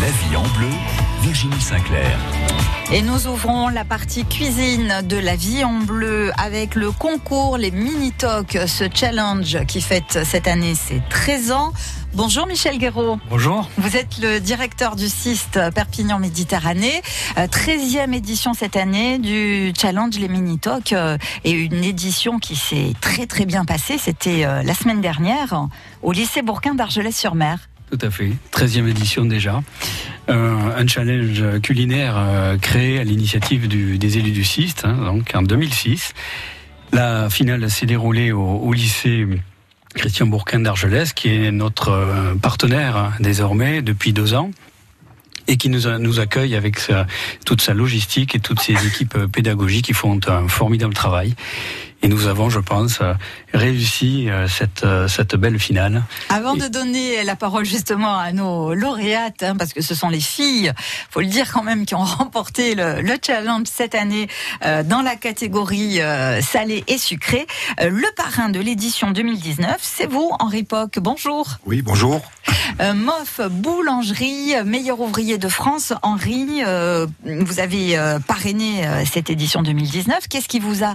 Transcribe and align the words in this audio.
La 0.00 0.10
vie 0.10 0.36
en 0.36 0.42
bleu, 0.56 0.70
Virginie 1.22 1.60
Sinclair. 1.60 2.18
Et 2.92 3.02
nous 3.02 3.26
ouvrons 3.26 3.68
la 3.68 3.84
partie 3.84 4.24
cuisine 4.24 5.02
de 5.04 5.16
la 5.16 5.36
vie 5.36 5.62
en 5.62 5.80
bleu 5.80 6.32
avec 6.38 6.74
le 6.74 6.90
concours 6.90 7.56
Les 7.56 7.70
Mini 7.70 8.10
Talk, 8.10 8.58
ce 8.66 8.84
challenge 8.92 9.58
qui 9.66 9.80
fête 9.80 10.20
cette 10.24 10.48
année 10.48 10.74
ses 10.74 11.00
13 11.08 11.52
ans. 11.52 11.72
Bonjour 12.14 12.48
Michel 12.48 12.78
Guéraud. 12.78 13.18
Bonjour. 13.28 13.68
Vous 13.76 13.96
êtes 13.96 14.18
le 14.18 14.40
directeur 14.40 14.96
du 14.96 15.08
CIST 15.08 15.70
Perpignan 15.72 16.18
Méditerranée. 16.18 17.02
13e 17.36 18.12
édition 18.12 18.54
cette 18.54 18.76
année 18.76 19.18
du 19.18 19.72
challenge 19.80 20.18
Les 20.18 20.28
Mini 20.28 20.58
Talk 20.58 20.92
euh, 20.92 21.16
et 21.44 21.52
une 21.52 21.84
édition 21.84 22.40
qui 22.40 22.56
s'est 22.56 22.94
très 23.00 23.26
très 23.26 23.46
bien 23.46 23.64
passée. 23.64 23.98
C'était 23.98 24.44
euh, 24.44 24.64
la 24.64 24.74
semaine 24.74 25.00
dernière 25.00 25.68
au 26.02 26.10
lycée 26.10 26.42
Bourquin 26.42 26.74
d'Argelès-sur-Mer. 26.74 27.69
Tout 27.90 27.98
à 28.02 28.10
fait. 28.10 28.30
13e 28.52 28.88
édition 28.88 29.24
déjà. 29.24 29.62
Euh, 30.28 30.58
un 30.76 30.86
challenge 30.86 31.60
culinaire 31.60 32.14
euh, 32.16 32.56
créé 32.56 33.00
à 33.00 33.04
l'initiative 33.04 33.66
des 33.66 34.18
élus 34.18 34.30
du 34.30 34.44
CIST, 34.44 34.84
hein, 34.84 34.96
donc 35.06 35.30
en 35.34 35.42
2006. 35.42 36.14
La 36.92 37.28
finale 37.30 37.68
s'est 37.68 37.86
déroulée 37.86 38.30
au, 38.30 38.72
lycée 38.72 39.26
Christian 39.94 40.26
Bourquin 40.26 40.60
d'Argelès, 40.60 41.12
qui 41.12 41.34
est 41.34 41.50
notre 41.50 41.90
euh, 41.90 42.34
partenaire 42.36 42.96
hein, 42.96 43.12
désormais 43.18 43.82
depuis 43.82 44.12
deux 44.12 44.34
ans 44.34 44.50
et 45.48 45.56
qui 45.56 45.68
nous, 45.68 46.20
accueille 46.20 46.54
avec 46.54 46.78
toute 47.44 47.60
sa 47.60 47.74
logistique 47.74 48.36
et 48.36 48.38
toutes 48.38 48.60
ses 48.60 48.74
équipes 48.86 49.18
pédagogiques 49.32 49.86
qui 49.86 49.94
font 49.94 50.20
un 50.28 50.46
formidable 50.46 50.94
travail. 50.94 51.34
Et 52.02 52.08
nous 52.08 52.26
avons, 52.26 52.50
je 52.50 52.60
pense, 52.60 53.00
euh, 53.00 53.14
réussi 53.52 54.28
cette, 54.48 54.86
cette 55.08 55.36
belle 55.36 55.58
finale. 55.58 56.02
Avant 56.28 56.54
de 56.54 56.66
donner 56.68 57.24
la 57.24 57.36
parole 57.36 57.64
justement 57.64 58.16
à 58.16 58.32
nos 58.32 58.74
lauréates, 58.74 59.42
hein, 59.42 59.56
parce 59.56 59.72
que 59.72 59.82
ce 59.82 59.94
sont 59.94 60.08
les 60.08 60.20
filles, 60.20 60.72
faut 61.10 61.20
le 61.20 61.26
dire 61.26 61.52
quand 61.52 61.62
même, 61.62 61.84
qui 61.84 61.94
ont 61.94 62.04
remporté 62.04 62.74
le, 62.74 63.00
le 63.02 63.16
challenge 63.24 63.66
cette 63.66 63.94
année 63.94 64.28
euh, 64.64 64.82
dans 64.82 65.02
la 65.02 65.16
catégorie 65.16 66.00
euh, 66.00 66.40
salé 66.42 66.84
et 66.86 66.98
sucré. 66.98 67.46
Euh, 67.80 67.90
le 67.90 68.06
parrain 68.16 68.48
de 68.48 68.60
l'édition 68.60 69.10
2019, 69.10 69.78
c'est 69.80 70.06
vous, 70.06 70.30
Henri 70.38 70.64
Poc. 70.64 70.98
Bonjour. 70.98 71.46
Oui, 71.66 71.82
bonjour. 71.82 72.20
Moff 72.94 73.40
Boulangerie, 73.50 74.54
meilleur 74.64 75.00
ouvrier 75.00 75.38
de 75.38 75.48
France. 75.48 75.92
Henri, 76.02 76.62
vous 77.24 77.60
avez 77.60 78.16
parrainé 78.26 78.88
cette 79.04 79.28
édition 79.28 79.62
2019. 79.62 80.28
Qu'est-ce 80.28 80.48
qui 80.48 80.60
vous 80.60 80.82
a 80.82 80.94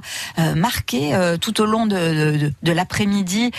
marqué 0.56 0.95
tout 1.42 1.62
au 1.62 1.66
long 1.66 1.86
de, 1.86 2.52
l'après-midi 2.64 3.52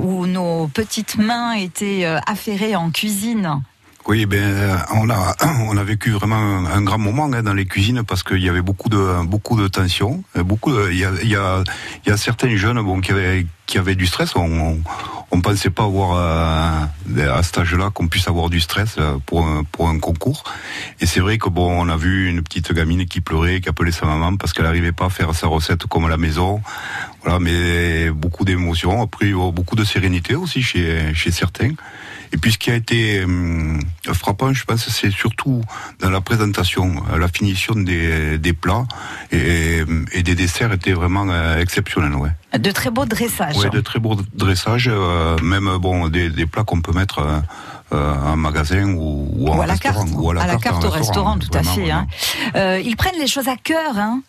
où 0.00 0.26
nos 0.26 0.68
petites 0.68 1.16
mains 1.16 1.52
étaient 1.52 2.04
affairées 2.26 2.76
en 2.76 2.90
cuisine 2.90 3.62
oui, 4.06 4.24
ben 4.24 4.82
on 4.94 5.10
a 5.10 5.36
on 5.68 5.76
a 5.76 5.84
vécu 5.84 6.10
vraiment 6.10 6.36
un, 6.36 6.82
grand 6.82 6.98
moment 6.98 7.30
hein, 7.32 7.42
dans 7.42 7.52
les 7.52 7.66
cuisines 7.66 8.02
parce 8.02 8.22
qu'il 8.22 8.42
y 8.42 8.48
avait 8.48 8.62
beaucoup 8.62 8.88
de 8.88 9.24
beaucoup 9.26 9.60
de 9.60 9.68
tensions, 9.68 10.24
beaucoup. 10.36 10.72
Il 10.90 10.96
y 10.96 11.04
a 11.04 11.10
il 11.22 12.12
y 12.12 12.18
certains 12.18 12.56
jeunes 12.56 12.80
bon 12.82 13.00
qui 13.00 13.12
avaient 13.12 13.46
qui 13.70 13.94
du 13.94 14.06
stress. 14.06 14.34
On 14.36 14.78
on 15.32 15.40
pensait 15.40 15.70
pas 15.70 15.84
avoir 15.84 16.16
euh, 16.16 17.32
à 17.32 17.42
cet 17.42 17.58
âge-là 17.58 17.90
qu'on 17.90 18.08
puisse 18.08 18.26
avoir 18.26 18.50
du 18.50 18.60
stress 18.60 18.96
pour 19.26 19.46
un, 19.46 19.62
pour 19.62 19.88
un 19.88 19.98
concours. 20.00 20.42
Et 21.00 21.06
c'est 21.06 21.20
vrai 21.20 21.38
que 21.38 21.48
bon, 21.48 21.70
on 21.70 21.88
a 21.88 21.96
vu 21.96 22.28
une 22.28 22.42
petite 22.42 22.72
gamine 22.72 23.06
qui 23.06 23.20
pleurait, 23.20 23.60
qui 23.60 23.68
appelait 23.68 23.92
sa 23.92 24.06
maman 24.06 24.36
parce 24.36 24.52
qu'elle 24.52 24.64
n'arrivait 24.64 24.92
pas 24.92 25.06
à 25.06 25.10
faire 25.10 25.32
sa 25.34 25.46
recette 25.46 25.86
comme 25.86 26.04
à 26.06 26.08
la 26.08 26.16
maison. 26.16 26.60
Voilà, 27.22 27.38
mais 27.38 28.10
beaucoup 28.10 28.44
d'émotions, 28.44 29.02
après 29.02 29.32
beaucoup 29.32 29.76
de 29.76 29.84
sérénité 29.84 30.34
aussi 30.34 30.62
chez 30.62 31.14
chez 31.14 31.30
certains. 31.30 31.74
Et 32.32 32.36
puis 32.36 32.52
ce 32.52 32.58
qui 32.58 32.70
a 32.70 32.74
été 32.74 33.24
hum, 33.24 33.80
frappant, 34.12 34.52
je 34.52 34.64
pense, 34.64 34.88
c'est 34.88 35.10
surtout 35.10 35.62
dans 35.98 36.10
la 36.10 36.20
présentation, 36.20 37.02
la 37.18 37.28
finition 37.28 37.74
des, 37.74 38.38
des 38.38 38.52
plats 38.52 38.86
et, 39.32 39.82
et, 40.12 40.22
des 40.22 40.34
desserts 40.34 40.72
était 40.72 40.92
vraiment 40.92 41.26
euh, 41.28 41.58
exceptionnel, 41.58 42.14
ouais. 42.14 42.30
De 42.58 42.70
très 42.70 42.90
beaux 42.90 43.04
dressages. 43.04 43.56
Ouais, 43.56 43.70
de 43.70 43.80
très 43.80 43.98
beaux 43.98 44.16
dressages, 44.34 44.88
euh, 44.92 45.36
même 45.42 45.76
bon 45.78 46.08
des, 46.08 46.30
des 46.30 46.46
plats 46.46 46.64
qu'on 46.64 46.80
peut 46.80 46.92
mettre. 46.92 47.20
Euh, 47.92 48.14
en 48.24 48.36
magasin 48.36 48.84
ou, 48.92 49.28
ou, 49.32 49.48
ou 49.48 49.48
en 49.48 49.60
à 49.62 49.66
la 49.66 49.76
carte, 49.76 50.06
ou 50.12 50.30
à 50.30 50.34
la, 50.34 50.42
à 50.42 50.46
la 50.46 50.52
carte, 50.58 50.80
carte, 50.80 50.84
au 50.84 50.90
restaurant, 50.90 51.36
tout 51.38 51.48
vraiment, 51.48 51.72
à 51.72 51.74
fait. 51.74 51.90
Hein. 51.90 52.06
Euh, 52.54 52.80
ils 52.84 52.94
prennent 52.94 53.18
les 53.18 53.26
choses 53.26 53.48
à 53.48 53.56
cœur, 53.56 53.98
hein 53.98 54.22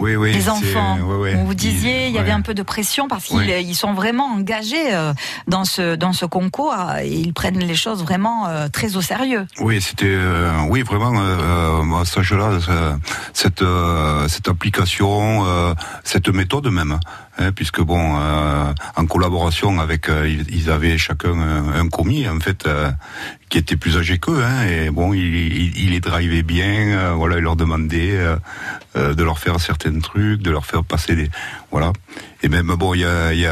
oui, 0.00 0.16
oui, 0.16 0.32
les 0.32 0.48
enfants. 0.48 0.98
Ouais, 0.98 1.16
ouais. 1.16 1.34
Vous 1.44 1.54
disiez, 1.54 2.08
il 2.08 2.12
y 2.14 2.18
avait 2.18 2.30
un 2.32 2.40
peu 2.40 2.54
de 2.54 2.62
pression 2.62 3.06
parce 3.08 3.26
qu'ils 3.26 3.48
ils 3.48 3.74
sont 3.76 3.92
vraiment 3.92 4.26
engagés 4.34 4.92
euh, 4.94 5.12
dans 5.46 5.64
ce 5.64 5.94
dans 5.94 6.12
ce 6.12 6.24
concours 6.26 6.74
et 7.02 7.08
ils 7.08 7.32
prennent 7.32 7.58
les 7.58 7.74
choses 7.74 8.02
vraiment 8.02 8.46
euh, 8.48 8.68
très 8.68 8.96
au 8.96 9.02
sérieux. 9.02 9.46
Oui, 9.60 9.80
c'était, 9.80 10.06
euh, 10.08 10.50
oui, 10.68 10.82
vraiment, 10.82 11.12
euh, 11.16 12.00
à 12.00 12.04
cet 12.04 12.18
âge-là, 12.18 12.58
ça- 12.60 12.98
cette, 13.32 13.62
euh, 13.62 14.26
cette 14.28 14.48
application, 14.48 15.44
euh, 15.46 15.74
cette 16.04 16.28
méthode 16.28 16.66
même, 16.68 16.98
hein, 17.40 17.52
puisque 17.52 17.80
bon, 17.80 18.16
euh, 18.16 18.72
en 18.96 19.06
collaboration 19.06 19.80
avec, 19.80 20.08
euh, 20.08 20.28
ils, 20.48 20.70
avaient 20.70 20.98
chacun 20.98 21.38
un, 21.38 21.88
commis, 21.88 22.28
en 22.28 22.38
fait, 22.38 22.66
euh, 22.66 22.90
qui 23.48 23.58
était 23.58 23.76
plus 23.76 23.96
âgé 23.96 24.18
qu'eux, 24.18 24.42
hein, 24.44 24.66
et 24.66 24.90
bon, 24.90 25.12
il, 25.12 25.76
il, 25.76 25.90
les 25.90 26.00
drivait 26.00 26.42
bien, 26.42 26.98
euh, 26.98 27.12
voilà, 27.16 27.38
il 27.38 27.42
leur 27.42 27.56
demandait 27.56 28.18
de 28.94 29.22
leur 29.22 29.38
faire 29.38 29.58
certains 29.60 29.98
trucs, 30.00 30.42
de 30.42 30.50
leur 30.50 30.66
faire 30.66 30.84
passer 30.84 31.16
des, 31.16 31.30
voilà. 31.70 31.92
Et 32.42 32.48
même 32.48 32.68
bon, 32.68 32.94
il 32.94 33.00
y, 33.00 33.04
a, 33.04 33.32
y, 33.32 33.46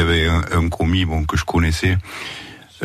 avait 0.00 0.28
un, 0.28 0.68
commis, 0.68 1.04
bon, 1.04 1.24
que 1.24 1.36
je 1.36 1.44
connaissais 1.44 1.98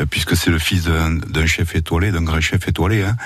puisque 0.08 0.34
c'est 0.34 0.50
le 0.50 0.58
fils 0.58 0.84
d'un 0.84 1.46
chef 1.46 1.74
étoilé, 1.74 2.10
d'un 2.10 2.22
grand 2.22 2.40
chef 2.40 2.66
étoilé. 2.68 3.02
Hein. 3.02 3.16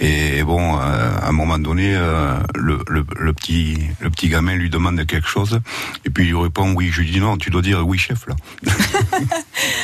Et 0.00 0.42
bon, 0.44 0.76
euh, 0.76 0.80
à 0.80 1.28
un 1.28 1.32
moment 1.32 1.58
donné, 1.58 1.94
euh, 1.96 2.34
le, 2.54 2.78
le, 2.88 3.04
le 3.18 3.32
petit 3.32 3.78
le 4.00 4.10
petit 4.10 4.28
gamin 4.28 4.54
lui 4.54 4.70
demande 4.70 5.04
quelque 5.06 5.26
chose, 5.28 5.60
et 6.04 6.10
puis 6.10 6.24
il 6.24 6.30
lui 6.30 6.40
répond 6.40 6.72
oui. 6.74 6.90
Je 6.92 7.00
lui 7.00 7.10
dis 7.10 7.20
non, 7.20 7.36
tu 7.36 7.50
dois 7.50 7.62
dire 7.62 7.84
oui 7.86 7.98
chef 7.98 8.26
là. 8.28 8.36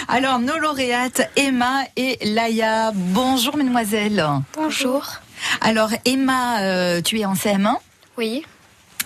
Alors 0.09 0.39
nos 0.39 0.57
lauréates 0.59 1.31
Emma 1.37 1.83
et 1.97 2.19
Laïa. 2.25 2.93
Bonjour 2.95 3.57
mesdemoiselles. 3.57 4.25
Bonjour. 4.55 5.05
Alors 5.61 5.91
Emma, 6.05 6.61
euh, 6.63 7.01
tu 7.03 7.19
es 7.19 7.25
en 7.25 7.35
CM1 7.35 7.75
Oui. 8.17 8.45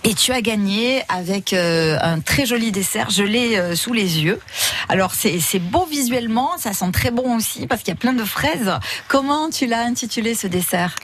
Et 0.05 0.15
tu 0.15 0.33
as 0.33 0.41
gagné 0.41 1.03
avec 1.09 1.53
euh, 1.53 1.99
un 2.01 2.21
très 2.21 2.47
joli 2.47 2.73
dessert. 2.73 3.11
Je 3.11 3.23
l'ai 3.23 3.57
euh, 3.57 3.75
sous 3.75 3.93
les 3.93 4.21
yeux. 4.21 4.41
Alors 4.89 5.13
c'est 5.15 5.59
beau 5.59 5.85
visuellement, 5.87 6.57
ça 6.59 6.73
sent 6.73 6.91
très 6.93 7.11
bon 7.11 7.37
aussi 7.37 7.67
parce 7.67 7.83
qu'il 7.83 7.93
y 7.93 7.97
a 7.97 8.01
plein 8.01 8.13
de 8.13 8.25
fraises. 8.25 8.73
Comment 9.09 9.51
tu 9.51 9.67
l'as 9.67 9.83
intitulé 9.83 10.35
ce 10.35 10.47
dessert? 10.47 10.95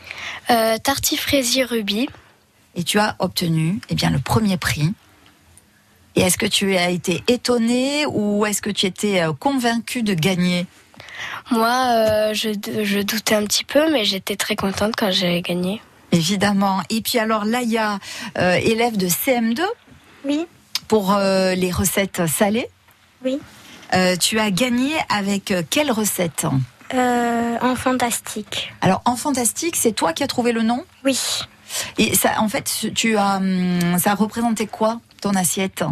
Euh, 0.50 0.78
tartiflette 0.78 1.68
rubis. 1.68 2.08
et 2.76 2.84
tu 2.84 2.98
as 2.98 3.16
obtenu 3.18 3.80
eh 3.88 3.94
bien 3.94 4.10
le 4.10 4.18
premier 4.18 4.56
prix. 4.56 4.92
Et 6.16 6.20
est-ce 6.20 6.38
que 6.38 6.46
tu 6.46 6.76
as 6.76 6.90
été 6.90 7.24
étonné 7.26 8.06
ou 8.06 8.46
est-ce 8.46 8.62
que 8.62 8.70
tu 8.70 8.86
étais 8.86 9.22
euh, 9.22 9.32
convaincu 9.32 10.02
de 10.02 10.14
gagner? 10.14 10.66
Moi, 11.50 12.32
je, 12.32 12.50
je 12.82 13.00
doutais 13.00 13.34
un 13.34 13.44
petit 13.44 13.64
peu, 13.64 13.90
mais 13.92 14.04
j'étais 14.04 14.36
très 14.36 14.56
contente 14.56 14.94
quand 14.96 15.10
j'ai 15.10 15.42
gagné. 15.42 15.80
Évidemment. 16.14 16.80
Et 16.90 17.00
puis 17.00 17.18
alors 17.18 17.44
Laïa, 17.44 17.98
euh, 18.38 18.54
élève 18.54 18.96
de 18.96 19.08
CM2 19.08 19.60
Oui, 20.24 20.46
pour 20.88 21.14
euh, 21.14 21.54
les 21.54 21.70
recettes 21.70 22.26
salées. 22.26 22.68
oui. 23.24 23.40
Euh, 23.92 24.16
tu 24.16 24.40
as 24.40 24.50
gagné 24.50 24.90
avec 25.08 25.54
quelle 25.70 25.92
recette? 25.92 26.46
En 26.92 27.76
fantastique. 27.76 28.72
Alors 28.80 29.02
en 29.04 29.14
fantastique, 29.14 29.76
c'est 29.76 29.92
toi 29.92 30.12
qui 30.12 30.22
as 30.24 30.26
trouvé 30.26 30.52
le 30.52 30.62
nom? 30.62 30.84
Oui. 31.04 31.18
Et 31.98 32.14
ça, 32.14 32.40
en 32.40 32.48
fait, 32.48 32.88
tu 32.94 33.16
as, 33.16 33.36
hum, 33.36 33.98
ça 33.98 34.14
représentait 34.14 34.66
quoi 34.66 35.00
ton 35.20 35.34
assiette? 35.34 35.84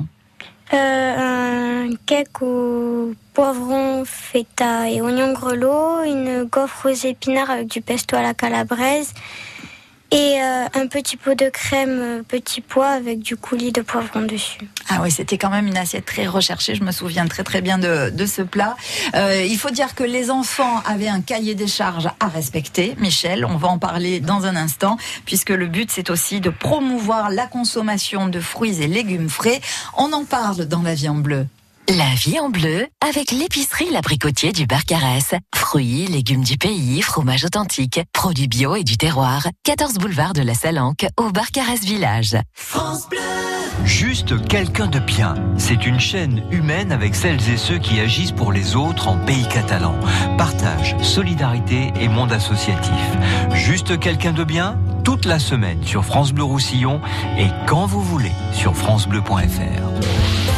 Euh, 0.72 1.86
un 1.86 1.94
cake 2.06 2.40
au 2.42 3.12
poivron, 3.34 4.04
feta 4.04 4.88
et 4.88 5.00
oignon 5.02 5.32
grelot, 5.32 6.02
une 6.04 6.44
gaufre 6.44 6.90
aux 6.90 7.06
épinards 7.06 7.50
avec 7.50 7.68
du 7.68 7.82
pesto 7.82 8.16
à 8.16 8.22
la 8.22 8.34
calabraise 8.34 9.12
et 10.12 10.42
euh, 10.42 10.66
un 10.74 10.86
petit 10.88 11.16
pot 11.16 11.34
de 11.34 11.48
crème 11.48 11.98
euh, 12.00 12.22
petit 12.22 12.60
pois 12.60 12.90
avec 12.90 13.20
du 13.20 13.36
coulis 13.36 13.72
de 13.72 13.80
poivron 13.80 14.20
dessus. 14.20 14.68
Ah 14.90 15.00
oui, 15.02 15.10
c'était 15.10 15.38
quand 15.38 15.48
même 15.48 15.66
une 15.66 15.78
assiette 15.78 16.04
très 16.04 16.26
recherchée. 16.26 16.74
Je 16.74 16.84
me 16.84 16.92
souviens 16.92 17.26
très 17.26 17.44
très 17.44 17.62
bien 17.62 17.78
de, 17.78 18.10
de 18.10 18.26
ce 18.26 18.42
plat. 18.42 18.76
Euh, 19.14 19.42
il 19.42 19.56
faut 19.56 19.70
dire 19.70 19.94
que 19.94 20.04
les 20.04 20.30
enfants 20.30 20.82
avaient 20.84 21.08
un 21.08 21.22
cahier 21.22 21.54
des 21.54 21.66
charges 21.66 22.10
à 22.20 22.28
respecter. 22.28 22.94
Michel, 22.98 23.46
on 23.46 23.56
va 23.56 23.68
en 23.68 23.78
parler 23.78 24.20
dans 24.20 24.44
un 24.44 24.54
instant, 24.54 24.98
puisque 25.24 25.50
le 25.50 25.66
but 25.66 25.90
c'est 25.90 26.10
aussi 26.10 26.40
de 26.40 26.50
promouvoir 26.50 27.30
la 27.30 27.46
consommation 27.46 28.28
de 28.28 28.38
fruits 28.38 28.82
et 28.82 28.88
légumes 28.88 29.30
frais. 29.30 29.62
On 29.96 30.12
en 30.12 30.24
parle 30.24 30.66
dans 30.66 30.82
la 30.82 30.94
vie 30.94 31.08
en 31.08 31.14
bleu. 31.16 31.46
La 31.88 32.14
vie 32.14 32.38
en 32.38 32.48
bleu 32.48 32.86
avec 33.00 33.32
l'épicerie 33.32 33.90
L'Abricotier 33.90 34.52
du 34.52 34.66
Barcarès. 34.66 35.34
Fruits, 35.52 36.06
légumes 36.06 36.44
du 36.44 36.56
pays, 36.56 37.02
fromage 37.02 37.44
authentique, 37.44 38.00
produits 38.12 38.46
bio 38.46 38.76
et 38.76 38.84
du 38.84 38.96
terroir. 38.96 39.48
14 39.64 39.94
boulevard 39.94 40.32
de 40.32 40.42
la 40.42 40.54
Salanque 40.54 41.06
au 41.16 41.32
Barcarès 41.32 41.80
Village. 41.80 42.36
France 42.52 43.08
Bleu. 43.08 43.18
Juste 43.84 44.46
quelqu'un 44.46 44.86
de 44.86 45.00
bien. 45.00 45.34
C'est 45.58 45.84
une 45.84 45.98
chaîne 45.98 46.44
humaine 46.52 46.92
avec 46.92 47.16
celles 47.16 47.50
et 47.50 47.56
ceux 47.56 47.78
qui 47.78 47.98
agissent 47.98 48.30
pour 48.30 48.52
les 48.52 48.76
autres 48.76 49.08
en 49.08 49.16
pays 49.16 49.48
catalan. 49.48 49.96
Partage, 50.38 50.94
solidarité 51.02 51.92
et 52.00 52.06
monde 52.06 52.32
associatif. 52.32 52.92
Juste 53.54 53.98
quelqu'un 53.98 54.32
de 54.32 54.44
bien 54.44 54.78
toute 55.02 55.24
la 55.24 55.40
semaine 55.40 55.82
sur 55.82 56.04
France 56.04 56.32
Bleu 56.32 56.44
Roussillon 56.44 57.00
et 57.36 57.48
quand 57.66 57.86
vous 57.86 58.02
voulez 58.02 58.32
sur 58.52 58.76
francebleu.fr. 58.76 60.51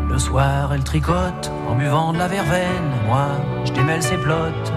Le 0.08 0.18
soir, 0.18 0.72
elle 0.74 0.84
tricote 0.84 1.50
en 1.68 1.74
buvant 1.74 2.12
de 2.12 2.18
la 2.18 2.28
verveine. 2.28 2.90
Moi, 3.06 3.26
je 3.64 3.72
démêle 3.72 4.02
ses 4.02 4.16
plottes 4.16 4.72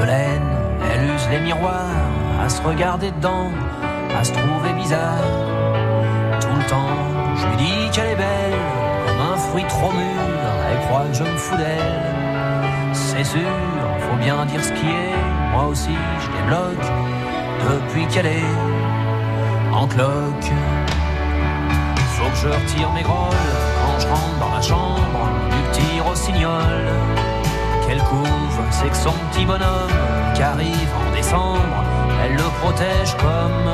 Elle 0.00 1.10
use 1.10 1.28
les 1.30 1.40
miroirs 1.40 1.72
à 2.40 2.48
se 2.48 2.62
regarder 2.62 3.10
dedans, 3.10 3.50
à 4.16 4.22
se 4.22 4.32
trouver 4.32 4.72
bizarre. 4.76 5.18
Tout 6.40 6.56
le 6.56 6.64
temps, 6.68 6.96
je 7.36 7.46
lui 7.46 7.56
dis 7.56 7.90
qu'elle 7.92 8.10
est 8.12 8.16
belle, 8.16 8.58
comme 9.06 9.32
un 9.32 9.36
fruit 9.36 9.64
trop 9.64 9.90
mûr. 9.90 10.22
Elle 10.70 10.86
croit 10.86 11.04
que 11.10 11.14
je 11.14 11.24
me 11.24 11.36
fous 11.36 11.56
d'elle. 11.56 12.92
C'est 12.92 13.24
sûr, 13.24 13.50
faut 14.00 14.16
bien 14.18 14.46
dire 14.46 14.62
ce 14.62 14.72
qui 14.72 14.86
est. 14.86 15.52
Moi 15.52 15.66
aussi, 15.66 15.96
je 16.20 16.42
débloque 16.42 16.92
depuis 17.68 18.06
qu'elle 18.06 18.26
est 18.26 18.54
en 19.72 19.86
cloque. 19.88 20.52
Faut 22.16 22.30
que 22.30 22.36
je 22.36 22.48
retire 22.48 22.90
mes 22.92 23.02
grolles 23.02 23.34
quand 23.84 23.98
je 23.98 24.06
rentre 24.06 24.38
dans 24.38 24.54
la 24.54 24.62
chambre 24.62 25.28
du 25.50 25.56
petit 25.70 26.00
rossignol. 26.00 27.27
Qu'elle 27.88 28.02
couvre, 28.02 28.64
c'est 28.70 28.90
que 28.90 28.96
son 28.96 29.14
petit 29.32 29.46
bonhomme 29.46 29.96
qui 30.34 30.42
arrive 30.42 30.90
en 30.94 31.16
décembre, 31.16 31.82
elle 32.22 32.34
le 32.34 32.48
protège 32.60 33.16
comme 33.16 33.72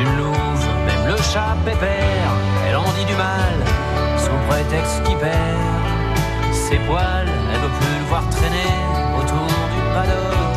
une 0.00 0.16
louve. 0.16 0.66
Même 0.86 1.06
le 1.06 1.16
chat 1.18 1.54
pépère, 1.62 2.30
elle 2.66 2.76
en 2.76 2.90
dit 2.96 3.04
du 3.04 3.14
mal 3.14 3.56
sous 4.16 4.30
prétexte 4.48 5.02
qu'il 5.02 5.18
perd 5.18 5.36
ses 6.50 6.78
poils. 6.78 7.28
Elle 7.52 7.60
veut 7.60 7.76
plus 7.78 7.98
le 7.98 8.06
voir 8.08 8.22
traîner 8.30 8.72
autour 9.18 9.46
du 9.74 9.80
paddock 9.92 10.56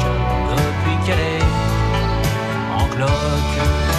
depuis 0.56 1.06
qu'elle 1.06 1.20
est 1.20 2.82
en 2.82 2.86
cloque. 2.96 3.99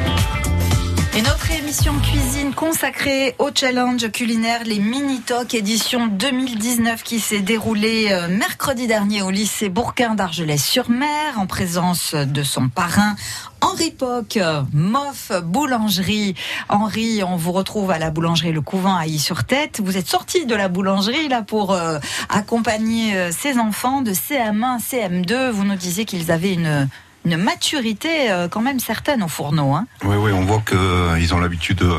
Émission 1.71 1.99
cuisine 1.99 2.53
consacrée 2.53 3.33
au 3.39 3.49
challenge 3.55 4.11
culinaire, 4.11 4.65
les 4.65 4.79
Mini-Talk 4.79 5.53
édition 5.53 6.07
2019 6.07 7.01
qui 7.01 7.21
s'est 7.21 7.39
déroulée 7.39 8.09
euh, 8.11 8.27
mercredi 8.27 8.87
dernier 8.87 9.21
au 9.21 9.29
lycée 9.29 9.69
Bourquin 9.69 10.13
d'Argelès-sur-Mer 10.13 11.39
en 11.39 11.47
présence 11.47 12.13
de 12.13 12.43
son 12.43 12.67
parrain 12.67 13.15
Henri 13.61 13.91
Poc, 13.91 14.37
Moff 14.73 15.31
Boulangerie. 15.45 16.35
Henri, 16.67 17.23
on 17.23 17.37
vous 17.37 17.53
retrouve 17.53 17.89
à 17.91 17.99
la 17.99 18.11
boulangerie 18.11 18.51
Le 18.51 18.59
Couvent 18.59 18.97
à 18.97 19.07
Y-sur-Tête. 19.07 19.79
Vous 19.81 19.95
êtes 19.95 20.09
sorti 20.09 20.45
de 20.45 20.55
la 20.55 20.67
boulangerie 20.67 21.29
là 21.29 21.41
pour 21.41 21.71
euh, 21.71 21.99
accompagner 22.27 23.15
euh, 23.15 23.31
ces 23.31 23.57
enfants 23.57 24.01
de 24.01 24.11
CM1, 24.11 24.81
CM2. 24.81 25.51
Vous 25.51 25.63
nous 25.63 25.75
disiez 25.75 26.03
qu'ils 26.03 26.31
avaient 26.31 26.53
une 26.53 26.89
une 27.25 27.37
maturité 27.37 28.31
euh, 28.31 28.47
quand 28.47 28.61
même 28.61 28.79
certaine 28.79 29.23
au 29.23 29.27
fourneau. 29.27 29.73
Hein. 29.73 29.87
Oui, 30.03 30.15
oui, 30.17 30.31
on 30.31 30.45
voit 30.45 30.61
qu'ils 30.61 31.33
ont 31.33 31.39
l'habitude 31.39 31.77
de, 31.77 31.93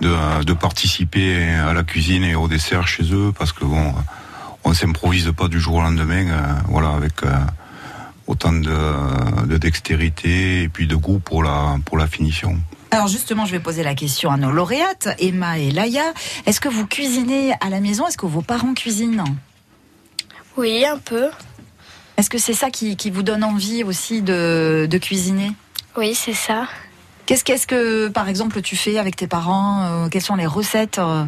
de, 0.00 0.44
de, 0.44 0.52
participer 0.52 1.48
à 1.54 1.72
la 1.72 1.82
cuisine 1.82 2.24
et 2.24 2.34
au 2.34 2.48
dessert 2.48 2.86
chez 2.86 3.04
eux 3.12 3.32
parce 3.36 3.52
que 3.52 3.64
bon, 3.64 3.94
on 4.64 4.74
s'improvise 4.74 5.32
pas 5.36 5.48
du 5.48 5.60
jour 5.60 5.76
au 5.76 5.82
lendemain, 5.82 6.28
euh, 6.28 6.54
voilà, 6.66 6.90
avec 6.90 7.22
euh, 7.22 7.30
autant 8.26 8.52
de, 8.52 9.46
de, 9.46 9.56
dextérité 9.56 10.62
et 10.62 10.68
puis 10.68 10.86
de 10.86 10.94
goût 10.94 11.18
pour 11.18 11.42
la, 11.42 11.76
pour 11.84 11.96
la 11.96 12.06
finition. 12.06 12.58
Alors 12.90 13.08
justement, 13.08 13.44
je 13.44 13.52
vais 13.52 13.60
poser 13.60 13.82
la 13.82 13.94
question 13.94 14.30
à 14.30 14.36
nos 14.36 14.50
lauréates, 14.50 15.08
Emma 15.18 15.58
et 15.58 15.70
Laïa. 15.70 16.12
Est-ce 16.46 16.60
que 16.60 16.68
vous 16.68 16.86
cuisinez 16.86 17.52
à 17.60 17.68
la 17.70 17.80
maison? 17.80 18.06
Est-ce 18.06 18.18
que 18.18 18.26
vos 18.26 18.42
parents 18.42 18.74
cuisinent? 18.74 19.24
Oui, 20.56 20.84
un 20.84 20.98
peu. 20.98 21.28
Est-ce 22.18 22.30
que 22.30 22.38
c'est 22.38 22.52
ça 22.52 22.70
qui, 22.70 22.96
qui, 22.96 23.10
vous 23.10 23.22
donne 23.22 23.44
envie 23.44 23.84
aussi 23.84 24.22
de, 24.22 24.88
de 24.90 24.98
cuisiner? 24.98 25.52
Oui, 25.96 26.16
c'est 26.16 26.34
ça. 26.34 26.66
Qu'est-ce 27.26 27.44
qu'est-ce 27.44 27.68
que, 27.68 28.08
par 28.08 28.28
exemple, 28.28 28.60
tu 28.60 28.74
fais 28.74 28.98
avec 28.98 29.14
tes 29.14 29.28
parents 29.28 29.84
euh, 29.84 30.08
Quelles 30.08 30.22
sont 30.22 30.34
les 30.34 30.46
recettes 30.46 30.98
euh, 30.98 31.24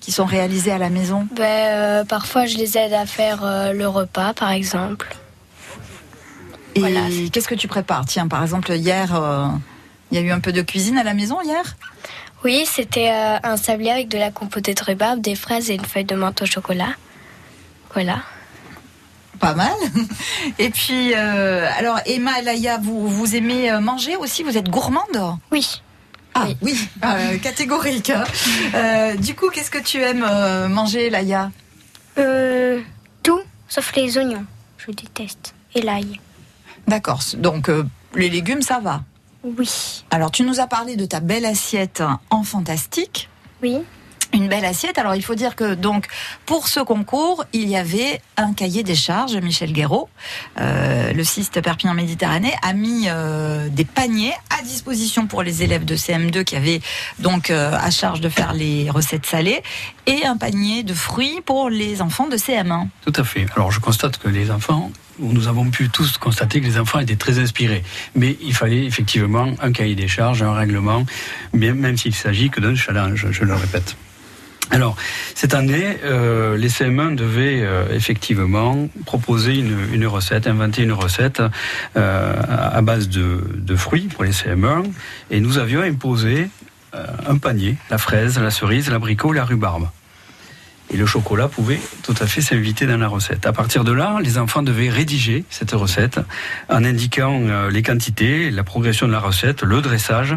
qui 0.00 0.10
sont 0.10 0.24
réalisées 0.24 0.72
à 0.72 0.78
la 0.78 0.90
maison? 0.90 1.28
Ben, 1.36 1.44
euh, 1.44 2.04
parfois, 2.04 2.44
je 2.46 2.56
les 2.56 2.76
aide 2.76 2.92
à 2.92 3.06
faire 3.06 3.44
euh, 3.44 3.72
le 3.72 3.86
repas, 3.86 4.34
par 4.34 4.50
exemple. 4.50 5.14
Et 6.74 6.80
Voilà. 6.80 7.02
qu'est-ce 7.32 7.46
que 7.48 7.54
tu 7.54 7.68
prépares? 7.68 8.04
Tiens, 8.06 8.26
par 8.26 8.42
exemple, 8.42 8.72
hier, 8.72 9.14
euh, 9.14 9.46
il 10.10 10.18
y 10.18 10.20
a 10.20 10.24
eu 10.24 10.32
un 10.32 10.40
peu 10.40 10.52
de 10.52 10.62
cuisine 10.62 10.98
à 10.98 11.04
la 11.04 11.14
maison 11.14 11.40
hier? 11.40 11.76
Oui, 12.44 12.66
c'était 12.66 13.10
un 13.10 13.56
sablier 13.56 13.92
avec 13.92 14.08
de 14.08 14.18
la 14.18 14.32
compotée 14.32 14.74
de 14.74 14.82
rhubarbe, 14.82 15.20
des 15.20 15.36
fraises 15.36 15.70
et 15.70 15.74
une 15.74 15.84
feuille 15.84 16.04
de 16.04 16.16
menthe 16.16 16.42
au 16.42 16.46
chocolat. 16.46 16.90
Voilà. 17.94 18.18
Pas 19.40 19.54
mal. 19.54 19.72
Et 20.58 20.70
puis, 20.70 21.12
euh, 21.14 21.68
alors, 21.78 21.98
Emma 22.06 22.38
et 22.40 22.42
Laïa, 22.42 22.78
vous, 22.78 23.06
vous 23.08 23.36
aimez 23.36 23.70
euh, 23.70 23.80
manger 23.80 24.16
aussi? 24.16 24.42
Vous 24.42 24.56
êtes 24.56 24.68
gourmande? 24.68 25.36
Oui. 25.50 25.82
Ah 26.34 26.48
oui, 26.60 26.78
euh, 27.04 27.38
catégorique. 27.38 28.10
hein. 28.10 28.24
Euh, 28.74 29.14
du 29.16 29.34
coup, 29.34 29.48
qu'est-ce 29.50 29.70
que 29.70 29.78
tu 29.78 30.02
aimes 30.02 30.26
manger, 30.68 31.08
Laïa? 31.10 31.50
Euh, 32.18 32.80
tout, 33.22 33.40
sauf 33.68 33.94
les 33.96 34.18
oignons. 34.18 34.44
Je 34.78 34.90
déteste. 34.92 35.54
Et 35.74 35.80
l'ail. 35.82 36.20
D'accord, 36.86 37.20
donc 37.38 37.70
les 38.14 38.28
légumes, 38.28 38.62
ça 38.62 38.80
va? 38.80 39.02
Oui. 39.44 40.04
Alors, 40.10 40.30
tu 40.30 40.42
nous 40.42 40.60
as 40.60 40.66
parlé 40.66 40.96
de 40.96 41.04
ta 41.06 41.20
belle 41.20 41.46
assiette 41.46 42.02
en 42.30 42.42
fantastique. 42.42 43.28
Oui. 43.62 43.78
Une 44.36 44.48
belle 44.48 44.66
assiette. 44.66 44.98
Alors, 44.98 45.14
il 45.14 45.22
faut 45.22 45.34
dire 45.34 45.56
que 45.56 45.72
donc 45.72 46.08
pour 46.44 46.68
ce 46.68 46.80
concours, 46.80 47.46
il 47.54 47.70
y 47.70 47.76
avait 47.76 48.20
un 48.36 48.52
cahier 48.52 48.82
des 48.82 48.94
charges. 48.94 49.34
Michel 49.34 49.72
Guéraud, 49.72 50.10
euh, 50.60 51.10
le 51.14 51.24
CIST 51.24 51.62
Perpignan 51.62 51.94
Méditerranée, 51.94 52.52
a 52.60 52.74
mis 52.74 53.06
euh, 53.08 53.70
des 53.70 53.86
paniers 53.86 54.34
à 54.50 54.62
disposition 54.62 55.26
pour 55.26 55.42
les 55.42 55.62
élèves 55.62 55.86
de 55.86 55.96
CM2 55.96 56.44
qui 56.44 56.54
avaient 56.54 56.82
donc 57.18 57.48
euh, 57.48 57.72
à 57.80 57.90
charge 57.90 58.20
de 58.20 58.28
faire 58.28 58.52
les 58.52 58.90
recettes 58.90 59.24
salées 59.24 59.62
et 60.04 60.26
un 60.26 60.36
panier 60.36 60.82
de 60.82 60.92
fruits 60.92 61.40
pour 61.46 61.70
les 61.70 62.02
enfants 62.02 62.28
de 62.28 62.36
CM1. 62.36 62.88
Tout 63.06 63.14
à 63.16 63.24
fait. 63.24 63.46
Alors 63.56 63.72
je 63.72 63.80
constate 63.80 64.18
que 64.18 64.28
les 64.28 64.50
enfants, 64.50 64.90
nous 65.18 65.48
avons 65.48 65.70
pu 65.70 65.88
tous 65.88 66.18
constater 66.18 66.60
que 66.60 66.66
les 66.66 66.78
enfants 66.78 66.98
étaient 66.98 67.16
très 67.16 67.38
inspirés. 67.38 67.82
Mais 68.14 68.36
il 68.42 68.52
fallait 68.52 68.84
effectivement 68.84 69.54
un 69.62 69.72
cahier 69.72 69.94
des 69.94 70.08
charges, 70.08 70.42
un 70.42 70.52
règlement, 70.52 71.06
même 71.54 71.96
s'il 71.96 72.14
s'agit 72.14 72.50
que 72.50 72.60
d'un 72.60 72.74
challenge, 72.74 73.28
je 73.30 73.42
le 73.42 73.54
répète. 73.54 73.96
Alors, 74.70 74.96
cette 75.34 75.54
année, 75.54 75.98
euh, 76.04 76.56
les 76.56 76.68
CM1 76.68 77.14
devaient 77.14 77.62
euh, 77.62 77.86
effectivement 77.92 78.88
proposer 79.04 79.54
une, 79.54 79.78
une 79.92 80.06
recette, 80.06 80.46
inventer 80.46 80.82
une 80.82 80.92
recette 80.92 81.40
euh, 81.96 82.34
à 82.48 82.82
base 82.82 83.08
de, 83.08 83.44
de 83.54 83.76
fruits 83.76 84.08
pour 84.08 84.24
les 84.24 84.32
CM1. 84.32 84.84
Et 85.30 85.40
nous 85.40 85.58
avions 85.58 85.82
imposé 85.82 86.48
euh, 86.94 87.06
un 87.28 87.38
panier, 87.38 87.76
la 87.90 87.98
fraise, 87.98 88.38
la 88.38 88.50
cerise, 88.50 88.90
l'abricot, 88.90 89.32
la 89.32 89.44
rhubarbe. 89.44 89.88
Et 90.90 90.96
le 90.96 91.04
chocolat 91.04 91.48
pouvait 91.48 91.80
tout 92.02 92.14
à 92.20 92.26
fait 92.26 92.40
s'inviter 92.40 92.86
dans 92.86 92.96
la 92.96 93.08
recette. 93.08 93.44
À 93.46 93.52
partir 93.52 93.82
de 93.82 93.92
là, 93.92 94.18
les 94.22 94.38
enfants 94.38 94.62
devaient 94.62 94.88
rédiger 94.88 95.44
cette 95.50 95.72
recette 95.72 96.20
en 96.68 96.84
indiquant 96.84 97.40
euh, 97.42 97.70
les 97.70 97.82
quantités, 97.82 98.50
la 98.50 98.62
progression 98.62 99.08
de 99.08 99.12
la 99.12 99.18
recette, 99.18 99.62
le 99.62 99.80
dressage, 99.80 100.36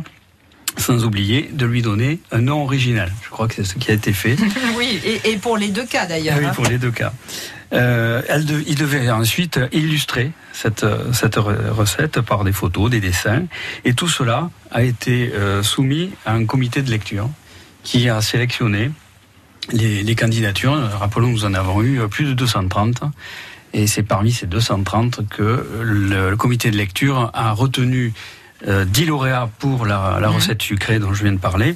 sans 0.78 1.04
oublier 1.04 1.50
de 1.52 1.66
lui 1.66 1.82
donner 1.82 2.20
un 2.32 2.42
nom 2.42 2.64
original. 2.64 3.12
Je 3.24 3.30
crois 3.30 3.48
que 3.48 3.56
c'est 3.56 3.64
ce 3.64 3.76
qui 3.76 3.92
a 3.92 3.94
été 3.94 4.14
fait. 4.14 4.36
oui, 4.78 5.00
et, 5.06 5.32
et 5.32 5.38
pour 5.38 5.58
les 5.58 5.70
deux 5.70 5.86
cas 5.86 6.06
d'ailleurs. 6.06 6.38
Oui, 6.40 6.46
hein. 6.46 6.52
pour 6.54 6.66
les 6.66 6.78
deux 6.78 6.92
cas. 6.92 7.14
Euh, 7.74 8.22
elle 8.28 8.46
de- 8.46 8.64
il 8.68 8.76
devait 8.76 9.10
ensuite 9.12 9.60
illustrer 9.72 10.32
cette, 10.54 10.86
cette 11.14 11.36
re- 11.38 11.70
recette 11.70 12.22
par 12.22 12.44
des 12.44 12.52
photos, 12.54 12.90
des 12.90 13.00
dessins, 13.00 13.44
et 13.86 13.94
tout 13.94 14.08
cela 14.08 14.50
a 14.72 14.82
été 14.84 15.32
euh, 15.34 15.62
soumis 15.64 16.12
à 16.26 16.34
un 16.34 16.46
comité 16.46 16.82
de 16.82 16.90
lecture 16.90 17.30
qui 17.84 18.10
a 18.10 18.22
sélectionné 18.22 18.92
les, 19.72 20.02
les 20.04 20.16
candidatures. 20.16 20.74
Rappelons, 21.00 21.28
nous 21.28 21.46
en 21.46 21.54
avons 21.54 21.84
eu 21.84 22.00
plus 22.10 22.26
de 22.26 22.34
230. 22.34 23.04
Et 23.72 23.86
c'est 23.86 24.02
parmi 24.02 24.32
ces 24.32 24.48
230 24.48 25.30
que 25.30 25.64
le, 25.84 26.32
le 26.32 26.36
comité 26.38 26.72
de 26.72 26.76
lecture 26.78 27.30
a 27.36 27.52
retenu 27.52 28.14
euh, 28.68 28.86
10 28.86 29.06
lauréats 29.06 29.50
pour 29.60 29.86
la, 29.86 30.18
la 30.22 30.30
recette 30.30 30.62
sucrée 30.62 31.00
dont 31.00 31.14
je 31.14 31.24
viens 31.24 31.34
de 31.34 31.38
parler 31.40 31.76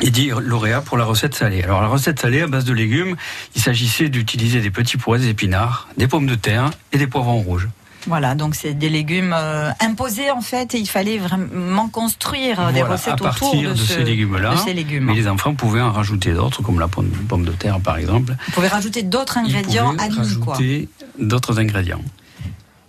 et 0.00 0.10
10 0.10 0.30
lauréats 0.40 0.80
pour 0.80 0.96
la 0.98 1.04
recette 1.04 1.34
salée. 1.34 1.62
Alors 1.62 1.80
la 1.80 1.88
recette 1.88 2.18
salée 2.20 2.42
à 2.42 2.46
base 2.46 2.64
de 2.64 2.72
légumes, 2.72 3.16
il 3.54 3.62
s'agissait 3.62 4.08
d'utiliser 4.08 4.60
des 4.60 4.70
petits 4.70 4.96
pois, 4.96 5.18
des 5.18 5.28
épinards, 5.28 5.88
des 5.96 6.08
pommes 6.08 6.26
de 6.26 6.34
terre 6.34 6.70
et 6.92 6.98
des 6.98 7.06
poivrons 7.06 7.40
rouges. 7.40 7.68
Voilà, 8.06 8.34
donc 8.34 8.54
c'est 8.54 8.74
des 8.74 8.90
légumes 8.90 9.32
euh, 9.34 9.70
imposés 9.80 10.30
en 10.30 10.42
fait, 10.42 10.74
et 10.74 10.78
il 10.78 10.86
fallait 10.86 11.16
vraiment 11.16 11.88
construire 11.88 12.70
des 12.72 12.82
recettes 12.82 13.12
à 13.12 13.14
autour 13.14 13.26
partir 13.28 13.70
de, 13.70 13.74
de, 13.74 13.78
ce- 13.78 13.94
ces 13.94 14.04
légumes-là. 14.04 14.56
légumes. 14.74 15.04
Mais 15.04 15.14
les 15.14 15.26
enfants 15.26 15.54
pouvaient 15.54 15.80
en 15.80 15.90
rajouter 15.90 16.32
d'autres, 16.34 16.60
comme 16.60 16.78
la 16.80 16.88
pomme, 16.88 17.08
pomme 17.08 17.46
de 17.46 17.52
terre 17.52 17.80
par 17.80 17.96
exemple. 17.96 18.36
Vous 18.48 18.52
pouvez 18.52 18.68
rajouter 18.68 19.02
d'autres 19.04 19.38
ingrédients 19.38 19.94
rajouter 19.98 20.88
d'autres 21.18 21.58
ingrédients. 21.58 22.02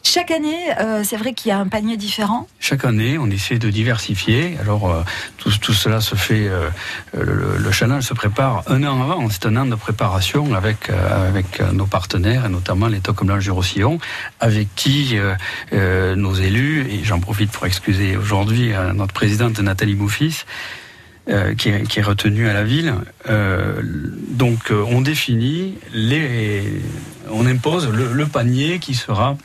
Chaque 0.08 0.30
année, 0.30 0.60
euh, 0.80 1.04
c'est 1.04 1.18
vrai 1.18 1.34
qu'il 1.34 1.50
y 1.50 1.52
a 1.52 1.58
un 1.58 1.68
panier 1.68 1.98
différent. 1.98 2.48
Chaque 2.60 2.86
année, 2.86 3.18
on 3.18 3.26
essaie 3.32 3.58
de 3.58 3.72
diversifier. 3.72 4.56
Alors, 4.62 4.92
euh, 4.92 5.02
tout, 5.38 5.74
cela 5.74 6.00
se 6.00 6.14
fait. 6.14 6.48
euh, 6.48 6.70
le, 7.14 7.58
le 7.58 7.72
challenge 7.72 8.04
se 8.04 8.14
prépare 8.14 8.64
un 8.68 8.84
an 8.84 9.02
avant. 9.02 9.28
C'est 9.32 9.48
un 9.48 9.58
an 9.58 9.66
de 9.66 9.74
préparation 9.74 10.54
avec 10.54 10.90
avec 10.90 11.60
nos 11.74 11.88
partenaires, 11.88 12.46
et 12.46 12.50
notamment 12.50 12.88
les 12.88 13.00
Toques 13.00 13.26
Blanches 13.26 13.46
du 13.46 13.52
Roussillon, 13.52 13.98
avec 14.40 14.68
qui 14.76 15.16
nos 16.16 16.34
élus, 16.36 16.86
et 16.92 17.04
j'en 17.04 17.20
profite 17.20 17.52
pour 17.52 17.66
excuser 17.66 18.16
aujourd'hui 18.16 18.74
notre 18.94 19.14
présidente 19.14 19.60
Nathalie 19.60 19.96
Bouffis, 19.96 20.46
euh, 21.30 21.56
qui, 21.56 21.70
est, 21.70 21.84
qui 21.88 22.00
est 22.00 22.04
retenue 22.04 22.48
à 22.48 22.54
la 22.54 22.64
ville. 22.64 22.94
Donc, 24.30 24.72
on 24.72 25.02
définit 25.02 25.80
les, 25.94 26.82
on 27.32 27.46
impose 27.48 27.90
le, 27.90 28.14
le 28.14 28.26
panier 28.28 28.78
qui 28.80 28.94
sera 28.94 29.36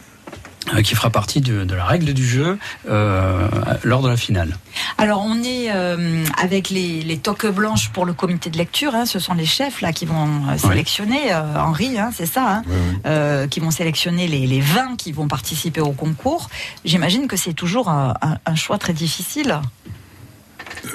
qui 0.85 0.95
fera 0.95 1.09
partie 1.11 1.41
de, 1.41 1.65
de 1.65 1.75
la 1.75 1.85
règle 1.85 2.13
du 2.13 2.27
jeu 2.27 2.59
euh, 2.89 3.49
lors 3.83 4.03
de 4.03 4.09
la 4.09 4.17
finale. 4.17 4.57
Alors 4.99 5.23
on 5.27 5.43
est 5.43 5.71
euh, 5.73 6.25
avec 6.41 6.69
les, 6.71 7.03
les 7.03 7.17
toques 7.19 7.47
blanches 7.47 7.89
pour 7.91 8.05
le 8.05 8.13
comité 8.13 8.51
de 8.51 8.59
lecture. 8.59 8.95
hein. 8.95 9.07
ce 9.07 9.19
sont 9.19 9.35
les 9.35 9.47
chefs 9.47 9.81
là 9.81 9.93
qui 9.93 10.05
vont 10.05 10.29
euh, 10.49 10.59
sélectionner 10.59 11.33
euh, 11.33 11.57
Henri, 11.59 11.99
hein, 11.99 12.11
c'est 12.15 12.27
ça, 12.27 12.57
hein, 12.57 12.63
euh, 13.07 13.47
qui 13.49 13.59
vont 13.61 13.71
sélectionner 13.71 14.29
les, 14.29 14.47
les 14.47 14.61
20 14.61 14.97
qui 14.97 15.13
vont 15.13 15.29
participer 15.29 15.81
au 15.81 15.93
concours. 15.93 16.51
J'imagine 16.85 17.27
que 17.27 17.37
c'est 17.37 17.55
toujours 17.55 17.89
un, 17.89 18.15
un- 18.21 18.39
un 18.45 18.55
choix 18.55 18.77
très 18.79 18.93
difficile. 18.93 19.61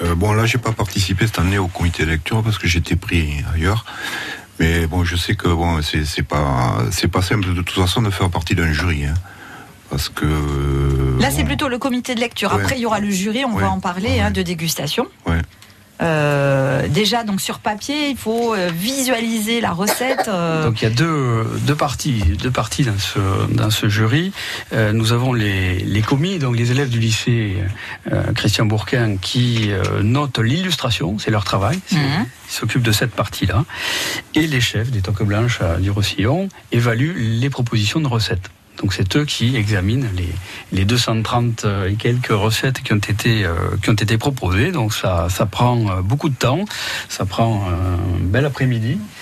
Euh, 0.02 0.14
bon, 0.14 0.32
là, 0.32 0.46
j'ai 0.46 0.58
pas 0.58 0.72
participé 0.72 1.26
cette 1.26 1.38
année 1.38 1.58
au 1.58 1.66
comité 1.68 2.04
de 2.04 2.10
lecture 2.10 2.42
parce 2.42 2.58
que 2.58 2.66
j'étais 2.68 2.96
pris 2.96 3.44
ailleurs. 3.54 3.84
Mais 4.58 4.86
bon, 4.86 5.04
je 5.04 5.16
sais 5.16 5.34
que 5.34 5.48
bon, 5.48 5.82
c'est 5.82 6.04
c'est 6.06 6.22
pas 6.22 6.78
c'est 6.90 7.08
pas 7.08 7.20
simple 7.20 7.52
de 7.52 7.60
toute 7.62 7.76
façon 7.78 8.00
de 8.00 8.10
faire 8.10 8.30
partie 8.30 8.54
d'un 8.54 8.72
jury, 8.72 9.04
hein. 9.04 9.14
Parce 9.90 10.08
que 10.08 10.24
Là, 10.26 11.28
bon, 11.30 11.34
c'est 11.36 11.44
plutôt 11.44 11.68
le 11.68 11.78
comité 11.78 12.14
de 12.14 12.20
lecture. 12.20 12.52
Ouais. 12.54 12.60
Après, 12.62 12.76
il 12.76 12.80
y 12.82 12.86
aura 12.86 13.00
le 13.00 13.10
jury, 13.10 13.44
on 13.44 13.54
Ouais. 13.54 13.62
va 13.62 13.70
en 13.70 13.80
parler, 13.80 14.20
hein, 14.20 14.30
de 14.30 14.42
dégustation. 14.42 15.06
Ouais. 15.26 15.40
Euh, 16.02 16.88
déjà, 16.88 17.24
donc 17.24 17.40
sur 17.40 17.58
papier, 17.58 18.10
il 18.10 18.18
faut 18.18 18.54
euh, 18.54 18.70
visualiser 18.70 19.62
la 19.62 19.70
recette. 19.72 20.28
euh, 20.28 20.64
Donc 20.66 20.82
il 20.82 20.84
y 20.84 20.88
a 20.88 20.94
deux, 20.94 21.46
deux 21.62 21.74
parties, 21.74 22.20
deux 22.38 22.50
parties 22.50 22.84
dans 22.84 22.98
ce, 22.98 23.18
dans 23.50 23.70
ce 23.70 23.88
jury. 23.88 24.30
Euh, 24.74 24.92
nous 24.92 25.12
avons 25.12 25.32
les, 25.32 25.78
les 25.78 26.02
commis, 26.02 26.38
donc 26.38 26.54
les 26.58 26.70
élèves 26.70 26.90
du 26.90 26.98
lycée 27.00 27.56
euh, 28.12 28.30
Christian 28.34 28.66
Bourquin 28.66 29.16
qui 29.16 29.70
euh, 29.72 30.02
notent 30.02 30.38
l'illustration, 30.38 31.18
c'est 31.18 31.30
leur 31.30 31.44
travail, 31.44 31.78
Mhm. 31.92 32.26
ils 32.50 32.52
s'occupent 32.52 32.82
de 32.82 32.92
cette 32.92 33.12
partie-là. 33.12 33.64
Et 34.34 34.46
les 34.46 34.60
chefs 34.60 34.90
des 34.90 35.00
Toques 35.00 35.22
Blanches 35.24 35.60
euh, 35.62 35.78
du 35.78 35.90
Roussillon 35.90 36.50
évaluent 36.72 37.14
les 37.16 37.48
propositions 37.48 38.00
de 38.00 38.06
recettes. 38.08 38.50
Donc 38.78 38.92
c'est 38.92 39.16
eux 39.16 39.24
qui 39.24 39.56
examinent 39.56 40.08
les, 40.16 40.28
les 40.72 40.84
230 40.84 41.66
et 41.88 41.94
quelques 41.94 42.28
recettes 42.28 42.82
qui 42.82 42.92
ont 42.92 42.96
été, 42.96 43.44
euh, 43.44 44.18
proposées. 44.18 44.72
Donc 44.72 44.94
ça, 44.94 45.28
prend 45.50 45.88
euh, 45.88 46.02
beaucoup 46.02 46.28
de 46.28 46.34
temps, 46.34 46.64
ça 47.08 47.24
prend 47.24 47.68
un 47.68 48.20
bel 48.20 48.44
après-midi 48.44 48.98
euh, 48.98 49.15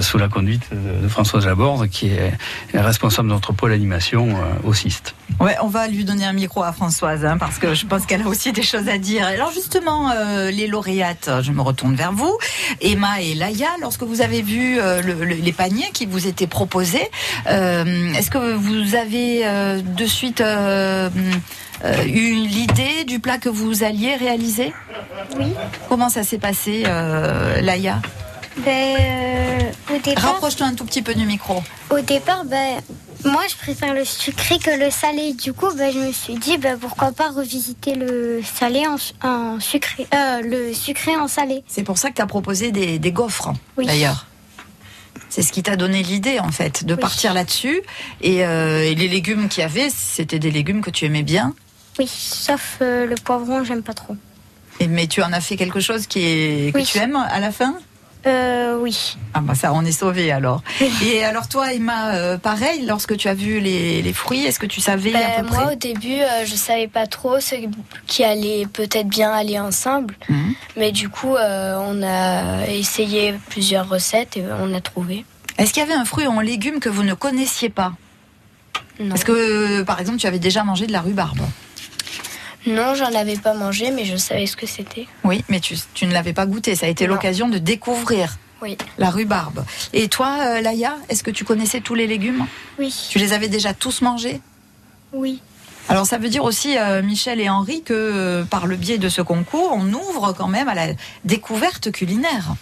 sous 0.00 0.18
la 0.18 0.28
conduite 0.28 0.62
de, 0.72 1.08
Françoise 1.08 1.46
Laborde 1.46 1.88
qui 1.88 2.08
est 2.08 2.32
responsable 2.74 3.28
de 3.28 3.34
notre 3.34 3.52
pôle 3.52 3.72
animation 3.72 4.28
euh, 4.30 4.68
au 4.68 4.74
CIST. 4.74 5.14
Ouais, 5.40 5.56
on 5.62 5.68
va 5.68 5.88
lui 5.88 6.04
donner 6.04 6.24
un 6.24 6.32
micro 6.32 6.62
à 6.62 6.72
Françoise, 6.72 7.24
hein, 7.24 7.36
parce 7.38 7.58
que 7.58 7.74
je 7.74 7.86
pense 7.86 8.06
qu'elle 8.06 8.22
a 8.22 8.26
aussi 8.26 8.52
des 8.52 8.62
choses 8.62 8.88
à 8.88 8.98
dire. 8.98 9.24
Alors 9.26 9.50
justement, 9.52 10.10
euh, 10.10 10.50
les 10.50 10.66
lauréates, 10.66 11.30
je 11.42 11.50
me 11.52 11.62
retourne 11.62 11.94
vers 11.94 12.12
vous, 12.12 12.36
Emma 12.80 13.20
et 13.20 13.34
Laïa, 13.34 13.68
lorsque 13.80 14.02
vous 14.02 14.20
avez 14.20 14.42
vu 14.42 14.78
euh, 14.78 15.00
le- 15.02 15.24
le- 15.24 15.34
les 15.34 15.52
paniers 15.52 15.90
qui 15.92 16.06
vous 16.06 16.26
étaient 16.26 16.46
proposés, 16.46 17.08
euh, 17.48 18.12
est-ce 18.14 18.30
que 18.30 18.54
vous 18.54 18.94
avez 18.94 19.46
euh, 19.46 19.80
de 19.82 20.06
suite 20.06 20.40
euh, 20.40 21.08
euh, 21.84 22.04
eu 22.04 22.34
l'idée 22.46 23.04
du 23.06 23.18
plat 23.20 23.38
que 23.38 23.48
vous 23.48 23.82
alliez 23.82 24.14
réaliser? 24.16 24.72
Oui. 25.38 25.46
Comment 25.88 26.08
ça 26.10 26.22
s'est 26.22 26.38
passé, 26.38 26.84
euh, 26.86 27.60
Laïa? 27.60 28.00
Ben, 28.58 28.96
euh, 29.00 29.94
au 29.94 29.98
départ, 30.00 30.24
Rapproche-toi 30.34 30.66
un 30.66 30.74
tout 30.74 30.84
petit 30.84 31.02
peu 31.02 31.14
du 31.14 31.24
micro. 31.24 31.62
au 31.90 32.00
départ 32.00 32.44
ben, 32.44 32.80
Moi, 33.24 33.42
je 33.48 33.56
préfère 33.56 33.94
le 33.94 34.04
sucré 34.04 34.58
que 34.58 34.70
le 34.78 34.90
salé. 34.90 35.32
Du 35.34 35.52
coup, 35.52 35.68
bah, 35.76 35.90
je 35.90 35.98
me 35.98 36.12
suis 36.12 36.34
dit, 36.34 36.58
bah, 36.58 36.70
pourquoi 36.80 37.12
pas 37.12 37.30
revisiter 37.30 37.94
le 37.94 38.40
salé 38.42 38.82
en, 38.86 38.96
en 39.28 39.60
sucré, 39.60 40.06
euh, 40.14 40.40
le 40.42 40.74
sucré 40.74 41.16
en 41.16 41.28
salé. 41.28 41.62
C'est 41.68 41.84
pour 41.84 41.96
ça 41.98 42.10
que 42.10 42.16
tu 42.16 42.22
as 42.22 42.26
proposé 42.26 42.72
des, 42.72 42.98
des 42.98 43.12
gaufres, 43.12 43.52
Oui. 43.76 43.86
d'ailleurs. 43.86 44.26
C'est 45.28 45.42
ce 45.42 45.52
qui 45.52 45.62
t'a 45.62 45.76
donné 45.76 46.02
l'idée, 46.02 46.40
en 46.40 46.50
fait, 46.50 46.84
de 46.84 46.94
Oui. 46.94 47.00
partir 47.00 47.34
là-dessus. 47.34 47.80
Et, 48.20 48.44
euh, 48.44 48.82
et 48.84 48.94
les 48.96 49.06
légumes 49.06 49.48
qu'il 49.48 49.60
y 49.62 49.64
avait, 49.64 49.88
c'était 49.90 50.40
des 50.40 50.50
légumes 50.50 50.80
que 50.82 50.90
tu 50.90 51.04
aimais 51.04 51.22
bien. 51.22 51.54
Oui, 52.00 52.08
sauf 52.08 52.78
euh, 52.82 53.06
le 53.06 53.14
poivron, 53.14 53.62
j'aime 53.62 53.82
pas 53.84 53.94
trop. 53.94 54.16
Et- 54.80 54.88
mais 54.88 55.06
tu 55.06 55.22
en 55.22 55.32
as 55.32 55.40
fait 55.40 55.56
quelque 55.56 55.78
chose 55.78 56.06
qui 56.08 56.20
est, 56.20 56.72
que 56.72 56.78
Oui. 56.78 56.84
tu 56.84 56.98
aimes 56.98 57.16
à 57.16 57.38
la 57.38 57.52
fin? 57.52 57.76
Euh, 58.26 58.76
oui. 58.78 59.16
Ah 59.34 59.40
bah 59.40 59.54
ça, 59.54 59.72
on 59.72 59.84
est 59.84 59.92
sauvé 59.92 60.30
alors. 60.30 60.62
Et 61.04 61.24
alors 61.24 61.48
toi, 61.48 61.72
Emma, 61.72 62.14
euh, 62.14 62.38
pareil, 62.38 62.84
lorsque 62.86 63.16
tu 63.16 63.28
as 63.28 63.34
vu 63.34 63.60
les, 63.60 64.02
les 64.02 64.12
fruits, 64.12 64.44
est-ce 64.44 64.58
que 64.58 64.66
tu 64.66 64.80
savais 64.80 65.14
à 65.14 65.18
Ben, 65.18 65.42
peu 65.42 65.48
moi, 65.48 65.62
près 65.64 65.72
au 65.72 65.76
début, 65.76 66.20
euh, 66.20 66.44
je 66.44 66.54
savais 66.54 66.88
pas 66.88 67.06
trop 67.06 67.40
ce 67.40 67.54
qui 68.06 68.24
allait 68.24 68.66
peut-être 68.66 69.08
bien 69.08 69.32
aller 69.32 69.58
ensemble. 69.58 70.14
Mhm. 70.28 70.54
Mais 70.76 70.92
du 70.92 71.08
coup, 71.08 71.36
euh, 71.36 71.78
on 71.80 72.02
a 72.02 72.66
essayé 72.66 73.34
plusieurs 73.48 73.88
recettes 73.88 74.36
et 74.36 74.44
on 74.60 74.74
a 74.74 74.80
trouvé. 74.80 75.24
Est-ce 75.58 75.72
qu'il 75.72 75.82
y 75.82 75.86
avait 75.86 75.94
un 75.94 76.04
fruit 76.04 76.26
ou 76.26 76.38
un 76.38 76.42
légume 76.42 76.80
que 76.80 76.88
vous 76.88 77.02
ne 77.02 77.14
connaissiez 77.14 77.70
pas? 77.70 77.92
Non. 78.98 79.14
Est-ce 79.14 79.24
que, 79.24 79.82
par 79.82 79.98
exemple, 80.00 80.18
tu 80.18 80.26
avais 80.26 80.38
déjà 80.38 80.62
mangé 80.62 80.86
de 80.86 80.92
la 80.92 81.00
rhubarbe 81.00 81.40
Non, 82.66 82.94
j'en 82.94 83.12
avais 83.14 83.36
pas 83.36 83.54
mangé, 83.54 83.90
mais 83.90 84.04
je 84.04 84.16
savais 84.16 84.46
ce 84.46 84.56
que 84.56 84.66
c'était. 84.66 85.06
Oui, 85.24 85.44
mais 85.48 85.60
tu, 85.60 85.76
tu 85.94 86.06
ne 86.06 86.12
l'avais 86.12 86.32
pas 86.32 86.46
goûté. 86.46 86.74
Ça 86.76 86.86
a 86.86 86.88
été 86.88 87.06
l'occasion 87.06 87.48
de 87.48 87.58
découvrir 87.58 88.36
Oui. 88.62 88.76
la 88.98 89.10
rhubarbe. 89.10 89.64
Et 89.92 90.08
toi, 90.08 90.36
euh, 90.40 90.60
Laïa, 90.60 90.96
est-ce 91.08 91.22
que 91.22 91.30
tu 91.30 91.44
connaissais 91.44 91.80
tous 91.80 91.94
les 91.94 92.06
légumes? 92.06 92.46
Oui. 92.78 92.94
Tu 93.10 93.18
les 93.18 93.32
avais 93.32 93.48
déjà 93.48 93.72
tous 93.72 94.02
mangés? 94.02 94.40
Oui. 95.12 95.40
Alors 95.88 96.06
ça 96.06 96.18
veut 96.18 96.28
dire 96.28 96.44
aussi, 96.44 96.76
euh, 96.78 97.02
Michel 97.02 97.40
et 97.40 97.48
Henri, 97.48 97.82
que 97.82 97.94
euh, 97.94 98.44
par 98.44 98.66
le 98.66 98.76
biais 98.76 98.98
de 98.98 99.08
ce 99.08 99.22
concours, 99.22 99.72
on 99.74 99.92
ouvre 99.92 100.32
quand 100.36 100.46
même 100.46 100.68
à 100.68 100.74
la 100.74 100.88
découverte 101.24 101.90
culinaire. 101.90 102.54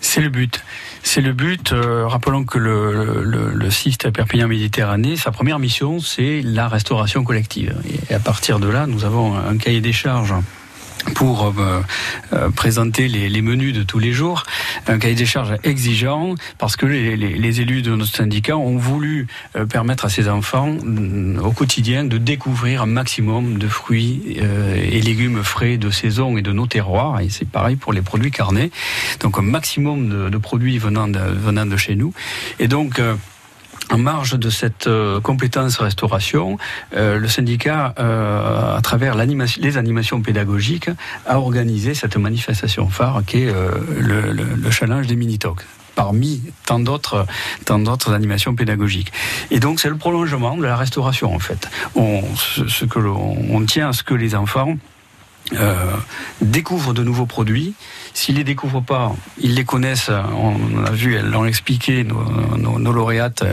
C'est 0.00 0.20
le 0.20 0.28
but. 0.28 0.62
C'est 1.06 1.20
le 1.20 1.32
but. 1.32 1.72
euh, 1.72 2.08
rappelons 2.08 2.44
que 2.44 2.58
le, 2.58 3.22
le, 3.22 3.70
Perpignan 4.10 4.48
Méditerranée, 4.48 5.16
sa 5.16 5.30
première 5.30 5.58
mission, 5.58 6.00
c'est 6.00 6.40
la 6.42 6.66
restauration 6.66 7.22
collective. 7.22 7.76
Et 8.10 8.14
à 8.14 8.18
partir 8.18 8.58
de 8.58 8.68
là, 8.68 8.86
nous 8.86 9.04
avons 9.04 9.36
un 9.36 9.56
cahier 9.56 9.80
des 9.80 9.92
charges 9.92 10.34
pour 11.14 11.46
euh, 11.46 11.80
euh, 12.32 12.50
présenter 12.50 13.08
les, 13.08 13.28
les 13.28 13.42
menus 13.42 13.74
de 13.74 13.82
tous 13.82 13.98
les 13.98 14.12
jours, 14.12 14.44
un 14.86 14.98
cahier 14.98 15.14
des 15.14 15.26
charges 15.26 15.54
exigeant 15.62 16.34
parce 16.58 16.76
que 16.76 16.86
les, 16.86 17.16
les, 17.16 17.34
les 17.34 17.60
élus 17.60 17.82
de 17.82 17.94
notre 17.94 18.14
syndicat 18.14 18.56
ont 18.56 18.76
voulu 18.76 19.26
euh, 19.56 19.66
permettre 19.66 20.04
à 20.06 20.08
ces 20.08 20.28
enfants 20.28 20.68
mm, 20.82 21.38
au 21.38 21.52
quotidien 21.52 22.04
de 22.04 22.18
découvrir 22.18 22.82
un 22.82 22.86
maximum 22.86 23.58
de 23.58 23.68
fruits 23.68 24.38
euh, 24.40 24.76
et 24.76 25.00
légumes 25.00 25.42
frais 25.42 25.76
de 25.76 25.90
saison 25.90 26.36
et 26.36 26.42
de 26.42 26.52
nos 26.52 26.66
terroirs. 26.66 27.20
Et 27.20 27.28
c'est 27.28 27.48
pareil 27.48 27.76
pour 27.76 27.92
les 27.92 28.02
produits 28.02 28.30
carnés. 28.30 28.70
Donc 29.20 29.38
un 29.38 29.42
maximum 29.42 30.08
de, 30.08 30.28
de 30.28 30.38
produits 30.38 30.78
venant 30.78 31.08
de, 31.08 31.18
venant 31.18 31.66
de 31.66 31.76
chez 31.76 31.96
nous. 31.96 32.12
Et 32.58 32.68
donc 32.68 32.98
euh, 32.98 33.14
en 33.94 33.98
marge 33.98 34.36
de 34.38 34.50
cette 34.50 34.88
euh, 34.88 35.20
compétence 35.20 35.76
restauration, 35.78 36.58
euh, 36.96 37.18
le 37.18 37.28
syndicat, 37.28 37.94
euh, 37.98 38.76
à 38.76 38.80
travers 38.82 39.14
les 39.14 39.76
animations 39.78 40.20
pédagogiques, 40.20 40.90
a 41.26 41.38
organisé 41.38 41.94
cette 41.94 42.16
manifestation 42.16 42.88
phare 42.88 43.22
qui 43.24 43.42
est 43.44 43.52
le, 44.00 44.32
le- 44.32 44.54
le 44.64 44.70
challenge 44.70 45.06
des 45.06 45.16
mini-talks 45.16 45.64
parmi 45.94 46.42
tant 46.66 46.80
d'autres 46.80 47.24
animations 48.12 48.56
pédagogiques. 48.56 49.12
Et 49.52 49.60
donc 49.60 49.78
c'est 49.78 49.88
le 49.88 49.96
prolongement 49.96 50.56
de 50.56 50.64
la 50.64 50.76
restauration 50.76 51.32
en 51.32 51.38
fait. 51.38 51.68
On, 51.94 52.22
ce, 52.34 52.84
que 52.84 52.98
l'on 52.98 53.36
on 53.50 53.64
tient 53.64 53.90
à 53.90 53.92
ce 53.92 54.02
que 54.02 54.14
les 54.14 54.34
enfants 54.34 54.76
découvrent 56.40 56.94
de 56.94 57.04
nouveaux 57.04 57.26
produits. 57.26 57.74
S'ils 58.14 58.36
les 58.36 58.44
découvrent 58.44 58.82
pas, 58.82 59.14
ils 59.38 59.54
les 59.54 59.64
connaissent. 59.64 60.10
On 60.10 60.84
a 60.84 60.90
vu, 60.92 61.16
elles 61.16 61.28
l'ont 61.28 61.44
expliqué. 61.44 62.04
Nos, 62.04 62.92
lauréates, 62.92 63.44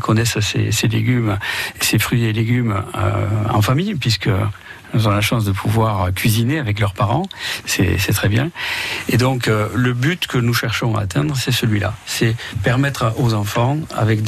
connaissent 0.00 0.38
ces, 0.40 0.88
légumes, 0.88 1.38
ces 1.80 1.98
fruits 1.98 2.24
et 2.24 2.32
légumes 2.32 2.82
euh, 2.96 3.26
en 3.50 3.60
famille, 3.60 3.96
puisque 3.96 4.30
elles 4.94 5.08
ont 5.08 5.10
la 5.10 5.20
chance 5.20 5.44
de 5.44 5.50
pouvoir 5.50 6.12
cuisiner 6.14 6.60
avec 6.60 6.78
leurs 6.78 6.94
parents. 6.94 7.26
C'est 7.66 7.96
très 8.12 8.28
bien. 8.28 8.50
Et 9.08 9.16
donc, 9.16 9.48
euh, 9.48 9.68
le 9.74 9.92
but 9.92 10.26
que 10.28 10.38
nous 10.38 10.54
cherchons 10.54 10.94
à 10.96 11.02
atteindre, 11.02 11.36
c'est 11.36 11.52
celui-là. 11.52 11.94
C'est 12.06 12.36
permettre 12.62 13.12
aux 13.18 13.34
enfants, 13.34 13.78
avec 13.96 14.20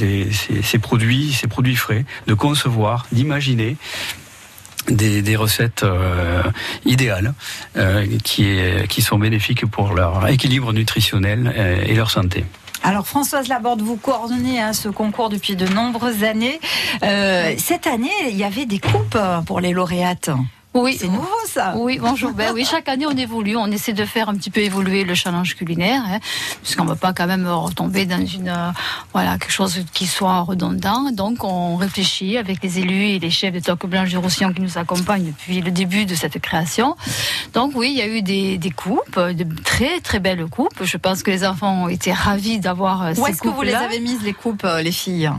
ces 0.63 0.79
produits, 0.79 1.33
ces 1.33 1.47
produits 1.47 1.77
frais, 1.77 2.05
de 2.27 2.35
concevoir, 2.35 3.07
d'imaginer 3.13 3.77
des, 4.89 5.23
des 5.23 5.37
recettes 5.37 5.83
euh, 5.85 6.43
idéales 6.85 7.35
euh, 7.77 8.07
qui, 8.25 8.45
est- 8.49 8.87
qui 8.89 9.03
sont 9.03 9.19
bénéfiques 9.19 9.67
pour 9.67 9.95
leur 9.95 10.27
équilibre 10.29 10.73
nutritionnel 10.73 11.53
euh, 11.57 11.85
et 11.87 11.95
leur 11.95 12.11
santé. 12.11 12.45
Alors 12.83 13.07
Françoise 13.07 13.49
Laborde, 13.49 13.83
vous 13.83 13.97
coordonnez 13.97 14.61
hein, 14.61 14.73
ce 14.73 14.89
concours 14.89 15.29
depuis 15.29 15.57
de 15.57 15.67
nombreuses 15.67 16.23
années. 16.23 16.61
Euh, 17.03 17.55
cette 17.59 17.87
année, 17.87 18.11
il 18.31 18.37
y 18.37 18.45
avait 18.45 18.67
des 18.67 18.79
coupes 18.79 19.19
pour 19.47 19.61
les 19.61 19.73
lauréates. 19.73 20.31
Oui. 20.77 20.97
C'est 20.99 21.09
nouveau 21.09 21.27
ça. 21.47 21.75
Oui, 21.77 21.99
bonjour. 22.01 22.33
Ben 22.33 22.53
oui, 22.55 22.65
chaque 22.65 22.89
année 22.89 23.07
on 23.07 23.17
évolue, 23.17 23.57
on 23.57 23.67
essaie 23.67 23.93
de 23.93 24.05
faire 24.05 24.29
un 24.29 24.35
petit 24.35 24.51
peu 24.51 24.61
évoluer 24.61 25.05
le 25.05 25.15
challenge 25.15 25.55
culinaire, 25.57 26.03
hein, 26.07 26.19
puisqu'on 26.63 26.85
ne 26.85 26.91
veut 26.91 26.97
pas 26.97 27.13
quand 27.13 27.27
même 27.27 27.47
retomber 27.49 28.05
dans 28.05 28.25
une 28.25 28.49
euh, 28.49 28.71
voilà 29.13 29.39
quelque 29.39 29.53
chose 29.53 29.85
qui 29.93 30.07
soit 30.07 30.41
redondant. 30.41 31.11
Donc 31.13 31.45
on 31.45 31.77
réfléchit 31.77 32.37
avec 32.37 32.63
les 32.63 32.79
élus 32.79 33.07
et 33.07 33.19
les 33.19 33.31
chefs 33.31 33.55
de 33.55 33.61
Toque 33.61 33.87
Blanche 33.87 34.11
du 34.11 34.19
Roussillon 34.19 34.53
qui 34.53 34.61
nous 34.61 34.79
accompagnent 34.79 35.27
depuis 35.27 35.61
le 35.61 35.71
début 35.71 36.05
de 36.05 36.15
cette 36.15 36.39
création. 36.41 36.97
Donc 37.55 37.73
oui, 37.75 37.91
il 37.91 37.97
y 37.97 38.03
a 38.03 38.09
eu 38.09 38.23
des, 38.23 38.59
des 38.59 38.71
coupes, 38.71 39.19
de 39.19 39.47
très 39.63 40.01
très 40.01 40.19
belles 40.19 40.47
coupes. 40.47 40.83
Je 40.83 40.97
pense 40.97 41.23
que 41.23 41.31
les 41.31 41.47
enfants 41.47 41.85
ont 41.85 41.89
été 41.89 42.13
ravis 42.13 42.59
d'avoir 42.59 43.03
euh, 43.03 43.13
Où 43.13 43.25
ces 43.25 43.31
est-ce 43.33 43.43
que 43.43 43.49
vous 43.49 43.63
les 43.63 43.75
avez 43.75 44.01
mises 44.01 44.23
les 44.23 44.35
coupes, 44.35 44.65
euh, 44.65 44.83
les 44.83 44.93
filles? 44.93 45.31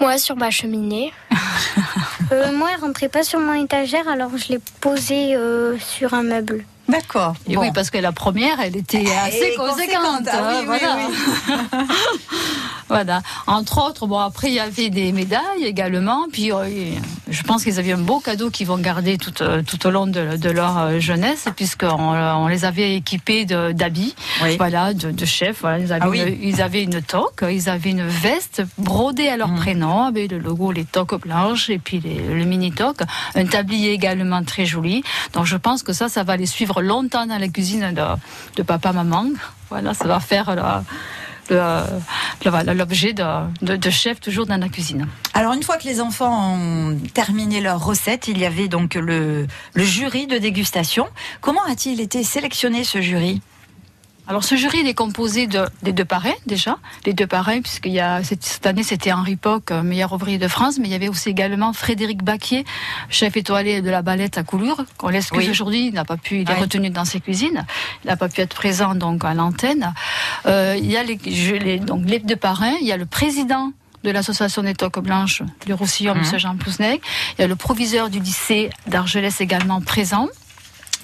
Moi, 0.00 0.18
sur 0.18 0.36
ma 0.36 0.50
cheminée. 0.50 1.12
Euh, 2.30 2.52
moi, 2.52 2.68
elle 2.74 2.80
rentrait 2.80 3.08
pas 3.08 3.22
sur 3.22 3.40
mon 3.40 3.54
étagère, 3.54 4.06
alors 4.06 4.30
je 4.36 4.48
l'ai 4.48 4.58
posée 4.80 5.34
euh, 5.34 5.78
sur 5.78 6.12
un 6.12 6.22
meuble. 6.22 6.66
D'accord. 6.86 7.34
Et 7.48 7.54
Bon. 7.54 7.62
oui, 7.62 7.68
parce 7.74 7.88
que 7.88 7.96
la 7.96 8.12
première, 8.12 8.60
elle 8.60 8.76
était 8.76 8.98
assez 9.24 9.52
Et 9.52 9.54
conséquente. 9.54 10.26
conséquente, 10.26 10.28
ah 10.30 10.60
oui, 10.68 10.76
hein, 10.82 11.08
oui. 11.08 11.78
voilà. 12.88 13.22
Entre 13.46 13.78
autres, 13.84 14.06
bon, 14.06 14.18
après, 14.18 14.48
il 14.48 14.54
y 14.54 14.60
avait 14.60 14.90
des 14.90 15.12
médailles 15.12 15.64
également. 15.64 16.26
Puis, 16.32 16.52
euh, 16.52 16.64
je 17.28 17.42
pense 17.42 17.64
qu'ils 17.64 17.78
avaient 17.78 17.92
un 17.92 17.98
beau 17.98 18.20
cadeau 18.20 18.50
qu'ils 18.50 18.66
vont 18.66 18.78
garder 18.78 19.18
tout, 19.18 19.42
euh, 19.42 19.62
tout 19.62 19.86
au 19.86 19.90
long 19.90 20.06
de, 20.06 20.36
de 20.36 20.50
leur 20.50 20.78
euh, 20.78 20.98
jeunesse, 21.00 21.46
puisqu'on 21.56 21.88
on 21.88 22.46
les 22.48 22.64
avait 22.64 22.94
équipés 22.96 23.44
d'habits, 23.44 24.14
Oui. 24.42 24.56
voilà, 24.56 24.94
de, 24.94 25.10
de 25.10 25.24
chefs. 25.24 25.60
Voilà, 25.60 25.78
ils, 25.78 25.92
avaient 25.92 26.02
Ah 26.04 26.08
oui. 26.08 26.20
une, 26.20 26.42
ils 26.48 26.62
avaient 26.62 26.82
une 26.82 27.02
toque, 27.02 27.44
ils 27.50 27.68
avaient 27.68 27.90
une 27.90 28.06
veste 28.06 28.62
brodée 28.78 29.28
à 29.28 29.36
leur 29.36 29.48
Mm. 29.48 29.56
prénom, 29.56 30.04
avec 30.04 30.30
le 30.30 30.38
logo, 30.38 30.72
les 30.72 30.84
toques 30.84 31.20
blanches, 31.20 31.70
et 31.70 31.78
puis 31.78 32.00
les- 32.00 32.18
le 32.34 32.44
mini 32.44 32.72
toque. 32.72 33.00
Un 33.34 33.46
tablier 33.46 33.92
également 33.92 34.42
très 34.44 34.66
joli. 34.66 35.02
Donc, 35.34 35.44
je 35.46 35.56
pense 35.56 35.82
que 35.82 35.92
ça, 35.92 36.08
ça 36.08 36.22
va 36.24 36.36
les 36.36 36.46
suivre 36.46 36.82
longtemps 36.82 37.26
dans 37.26 37.38
la 37.38 37.48
cuisine 37.48 37.92
de, 37.94 38.02
de 38.56 38.62
papa, 38.62 38.92
maman. 38.92 39.24
Voilà, 39.70 39.92
ça 39.94 40.06
va 40.06 40.18
faire 40.20 40.44
voilà, 40.44 40.82
l'objet 41.50 43.12
de, 43.12 43.90
chef 43.90 44.20
toujours 44.20 44.46
dans 44.46 44.56
la 44.56 44.68
cuisine. 44.68 45.06
Alors 45.34 45.52
une 45.52 45.62
fois 45.62 45.76
que 45.76 45.84
les 45.84 46.00
enfants 46.00 46.54
ont 46.54 46.98
terminé 47.14 47.60
leur 47.60 47.84
recette, 47.84 48.28
il 48.28 48.38
y 48.38 48.44
avait 48.44 48.68
donc 48.68 48.94
le 48.94 49.46
jury 49.76 50.26
de 50.26 50.38
dégustation. 50.38 51.06
Comment 51.40 51.64
a-t-il 51.64 52.00
été 52.00 52.22
sélectionné 52.22 52.84
ce 52.84 53.00
jury? 53.00 53.40
Alors 54.28 54.44
ce 54.44 54.56
jury 54.56 54.80
il 54.80 54.86
est 54.86 54.94
composé 54.94 55.46
de, 55.46 55.64
des 55.82 55.92
deux 55.92 56.04
parrains 56.04 56.34
déjà, 56.46 56.76
les 57.06 57.14
deux 57.14 57.26
parrains 57.26 57.62
puisqu'il 57.62 57.92
y 57.92 58.00
a 58.00 58.22
cette, 58.22 58.44
cette 58.44 58.66
année 58.66 58.82
c'était 58.82 59.10
Henri 59.10 59.36
Poc, 59.36 59.70
euh, 59.70 59.82
meilleur 59.82 60.12
ouvrier 60.12 60.36
de 60.36 60.48
France, 60.48 60.78
mais 60.78 60.86
il 60.86 60.90
y 60.90 60.94
avait 60.94 61.08
aussi 61.08 61.30
également 61.30 61.72
Frédéric 61.72 62.22
Baquier, 62.22 62.66
chef 63.08 63.38
étoilé 63.38 63.80
de 63.80 63.88
la 63.88 64.02
Balette 64.02 64.36
à 64.36 64.42
Coulure, 64.42 64.84
qu'on 64.98 65.08
l'excuse 65.08 65.44
Oui. 65.46 65.50
aujourd'hui, 65.50 65.86
il 65.86 65.94
n'a 65.94 66.04
pas 66.04 66.18
pu, 66.18 66.42
il 66.42 66.50
est 66.50 66.54
retenu 66.54 66.90
dans 66.90 67.06
ses 67.06 67.20
cuisines, 67.20 67.64
il 68.04 68.08
n'a 68.08 68.16
pas 68.18 68.28
pu 68.28 68.42
être 68.42 68.54
présent 68.54 68.94
donc 68.94 69.24
à 69.24 69.32
l'antenne. 69.32 69.94
Euh, 70.44 70.76
il 70.78 70.90
y 70.90 70.98
a 70.98 71.02
les, 71.02 71.18
je- 71.26 71.54
les- 71.54 71.78
donc 71.78 72.02
les 72.06 72.18
deux 72.18 72.36
parrains, 72.36 72.74
il 72.82 72.86
y 72.86 72.92
a 72.92 72.98
le 72.98 73.06
président 73.06 73.72
de 74.04 74.10
l'association 74.10 74.62
des 74.62 74.74
toques 74.74 75.00
blanches 75.00 75.42
du 75.66 75.72
Roussillon. 75.72 76.14
M. 76.14 76.38
Jean 76.38 76.56
Pousnec, 76.56 77.00
il 77.38 77.40
y 77.40 77.44
a 77.44 77.48
le 77.48 77.56
proviseur 77.56 78.10
du 78.10 78.20
lycée 78.20 78.68
d'Argelès 78.86 79.40
également 79.40 79.80
présent. 79.80 80.28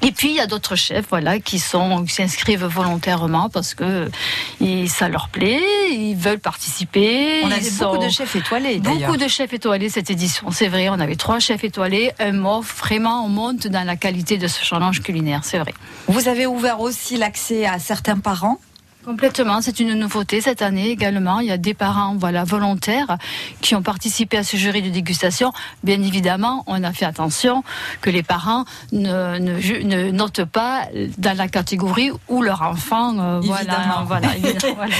Et 0.04 0.12
puis 0.12 0.28
il 0.30 0.36
y 0.36 0.40
a 0.40 0.46
d'autres 0.46 0.76
chefs, 0.76 1.06
voilà, 1.08 1.38
qui 1.38 1.58
sont 1.58 2.04
qui 2.04 2.12
s'inscrivent 2.12 2.64
volontairement 2.66 3.48
parce 3.48 3.74
que 3.74 4.10
ils- 4.60 4.88
ça 4.90 5.08
leur 5.08 5.28
plaît, 5.28 5.62
ils 5.90 6.14
veulent 6.16 6.38
participer. 6.40 7.40
On 7.44 7.50
sont- 7.62 7.92
beaucoup 7.92 8.04
de 8.04 8.10
chefs 8.10 8.36
étoilés 8.36 8.78
d'ailleurs. 8.80 9.08
Beaucoup 9.10 9.16
de 9.16 9.28
chefs 9.28 9.52
étoilés 9.52 9.88
cette 9.88 10.10
édition, 10.10 10.50
c'est 10.50 10.68
vrai. 10.68 10.88
On 10.88 11.00
avait 11.00 11.16
trois 11.16 11.38
chefs 11.38 11.64
étoilés, 11.64 12.12
un 12.18 12.32
mot. 12.32 12.60
Vraiment, 12.60 13.24
on 13.24 13.28
monte 13.28 13.66
dans 13.66 13.84
la 13.86 13.96
qualité 13.96 14.36
de 14.38 14.46
ce 14.48 14.64
challenge 14.64 15.00
culinaire, 15.02 15.40
c'est 15.44 15.58
vrai. 15.58 15.74
Vous 16.08 16.28
avez 16.28 16.46
ouvert 16.46 16.80
aussi 16.80 17.16
l'accès 17.16 17.64
à 17.66 17.78
certains 17.78 18.18
parents 18.18 18.58
Complètement, 19.04 19.60
c'est 19.60 19.80
une 19.80 19.92
nouveauté 19.94 20.40
cette 20.40 20.62
année 20.62 20.88
également. 20.88 21.40
Il 21.40 21.46
y 21.46 21.52
a 21.52 21.58
des 21.58 21.74
parents 21.74 22.14
voilà, 22.16 22.44
volontaires 22.44 23.18
qui 23.60 23.74
ont 23.74 23.82
participé 23.82 24.38
à 24.38 24.44
ce 24.44 24.56
jury 24.56 24.80
de 24.80 24.88
dégustation. 24.88 25.52
Bien 25.82 26.02
évidemment, 26.02 26.64
on 26.66 26.82
a 26.82 26.92
fait 26.92 27.04
attention 27.04 27.62
que 28.00 28.08
les 28.08 28.22
parents 28.22 28.64
ne, 28.92 29.38
ne, 29.38 29.82
ne 29.82 30.10
notent 30.10 30.44
pas 30.44 30.88
dans 31.18 31.36
la 31.36 31.48
catégorie 31.48 32.10
où 32.28 32.40
leur 32.40 32.62
enfant... 32.62 33.18
Euh, 33.18 33.40
voilà, 33.40 34.04
voilà, 34.06 34.28
voilà, 34.76 34.96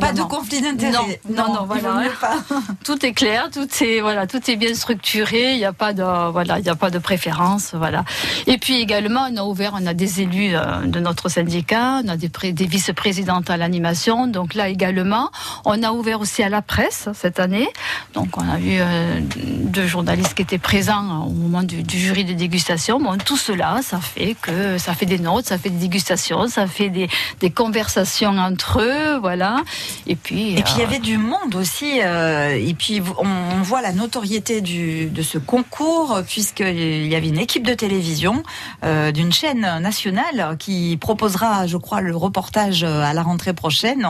Pas 0.00 0.12
de 0.12 0.22
conflit 0.22 0.60
d'intérêt. 0.60 1.20
Non, 1.28 1.48
non, 1.48 1.54
non, 1.54 1.64
voilà. 1.66 2.04
Tout 2.84 3.04
est 3.04 3.12
clair, 3.12 3.48
tout 3.52 3.68
est, 3.82 4.00
voilà, 4.00 4.26
tout 4.26 4.50
est 4.50 4.56
bien 4.56 4.74
structuré. 4.74 5.54
Il 5.54 5.58
n'y 5.58 5.64
a 5.64 5.72
pas 5.72 5.92
de, 5.92 6.30
voilà, 6.30 6.60
il 6.60 6.68
a 6.68 6.76
pas 6.76 6.90
de 6.90 6.98
préférence. 6.98 7.74
Voilà. 7.74 8.04
Et 8.46 8.58
puis 8.58 8.80
également, 8.80 9.26
on 9.30 9.36
a 9.36 9.42
ouvert, 9.42 9.72
on 9.74 9.86
a 9.86 9.94
des 9.94 10.20
élus 10.20 10.54
euh, 10.54 10.86
de 10.86 11.00
notre 11.00 11.28
syndicat, 11.28 12.00
on 12.04 12.08
a 12.08 12.16
des, 12.16 12.30
des 12.52 12.66
vice-présidents 12.66 13.31
à 13.40 13.56
l'animation. 13.56 14.26
Donc 14.26 14.54
là 14.54 14.68
également, 14.68 15.30
on 15.64 15.82
a 15.82 15.92
ouvert 15.92 16.20
aussi 16.20 16.42
à 16.42 16.48
la 16.48 16.62
presse 16.62 17.08
cette 17.14 17.40
année. 17.40 17.68
Donc 18.14 18.36
on 18.36 18.48
a 18.48 18.58
eu 18.58 18.78
euh, 18.80 19.20
deux 19.36 19.86
journalistes 19.86 20.34
qui 20.34 20.42
étaient 20.42 20.58
présents 20.58 21.26
au 21.26 21.30
moment 21.30 21.62
du, 21.62 21.82
jury 21.88 22.24
de 22.24 22.32
dégustation. 22.32 23.00
Bon, 23.00 23.16
tout 23.18 23.36
cela, 23.36 23.80
ça 23.82 23.98
fait 24.00 24.36
que 24.40 24.78
ça 24.78 24.94
fait 24.94 25.06
des 25.06 25.18
notes, 25.18 25.46
ça 25.46 25.58
fait 25.58 25.70
des 25.70 25.78
dégustations, 25.78 26.48
ça 26.48 26.66
fait 26.66 26.88
des, 26.88 27.08
des 27.40 27.50
conversations 27.50 28.36
entre 28.38 28.80
eux, 28.80 29.18
voilà. 29.18 29.62
Et 30.06 30.16
puis 30.16 30.52
et 30.54 30.62
puis 30.62 30.74
il 30.76 30.80
y 30.80 30.82
euh, 30.82 30.86
avait 30.86 30.98
du 30.98 31.18
monde 31.18 31.54
aussi. 31.54 32.00
Euh, 32.02 32.54
et 32.54 32.74
puis 32.74 33.00
on, 33.18 33.62
voit 33.62 33.80
la 33.80 33.92
notoriété 33.92 34.60
du, 34.60 35.06
de 35.06 35.22
ce 35.22 35.38
concours 35.38 36.20
puisqu'il 36.26 37.06
y 37.06 37.14
avait 37.14 37.28
une 37.28 37.38
équipe 37.38 37.64
de 37.64 37.74
télévision 37.74 38.42
d'une 38.82 39.32
chaîne 39.32 39.60
nationale 39.80 40.56
qui 40.58 40.96
proposera, 41.00 41.66
je 41.66 41.76
crois, 41.76 42.00
le 42.00 42.16
reportage 42.16 42.82
à 42.82 43.12
la 43.12 43.21
rentrée 43.22 43.52
prochaine 43.52 44.06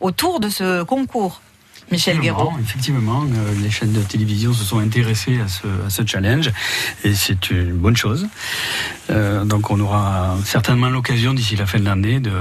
autour 0.00 0.40
de 0.40 0.48
ce 0.48 0.82
concours. 0.82 1.40
Michel 1.92 2.18
Guéraud. 2.18 2.52
Effectivement, 2.60 3.22
euh, 3.22 3.54
les 3.62 3.70
chaînes 3.70 3.92
de 3.92 4.00
télévision 4.00 4.52
se 4.52 4.64
sont 4.64 4.80
intéressées 4.80 5.40
à 5.40 5.46
ce, 5.46 5.66
à 5.86 5.90
ce 5.90 6.04
challenge 6.04 6.50
et 7.04 7.14
c'est 7.14 7.50
une 7.50 7.74
bonne 7.74 7.96
chose. 7.96 8.26
Euh, 9.10 9.44
donc 9.44 9.70
on 9.70 9.78
aura 9.78 10.36
certainement 10.44 10.88
l'occasion 10.88 11.32
d'ici 11.32 11.54
la 11.54 11.66
fin 11.66 11.78
de 11.78 11.84
l'année 11.84 12.18
de, 12.18 12.32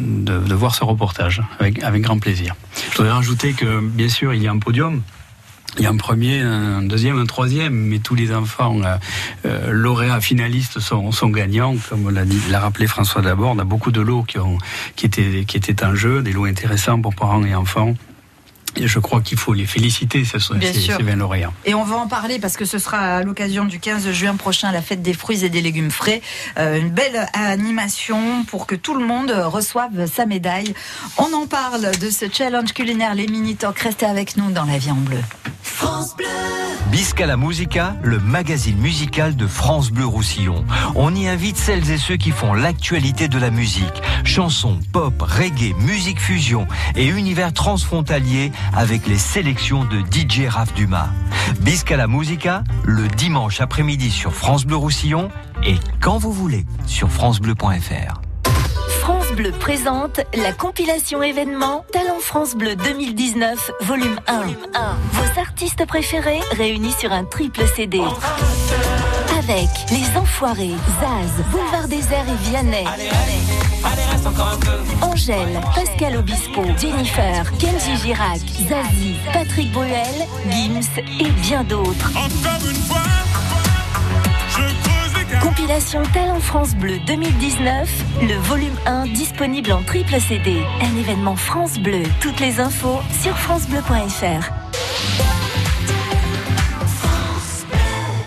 de, 0.00 0.54
voir 0.54 0.74
ce 0.74 0.84
reportage 0.84 1.42
avec, 1.58 1.82
avec 1.82 2.02
grand 2.02 2.18
plaisir. 2.18 2.54
Je 2.90 2.96
voudrais 2.96 3.12
rajouter 3.12 3.52
que 3.52 3.80
bien 3.80 4.08
sûr 4.08 4.32
il 4.32 4.42
y 4.42 4.48
a 4.48 4.52
un 4.52 4.58
podium 4.58 5.02
il 5.78 5.84
y 5.84 5.86
a 5.86 5.90
un 5.90 5.96
premier, 5.96 6.40
un 6.40 6.82
deuxième, 6.82 7.18
un 7.18 7.26
troisième, 7.26 7.74
mais 7.74 7.98
tous 7.98 8.14
les 8.14 8.34
enfants 8.34 8.80
euh, 8.82 8.96
euh, 9.46 9.70
lauréats 9.70 10.20
finalistes 10.20 10.80
sont, 10.80 11.10
gagnants, 11.28 11.76
comme 11.88 12.10
l'a 12.10 12.60
rappelé 12.60 12.86
François 12.86 13.22
d'abord. 13.22 13.52
On 13.54 13.58
a 13.58 13.64
beaucoup 13.64 13.92
de 13.92 14.00
lots 14.00 14.24
qui, 14.24 15.06
étaient, 15.06 15.44
qui 15.46 15.56
étaient 15.56 15.84
en 15.84 15.94
jeu, 15.94 16.22
des 16.22 16.32
lots 16.32 16.46
intéressants 16.46 17.00
pour 17.00 17.14
parents 17.14 17.44
et 17.44 17.54
enfants. 17.54 17.94
Et 18.78 18.86
je 18.86 18.98
crois 18.98 19.20
qu'il 19.20 19.38
faut 19.38 19.54
les 19.54 19.66
féliciter, 19.66 20.24
ces, 20.24 20.38
Bien 20.54 20.72
ces, 20.72 20.80
ces 20.80 21.16
lauréats. 21.16 21.52
Et 21.64 21.74
on 21.74 21.84
va 21.84 21.96
en 21.96 22.06
parler 22.06 22.38
parce 22.38 22.56
que 22.56 22.64
ce 22.64 22.78
sera 22.78 22.98
à 22.98 23.22
l'occasion 23.22 23.64
du 23.64 23.80
15 23.80 24.10
juin 24.12 24.36
prochain, 24.36 24.70
la 24.72 24.82
fête 24.82 25.02
des 25.02 25.14
fruits 25.14 25.44
et 25.44 25.48
des 25.48 25.60
légumes 25.60 25.90
frais. 25.90 26.22
Euh, 26.58 26.78
une 26.78 26.90
belle 26.90 27.26
animation 27.32 28.44
pour 28.44 28.66
que 28.66 28.74
tout 28.74 28.94
le 28.94 29.04
monde 29.04 29.30
reçoive 29.30 30.06
sa 30.06 30.26
médaille. 30.26 30.74
On 31.16 31.32
en 31.32 31.46
parle 31.46 31.90
de 31.98 32.10
ce 32.10 32.26
challenge 32.32 32.72
culinaire, 32.72 33.14
les 33.14 33.26
mini-talks. 33.26 33.80
Restez 33.80 34.06
avec 34.06 34.36
nous 34.36 34.50
dans 34.52 34.64
La 34.64 34.78
Vie 34.78 34.90
en 34.90 34.96
Bleu. 34.96 35.18
France 35.62 36.16
Bleu 36.16 36.26
Bisca 36.90 37.26
la 37.26 37.36
Musica, 37.36 37.96
le 38.02 38.18
magazine 38.18 38.78
musical 38.78 39.36
de 39.36 39.46
France 39.46 39.90
Bleu 39.90 40.06
Roussillon. 40.06 40.64
On 40.94 41.14
y 41.14 41.28
invite 41.28 41.58
celles 41.58 41.90
et 41.90 41.98
ceux 41.98 42.16
qui 42.16 42.30
font 42.30 42.54
l'actualité 42.54 43.28
de 43.28 43.38
la 43.38 43.50
musique. 43.50 44.02
Chansons, 44.24 44.80
pop, 44.90 45.20
reggae, 45.20 45.74
musique 45.78 46.18
fusion 46.18 46.66
et 46.96 47.04
univers 47.06 47.52
transfrontalier 47.52 48.52
avec 48.74 49.06
les 49.06 49.18
sélections 49.18 49.84
de 49.84 50.00
DJ 50.00 50.48
Raph 50.48 50.72
Dumas. 50.74 51.08
Bisca 51.60 51.96
la 51.96 52.06
Musica, 52.06 52.64
le 52.84 53.08
dimanche 53.08 53.60
après-midi 53.60 54.10
sur 54.10 54.34
France 54.34 54.64
Bleu 54.64 54.76
Roussillon 54.76 55.30
et 55.64 55.76
quand 56.00 56.18
vous 56.18 56.32
voulez 56.32 56.64
sur 56.86 57.10
francebleu.fr. 57.10 58.20
France 59.00 59.32
Bleu 59.32 59.52
présente 59.52 60.20
la 60.34 60.52
compilation 60.52 61.22
événement 61.22 61.84
Talent 61.92 62.18
France 62.20 62.54
Bleu 62.54 62.76
2019, 62.76 63.70
volume 63.80 64.20
1. 64.26 64.42
Vos 65.12 65.40
artistes 65.40 65.86
préférés 65.86 66.40
réunis 66.56 66.92
sur 66.92 67.12
un 67.12 67.24
triple 67.24 67.62
CD. 67.74 68.02
Avec 69.38 69.68
Les 69.90 70.18
Enfoirés, 70.18 70.74
Zaz, 71.00 71.44
Boulevard 71.50 71.88
Désert 71.88 72.26
et 72.28 72.50
Vianney. 72.50 72.84
Angèle, 75.02 75.60
Pascal 75.74 76.16
Obispo, 76.16 76.62
Jennifer, 76.78 77.50
Kenji 77.58 77.96
Girac, 78.02 78.40
Zazie, 78.68 79.16
Patrick 79.32 79.70
Bruel, 79.72 80.26
Gims 80.50 81.02
et 81.20 81.30
bien 81.42 81.64
d'autres. 81.64 82.12
Compilation 85.40 86.02
Talent 86.12 86.40
France 86.40 86.74
Bleu 86.74 86.98
2019, 87.06 87.88
le 88.22 88.34
volume 88.34 88.76
1 88.86 89.06
disponible 89.06 89.72
en 89.72 89.82
triple 89.82 90.20
CD. 90.20 90.62
Un 90.80 90.96
événement 90.98 91.36
France 91.36 91.78
Bleu. 91.78 92.02
Toutes 92.20 92.40
les 92.40 92.60
infos 92.60 92.98
sur 93.22 93.36
francebleu.fr. 93.36 94.67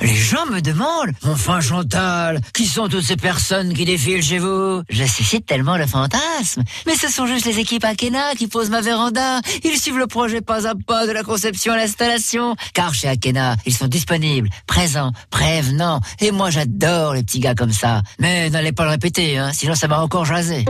Les 0.02 0.16
gens 0.16 0.48
me 0.48 0.62
demandent, 0.62 1.12
enfin 1.28 1.62
Chantal, 1.62 2.42
qui 2.56 2.66
sont 2.66 2.88
toutes 2.88 3.04
ces 3.04 3.18
personnes 3.18 3.74
qui 3.74 3.86
défilent 3.86 4.24
chez 4.24 4.40
vous? 4.40 4.82
Je 4.90 5.04
suscite 5.04 5.46
tellement 5.46 5.78
le 5.78 5.86
fantasme. 5.86 6.64
Mais 6.88 6.96
ce 6.96 7.08
sont 7.08 7.28
juste 7.28 7.46
les 7.46 7.60
équipes 7.60 7.86
Akena 7.86 8.34
qui 8.36 8.48
posent 8.48 8.72
ma 8.72 8.82
véranda. 8.82 9.42
Ils 9.64 9.78
suivent 9.80 10.00
le 10.00 10.08
projet 10.08 10.42
pas 10.42 10.68
à 10.68 10.74
pas 10.74 11.06
de 11.06 11.12
la 11.12 11.22
conception 11.22 11.74
à 11.74 11.78
l'installation. 11.78 12.56
Car 12.74 12.96
chez 12.96 13.10
Akena, 13.10 13.56
ils 13.68 13.76
sont 13.76 13.88
disponibles, 13.88 14.50
présents, 14.66 15.12
prévenants. 15.30 16.02
Et 16.20 16.32
moi 16.32 16.50
j'adore 16.50 17.14
les 17.14 17.22
petits 17.22 17.40
gars 17.40 17.54
comme 17.54 17.74
ça. 17.74 18.02
Mais 18.18 18.50
n'allez 18.50 18.72
pas 18.72 18.86
le 18.86 18.92
répéter, 18.92 19.38
hein, 19.38 19.52
sinon 19.54 19.76
ça 19.76 19.88
m'a 19.88 20.00
encore 20.00 20.26
jasé. 20.26 20.66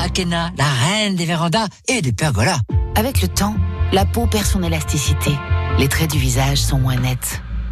Akena, 0.00 0.50
la 0.58 0.64
reine 0.64 1.14
des 1.14 1.24
vérandas 1.24 1.68
et 1.86 2.02
des 2.02 2.12
pergolas. 2.12 2.58
Avec 2.96 3.22
le 3.22 3.28
temps, 3.28 3.54
la 3.92 4.04
peau 4.04 4.26
perd 4.26 4.44
son 4.44 4.64
élasticité. 4.64 5.30
Les 5.78 5.86
traits 5.86 6.10
du 6.10 6.18
visage 6.18 6.58
sont 6.58 6.78
moins 6.78 6.96
nets. 6.96 7.40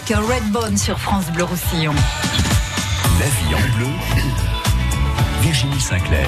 Avec 0.00 0.16
Redbone 0.16 0.76
sur 0.76 0.98
France 0.98 1.30
Bleu 1.32 1.44
Roussillon. 1.44 1.92
La 3.18 3.26
vie 3.26 3.54
en 3.54 3.76
bleu, 3.76 3.86
Virginie 5.42 5.80
Sinclair. 5.80 6.26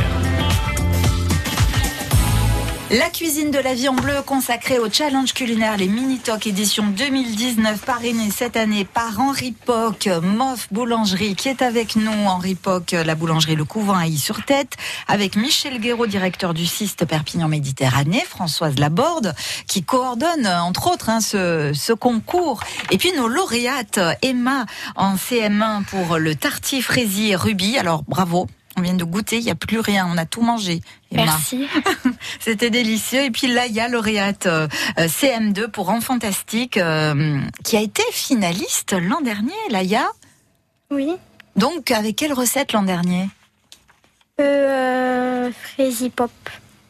La 2.92 3.08
cuisine 3.08 3.50
de 3.50 3.58
la 3.58 3.72
vie 3.72 3.88
en 3.88 3.94
bleu 3.94 4.20
consacrée 4.20 4.78
au 4.78 4.90
challenge 4.90 5.32
culinaire 5.32 5.78
Les 5.78 5.88
Mini 5.88 6.18
Talk 6.18 6.46
édition 6.46 6.84
2019 6.86 7.80
parrainée 7.86 8.30
cette 8.30 8.54
année 8.54 8.84
par 8.84 9.18
Henri 9.18 9.52
Poc, 9.52 10.10
Moff 10.22 10.68
Boulangerie 10.70 11.34
qui 11.34 11.48
est 11.48 11.62
avec 11.62 11.96
nous. 11.96 12.12
Henri 12.12 12.54
Poc, 12.54 12.90
la 12.90 13.14
boulangerie 13.14 13.56
Le 13.56 13.64
Couvent 13.64 13.96
à 13.96 14.06
sur 14.10 14.44
tête 14.44 14.76
avec 15.08 15.36
Michel 15.36 15.80
Guéraud, 15.80 16.06
directeur 16.06 16.52
du 16.52 16.66
CIST 16.66 17.06
Perpignan 17.06 17.48
Méditerranée, 17.48 18.24
Françoise 18.28 18.78
Laborde 18.78 19.34
qui 19.66 19.82
coordonne 19.82 20.46
entre 20.46 20.92
autres 20.92 21.08
hein, 21.08 21.22
ce, 21.22 21.94
concours 21.94 22.60
et 22.90 22.98
puis 22.98 23.14
nos 23.16 23.26
lauréates 23.26 24.00
Emma 24.20 24.66
en 24.96 25.14
CM1 25.14 25.84
pour 25.84 26.18
le 26.18 26.34
tartif 26.34 26.90
Ruby. 26.90 27.78
Alors 27.78 28.02
bravo, 28.06 28.48
on 28.76 28.82
vient 28.82 28.94
de 28.94 29.04
goûter, 29.04 29.38
il 29.38 29.44
n'y 29.44 29.50
a 29.50 29.54
plus 29.54 29.80
rien, 29.80 30.08
on 30.10 30.16
a 30.16 30.26
tout 30.26 30.42
mangé. 30.42 30.80
Emma. 31.10 31.24
Merci. 31.24 31.66
C'était 32.40 32.70
délicieux. 32.70 33.24
Et 33.24 33.30
puis 33.30 33.46
là, 33.46 33.66
il 33.66 33.72
y 33.72 33.80
a 33.80 33.88
lauréate 33.88 34.46
euh, 34.46 34.68
euh, 34.98 35.06
CM2 35.06 35.68
pour 35.68 35.90
Enfants 35.90 36.12
Fantastique, 36.12 36.76
euh, 36.76 37.40
qui 37.64 37.76
a 37.76 37.80
été 37.80 38.02
finaliste 38.12 38.92
l'an 38.92 39.20
dernier, 39.20 39.52
Laïa. 39.70 40.10
Oui. 40.90 41.12
Donc, 41.56 41.90
avec 41.90 42.16
quelle 42.16 42.32
recette 42.32 42.72
l'an 42.72 42.82
dernier? 42.82 43.28
Euh, 44.40 45.50
Frazy 45.52 46.10
Pop. 46.10 46.30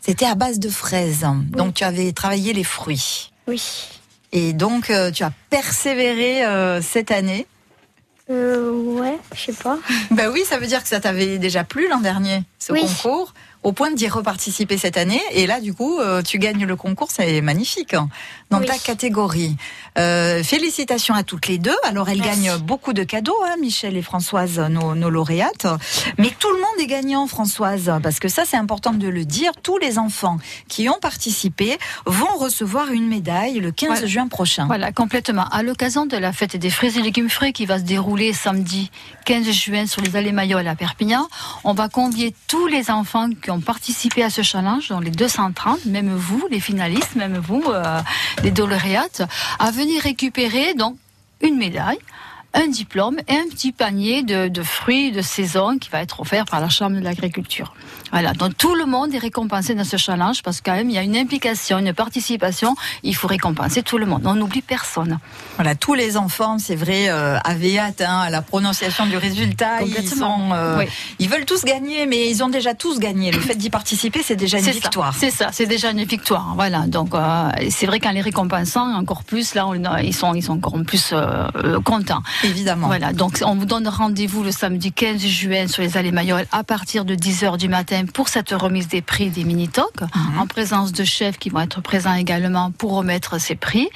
C'était 0.01 0.27
à 0.27 0.35
base 0.35 0.59
de 0.59 0.69
fraises. 0.69 1.27
Donc, 1.51 1.75
tu 1.75 1.85
avais 1.85 2.13
travaillé 2.13 2.53
les 2.53 2.65
fruits. 2.65 3.31
Oui. 3.47 3.63
Et 4.33 4.53
donc, 4.53 4.91
euh, 4.91 5.11
tu 5.11 5.23
as 5.23 5.33
persévéré 5.51 6.45
euh, 6.45 6.81
cette 6.81 7.11
année. 7.11 7.47
Euh, 8.31 8.71
ouais, 8.71 9.19
je 9.35 9.41
sais 9.41 9.53
pas. 9.63 9.79
Ben 10.11 10.31
oui, 10.33 10.43
ça 10.45 10.59
veut 10.59 10.67
dire 10.67 10.83
que 10.83 10.89
ça 10.89 11.01
t'avait 11.01 11.39
déjà 11.39 11.65
plu 11.65 11.89
l'an 11.89 12.01
dernier, 12.01 12.43
ce 12.59 12.73
Oui. 12.73 12.81
concours, 12.83 13.35
au 13.63 13.73
point 13.73 13.91
d'y 13.93 14.09
reparticiper 14.09 14.77
cette 14.79 14.97
année. 14.97 15.21
Et 15.33 15.47
là, 15.47 15.61
du 15.61 15.73
coup, 15.75 15.99
euh, 16.01 16.23
tu 16.23 16.39
gagnes 16.39 16.65
le 16.67 16.77
concours, 16.77 17.09
c'est 17.11 17.41
magnifique, 17.41 17.95
dans 18.51 18.59
Oui. 18.61 18.67
ta 18.67 18.77
catégorie. 18.79 19.57
Euh, 19.99 20.43
félicitations 20.43 21.15
à 21.15 21.23
toutes 21.23 21.49
les 21.49 21.59
deux. 21.59 21.77
Alors, 21.85 22.09
elles 22.09 22.19
Merci. 22.23 22.43
gagnent 22.43 22.59
beaucoup 22.59 22.93
de 22.93 23.05
cadeaux, 23.05 23.37
hein, 23.47 23.57
Michel 23.61 23.97
et 23.97 24.03
Françoise, 24.03 24.59
nos, 24.59 24.95
nos 24.95 25.11
lauréates. 25.11 25.67
Mais 26.19 26.33
tout 26.39 26.49
le 26.51 26.57
monde 26.59 26.81
est 26.81 26.87
gagnant, 26.87 27.27
Françoise, 27.27 27.93
parce 28.03 28.19
que 28.19 28.29
ça, 28.29 28.45
c'est 28.45 28.57
important 28.57 28.93
de 28.93 29.09
le 29.09 29.25
dire. 29.25 29.53
Tous 29.63 29.79
les 29.79 29.99
enfants 29.99 30.39
qui 30.69 30.89
ont 30.89 30.99
participé 31.01 31.79
vont 32.07 32.37
recevoir 32.39 32.91
une 32.91 33.07
médaille 33.07 33.61
le 33.61 33.71
15 33.71 33.89
Voilà. 33.91 34.07
juin 34.07 34.29
prochain. 34.29 34.67
Voilà, 34.67 34.93
complètement. 34.93 35.45
À 35.51 35.63
l'occasion 35.63 36.07
de 36.07 36.17
la 36.17 36.33
fête 36.33 36.57
des 36.57 36.71
fruits 36.71 36.99
et 36.99 37.03
légumes 37.03 37.31
frais 37.31 37.53
qui 37.53 37.67
va 37.67 37.79
se 37.79 37.85
dérouler 37.85 38.33
samedi 38.33 38.91
15 39.27 39.51
juin 39.51 39.87
sur 39.87 40.03
les 40.03 40.17
allées 40.17 40.33
Mayol 40.33 40.67
à 40.67 40.75
Perpignan, 40.75 41.29
on 41.65 41.75
va 41.75 41.89
convier 41.89 42.35
tous 42.49 42.67
les 42.67 42.91
enfants 42.91 43.29
qui 43.31 43.51
ont 43.51 43.52
participé 43.61 44.23
à 44.23 44.31
ce 44.31 44.43
challenge, 44.43 44.89
dont 44.89 45.01
les 45.01 45.11
230, 45.11 45.87
même 45.87 46.15
vous, 46.15 46.47
les 46.51 46.61
finalistes, 46.61 47.15
même 47.17 47.39
vous, 47.39 47.63
euh, 47.69 48.01
les 48.43 48.51
lauréates, 48.51 49.23
à 49.59 49.71
venir 49.71 50.03
récupérer 50.03 50.75
donc 50.75 50.97
une 51.41 51.57
médaille 51.57 51.99
un 52.55 52.67
diplôme 52.69 53.19
et 53.29 53.35
un 53.35 53.49
petit 53.51 53.73
panier 53.73 54.23
de, 54.23 54.49
de 54.49 54.63
fruits 54.63 55.11
de 55.13 55.23
saison 55.23 55.79
qui 55.79 55.89
va 55.91 56.01
être 56.03 56.21
offert 56.21 56.45
par 56.45 56.61
la 56.61 56.69
Chambre 56.69 56.97
de 56.97 57.01
l'agriculture. 57.05 57.75
Voilà, 58.13 58.35
donc 58.35 58.57
tout 58.59 58.75
le 58.75 58.85
monde 58.85 59.15
est 59.15 59.19
récompensé 59.19 59.75
dans 59.75 59.85
ce 59.85 59.97
challenge 59.97 60.43
parce 60.43 60.61
quand 60.61 60.73
même 60.75 60.91
il 60.91 60.95
y 60.95 60.99
a 60.99 61.03
une 61.03 61.17
implication, 61.17 61.79
une 61.79 61.95
participation, 61.95 62.75
il 63.03 63.17
faut 63.17 63.27
récompenser 63.27 63.83
tout 63.83 63.97
le 63.97 64.05
monde. 64.05 64.23
On 64.27 64.35
n'oublie 64.35 64.61
personne. 64.61 65.19
Voilà, 65.57 65.75
tous 65.75 65.95
les 65.95 66.19
enfants, 66.19 66.59
c'est 66.59 66.75
vrai, 66.77 67.09
euh, 67.09 67.39
avaient 67.45 67.79
hâte 67.79 68.03
hein, 68.03 68.21
à 68.21 68.29
la 68.29 68.43
prononciation 68.43 69.07
du 69.07 69.17
résultat. 69.17 69.81
Ils, 69.83 70.07
sont, 70.07 70.51
euh, 70.53 70.79
Oui. 70.81 70.85
ils 71.21 71.29
veulent 71.31 71.47
tous 71.47 71.65
gagner, 71.65 72.05
mais 72.07 72.29
ils 72.29 72.43
ont 72.45 72.51
déjà 72.51 72.75
tous 72.75 72.99
gagné. 72.99 73.31
Le 73.31 73.41
fait 73.41 73.55
d'y 73.55 73.71
participer, 73.71 74.23
c'est 74.23 74.37
déjà 74.37 74.59
une 74.59 74.65
victoire. 74.67 75.15
C'est 75.19 75.31
ça, 75.31 75.49
c'est 75.53 75.67
déjà 75.67 75.91
une 75.91 76.05
victoire. 76.05 76.53
Voilà, 76.55 76.81
donc 76.87 77.15
euh, 77.15 77.49
c'est 77.71 77.87
vrai 77.87 77.99
qu'en 77.99 78.11
les 78.13 78.21
récompensant 78.21 78.93
encore 78.95 79.25
plus, 79.25 79.55
là, 79.55 79.67
on- 79.67 79.97
ils 80.03 80.15
sont 80.15 80.35
ils 80.35 80.43
sont 80.43 80.53
encore 80.55 80.75
plus 80.87 81.11
euh, 81.15 81.47
euh, 81.57 81.81
contents. 81.81 82.23
Évidemment. 82.45 82.87
Voilà, 82.89 83.13
donc 83.13 83.41
on 83.45 83.55
vous 83.55 83.67
donne 83.67 83.87
rendez-vous 83.89 84.43
le 84.43 84.51
samedi 84.53 84.93
15 84.93 85.21
juin 85.21 85.67
sur 85.69 85.83
les 85.83 85.97
allées 85.97 86.13
Mayol 86.13 86.45
à 86.53 86.65
partir 86.65 87.05
de 87.05 87.15
10h 87.15 87.57
du 87.59 87.69
matin 87.69 88.05
pour 88.13 88.29
cette 88.29 88.51
remise 88.51 88.89
des 88.89 89.03
prix 89.03 89.31
des 89.31 89.45
mini-talks, 89.45 90.01
Mhm. 90.01 90.39
en 90.41 90.47
présence 90.47 90.93
de 90.93 91.05
chefs 91.05 91.39
qui 91.39 91.51
vont 91.51 91.61
être 91.61 91.81
présents 91.81 92.15
également 92.15 92.71
pour 92.73 92.93
remettre 92.95 93.41
ces 93.41 93.55
prix. 93.55 93.89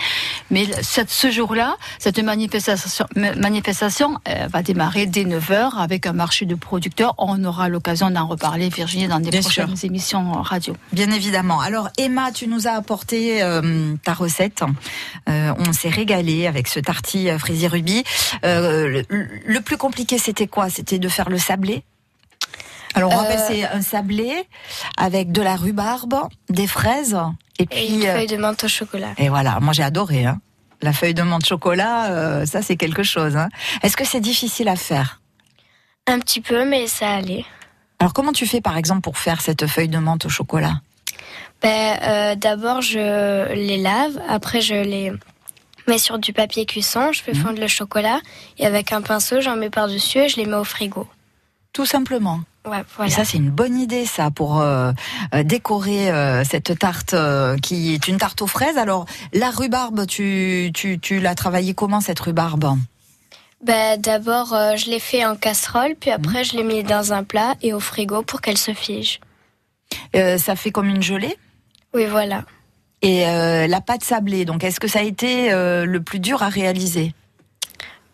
Mais 0.51 0.67
cette- 0.83 1.11
ce 1.11 1.31
jour-là, 1.31 1.77
cette 1.99 2.19
manifestation, 2.19 3.07
ma- 3.17 3.35
manifestation 3.35 4.19
euh, 4.29 4.47
va 4.53 4.63
démarrer 4.63 5.07
dès 5.07 5.25
9h 5.25 5.79
avec 5.79 6.07
un 6.07 6.13
marché 6.13 6.47
de 6.47 6.55
producteurs. 6.55 7.15
On 7.19 7.43
aura 7.45 7.69
l'occasion 7.69 8.11
d'en 8.11 8.27
reparler, 8.27 8.69
Virginie, 8.69 9.09
dans 9.09 9.21
des 9.21 9.31
Bien 9.31 9.41
prochaines 9.41 9.75
émissions 9.83 10.33
radio. 10.43 10.77
Bien 10.93 11.11
évidemment. 11.11 11.61
Alors 11.61 11.89
Emma, 11.99 12.31
tu 12.33 12.47
nous 12.49 12.67
as 12.69 12.73
apporté 12.73 13.43
euh, 13.43 13.95
ta 14.05 14.15
recette. 14.15 14.63
Euh, 15.29 15.53
on 15.59 15.73
s'est 15.73 15.89
régalé 15.89 16.47
avec 16.47 16.69
ce 16.69 16.81
tarti 16.81 17.29
fraisier 17.39 17.69
rubis. 17.69 18.05
Euh, 18.45 19.03
le, 19.09 19.29
le 19.47 19.61
plus 19.61 19.77
compliqué, 19.77 20.19
c'était 20.19 20.47
quoi? 20.47 20.69
C'était 20.71 20.99
de 20.99 21.09
faire 21.09 21.29
le 21.29 21.39
sablé? 21.39 21.83
Alors 22.95 23.13
on 23.13 23.25
Euh, 23.25 23.37
c'est 23.47 23.65
un 23.65 23.83
sablé 23.83 24.33
avec 24.97 25.31
de 25.31 25.43
la 25.43 25.57
rhubarbe, 25.57 26.17
des 26.49 26.67
fraises 26.67 27.19
et 27.59 27.65
Et 27.65 27.67
puis 27.67 27.95
une 27.95 28.07
euh, 28.07 28.15
feuille 28.17 28.27
de 28.27 28.37
menthe 28.39 28.65
au 28.65 28.69
chocolat. 28.69 29.13
Et 29.19 29.29
voilà, 29.29 29.61
moi 29.61 29.75
j'ai 29.75 29.83
adoré. 29.83 30.25
Hein. 30.25 30.41
La 30.81 30.93
feuille 30.93 31.15
de 31.15 31.23
menthe 31.23 31.45
chocolat, 31.45 32.07
euh, 32.07 32.47
ça 32.47 32.63
c'est 32.63 32.77
quelque 32.77 33.03
chose. 33.03 33.37
Hein. 33.37 33.49
Est-ce 33.83 33.97
que 33.97 34.05
c'est 34.05 34.21
difficile 34.21 34.69
à 34.69 34.77
faire? 34.77 35.21
Un 36.07 36.21
petit 36.21 36.41
peu, 36.41 36.65
mais 36.65 36.87
ça 36.87 37.11
allait. 37.17 37.45
Alors 37.99 38.15
comment 38.15 38.33
tu 38.33 38.47
fais 38.47 38.63
par 38.63 38.79
exemple 38.79 39.03
pour 39.03 39.19
faire 39.19 39.41
cette 39.43 39.67
feuille 39.67 39.89
de 39.89 39.99
menthe 39.99 40.25
au 40.25 40.31
chocolat? 40.31 40.81
Ben, 41.63 41.99
euh, 42.03 42.35
D'abord, 42.35 42.81
je 42.81 43.53
les 43.55 43.79
lave. 43.79 44.21
Après, 44.29 44.61
je 44.61 44.75
les 44.75 45.13
mets 45.89 45.99
sur 45.99 46.19
du 46.19 46.33
papier 46.33 46.67
cuisson. 46.67 47.13
Je 47.13 47.23
fais 47.23 47.33
Mhm. 47.33 47.43
fondre 47.43 47.61
le 47.61 47.69
chocolat. 47.69 48.21
Et 48.59 48.67
avec 48.67 48.93
un 48.93 49.03
pinceau, 49.03 49.41
j'en 49.41 49.57
mets 49.57 49.71
par-dessus 49.71 50.19
et 50.19 50.29
je 50.29 50.37
les 50.37 50.47
mets 50.47 50.57
au 50.57 50.65
frigo. 50.65 51.07
Tout 51.73 51.87
simplement. 51.87 52.41
Ouais, 52.67 52.81
Et 52.81 52.85
voilà. 52.97 53.11
ça 53.13 53.25
c'est 53.25 53.37
une 53.39 53.51
bonne 53.51 53.79
idée 53.79 54.07
ça 54.07 54.31
pour 54.33 54.61
euh, 54.61 54.91
euh, 55.35 55.43
décorer 55.45 56.11
euh, 56.11 56.43
cette 56.43 56.77
tarte 56.79 57.15
euh, 57.15 57.57
qui 57.59 57.95
est 57.95 58.09
une 58.09 58.17
tarte 58.19 58.43
aux 58.43 58.49
fraises. 58.49 58.77
Alors 58.79 59.07
la 59.33 59.51
rhubarbe, 59.51 60.05
tu, 60.07 60.73
tu, 60.75 60.99
tu 60.99 61.21
l'as 61.21 61.37
travaillée 61.37 61.75
comment 61.75 62.01
cette 62.01 62.19
rhubarbe? 62.19 62.77
Ben, 63.65 64.01
D'abord, 64.01 64.49
je 64.77 64.91
les 64.91 64.99
fais 65.01 65.25
en 65.25 65.37
casserole. 65.37 65.95
Puis 65.99 66.11
après, 66.11 66.45
je 66.45 66.57
les 66.57 66.63
mets 66.65 66.83
dans 66.83 67.13
un 67.13 67.23
plat 67.25 67.55
et 67.63 67.73
au 67.73 67.81
frigo 67.81 68.23
pour 68.23 68.41
qu'elles 68.41 68.59
se. 68.59 68.73
Euh, 70.15 70.39
Ça 70.39 70.57
fait 70.57 70.71
comme 70.71 70.89
une 70.89 71.03
gelée? 71.03 71.37
Oui, 71.95 72.07
voilà. 72.07 72.45
Et 73.03 73.27
euh, 73.27 73.67
la 73.67 73.81
pâte 73.81 74.05
sablée. 74.05 74.45
Donc 74.45 74.65
est-ce 74.65 74.81
que 74.81 74.89
ça 74.89 75.01
a 75.01 75.03
été 75.03 75.53
euh, 75.53 75.85
le 75.85 76.01
plus 76.01 76.19
dur 76.21 76.43
à 76.43 76.49
réaliser? 76.49 77.15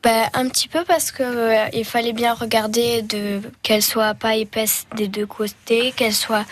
Ben, 0.02 0.24
un 0.34 0.48
petit 0.48 0.66
peu 0.66 0.84
parce 0.84 1.12
que 1.12 1.22
euh, 1.22 1.68
il 1.72 1.84
fallait 1.84 2.12
bien 2.12 2.34
regarder 2.34 3.02
de 3.02 3.40
qu'elle 3.62 3.82
soit 3.82 4.14
pas 4.14 4.34
épaisse 4.34 4.86
des 4.96 5.06
deux 5.06 5.26
côtés, 5.26 5.92
qu'elle 5.96 6.12
soit 6.14 6.44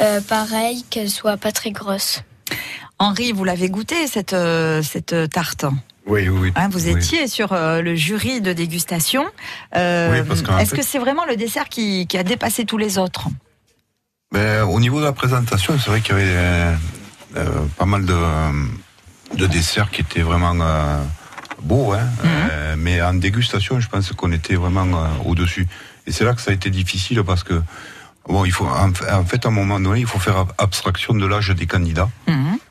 euh, 0.00 0.20
pareille, 0.22 0.82
qu'elle 0.88 1.10
soit 1.10 1.36
pas 1.36 1.52
très 1.52 1.72
grosse. 1.72 2.22
Henri, 2.98 3.32
vous 3.32 3.44
l'avez 3.44 3.68
goûté 3.68 4.06
cette, 4.06 4.32
euh, 4.32 4.80
cette 4.82 5.14
tarte? 5.30 5.66
Oui, 6.06 6.26
oui. 6.30 6.38
oui. 6.40 6.52
Hein, 6.56 6.68
vous 6.70 6.86
Oui. 6.86 6.92
étiez 6.96 7.26
sur 7.28 7.52
euh, 7.52 7.82
le 7.82 7.94
jury 7.96 8.40
de 8.40 8.54
dégustation. 8.54 9.26
Euh, 9.76 10.22
Oui, 10.22 10.32
Est-ce 10.60 10.70
fait- 10.70 10.76
que 10.78 10.82
c'est 10.82 10.98
vraiment 10.98 11.26
le 11.26 11.36
dessert 11.36 11.68
qui, 11.68 12.06
qui 12.06 12.16
a 12.16 12.22
dépassé 12.22 12.64
tous 12.64 12.78
les 12.78 12.96
autres? 12.96 13.26
Ben, 14.32 14.62
au 14.64 14.80
niveau 14.80 15.00
de 15.00 15.04
la 15.04 15.12
présentation, 15.12 15.74
c'est 15.78 15.90
vrai 15.90 16.00
qu'il 16.00 16.16
y 16.16 16.20
avait 16.20 16.74
pas 17.76 17.86
mal 17.86 18.04
de, 18.04 18.16
de 19.36 19.46
desserts 19.46 19.90
qui 19.90 20.00
étaient 20.02 20.22
vraiment 20.22 20.54
euh, 20.60 21.02
beaux, 21.62 21.92
hein, 21.92 22.06
Euh, 22.50 22.74
mais 22.78 23.00
en 23.02 23.14
dégustation, 23.14 23.80
je 23.80 23.88
pense 23.88 24.12
qu'on 24.12 24.32
était 24.32 24.54
vraiment 24.56 24.86
euh, 24.96 25.06
au-dessus. 25.24 25.66
Et 26.06 26.12
c'est 26.12 26.24
là 26.24 26.34
que 26.34 26.40
ça 26.40 26.50
a 26.50 26.54
été 26.54 26.70
difficile 26.70 27.22
parce 27.24 27.42
que, 27.42 27.60
bon, 28.28 28.44
il 28.44 28.52
faut, 28.52 28.66
en, 28.66 28.92
fait- 29.24 29.44
à 29.46 29.48
un 29.48 29.50
moment 29.52 29.80
donné, 29.80 30.00
il 30.00 30.06
faut 30.06 30.18
faire 30.20 30.36
ab- 30.36 30.52
abstraction 30.58 31.14
de 31.14 31.26
l'âge 31.26 31.50
des 31.50 31.66
candidats 31.66 32.10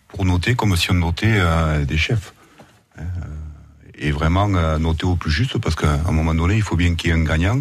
pour 0.07 0.23
noter 0.25 0.55
comme 0.55 0.75
si 0.77 0.91
on 0.91 0.95
notait 0.95 1.35
euh, 1.35 1.83
des 1.85 1.97
chefs. 1.97 2.33
Euh, 2.99 3.01
et 3.97 4.11
vraiment 4.11 4.47
euh, 4.55 4.77
noter 4.77 5.05
au 5.05 5.15
plus 5.15 5.31
juste 5.31 5.57
parce 5.57 5.75
qu'à 5.75 5.93
un 6.07 6.11
moment 6.11 6.33
donné, 6.35 6.55
il 6.55 6.61
faut 6.61 6.75
bien 6.77 6.95
qu'il 6.95 7.09
y 7.09 7.13
ait 7.13 7.17
un 7.17 7.23
gagnant. 7.23 7.59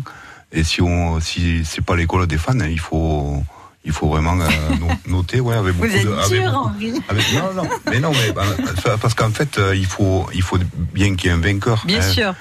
Et 0.52 0.62
si 0.62 0.80
on, 0.82 1.18
si 1.20 1.64
c'est 1.64 1.84
pas 1.84 1.96
l'école 1.96 2.26
des 2.28 2.38
fans, 2.38 2.58
il 2.60 2.78
faut, 2.80 3.42
il 3.84 3.92
faut 3.92 4.08
vraiment 4.08 4.38
euh, 4.40 4.48
no- 4.80 5.16
noter, 5.18 5.40
ouais, 5.40 5.56
avec 5.56 5.74
beaucoup 5.74 5.88
Vous 5.88 5.96
êtes 5.96 6.06
de, 6.06 6.12
avec 6.12 6.40
dur, 6.40 6.50
beaucoup- 6.52 6.68
Henri. 6.68 7.02
avec- 7.08 7.32
non, 7.34 7.62
non, 7.62 7.68
mais 7.90 8.00
non, 8.00 8.12
mais 8.12 8.32
bah, 8.32 8.44
parce 9.00 9.14
qu'en 9.14 9.30
fait, 9.30 9.58
euh, 9.58 9.76
il 9.76 9.86
faut, 9.86 10.26
il 10.34 10.42
faut 10.42 10.58
bien 10.92 11.14
qu'il 11.16 11.30
y 11.30 11.32
ait 11.32 11.36
un 11.36 11.40
vainqueur. 11.40 11.82
Bien 11.86 11.98
hein. 12.00 12.10
sûr. 12.10 12.34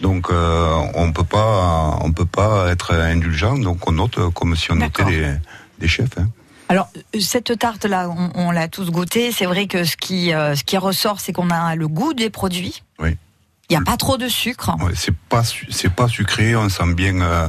Donc, 0.00 0.30
euh, 0.30 0.74
on 0.94 1.12
peut 1.12 1.24
pas, 1.24 1.98
on 2.02 2.12
peut 2.12 2.24
pas 2.26 2.68
être 2.70 2.94
indulgent. 2.94 3.58
Donc, 3.58 3.86
on 3.88 3.92
note 3.92 4.18
comme 4.34 4.56
si 4.56 4.70
on 4.72 4.76
notait 4.76 5.04
des, 5.04 5.34
des 5.78 5.88
chefs. 5.88 6.16
hein. 6.18 6.28
Alors, 6.70 6.88
cette 7.20 7.58
tarte-là, 7.58 8.08
on, 8.08 8.30
on 8.34 8.50
l'a 8.52 8.68
tous 8.68 8.90
goûtée. 8.90 9.32
C'est 9.32 9.44
vrai 9.44 9.66
que 9.66 9.84
ce 9.84 9.96
qui, 9.96 10.32
euh, 10.32 10.54
ce 10.54 10.62
qui 10.64 10.78
ressort, 10.78 11.20
c'est 11.20 11.32
qu'on 11.32 11.50
a 11.50 11.74
le 11.74 11.88
goût 11.88 12.14
des 12.14 12.30
produits. 12.30 12.82
Oui. 12.98 13.16
Il 13.68 13.76
n'y 13.76 13.82
a 13.82 13.84
pas 13.84 13.96
trop 13.96 14.16
de 14.16 14.28
sucre. 14.28 14.70
Ouais, 14.80 14.92
c'est 14.96 15.14
pas 15.14 15.42
c'est 15.70 15.92
pas 15.92 16.08
sucré, 16.08 16.56
on 16.56 16.68
sent 16.68 16.92
bien 16.94 17.20
euh, 17.20 17.48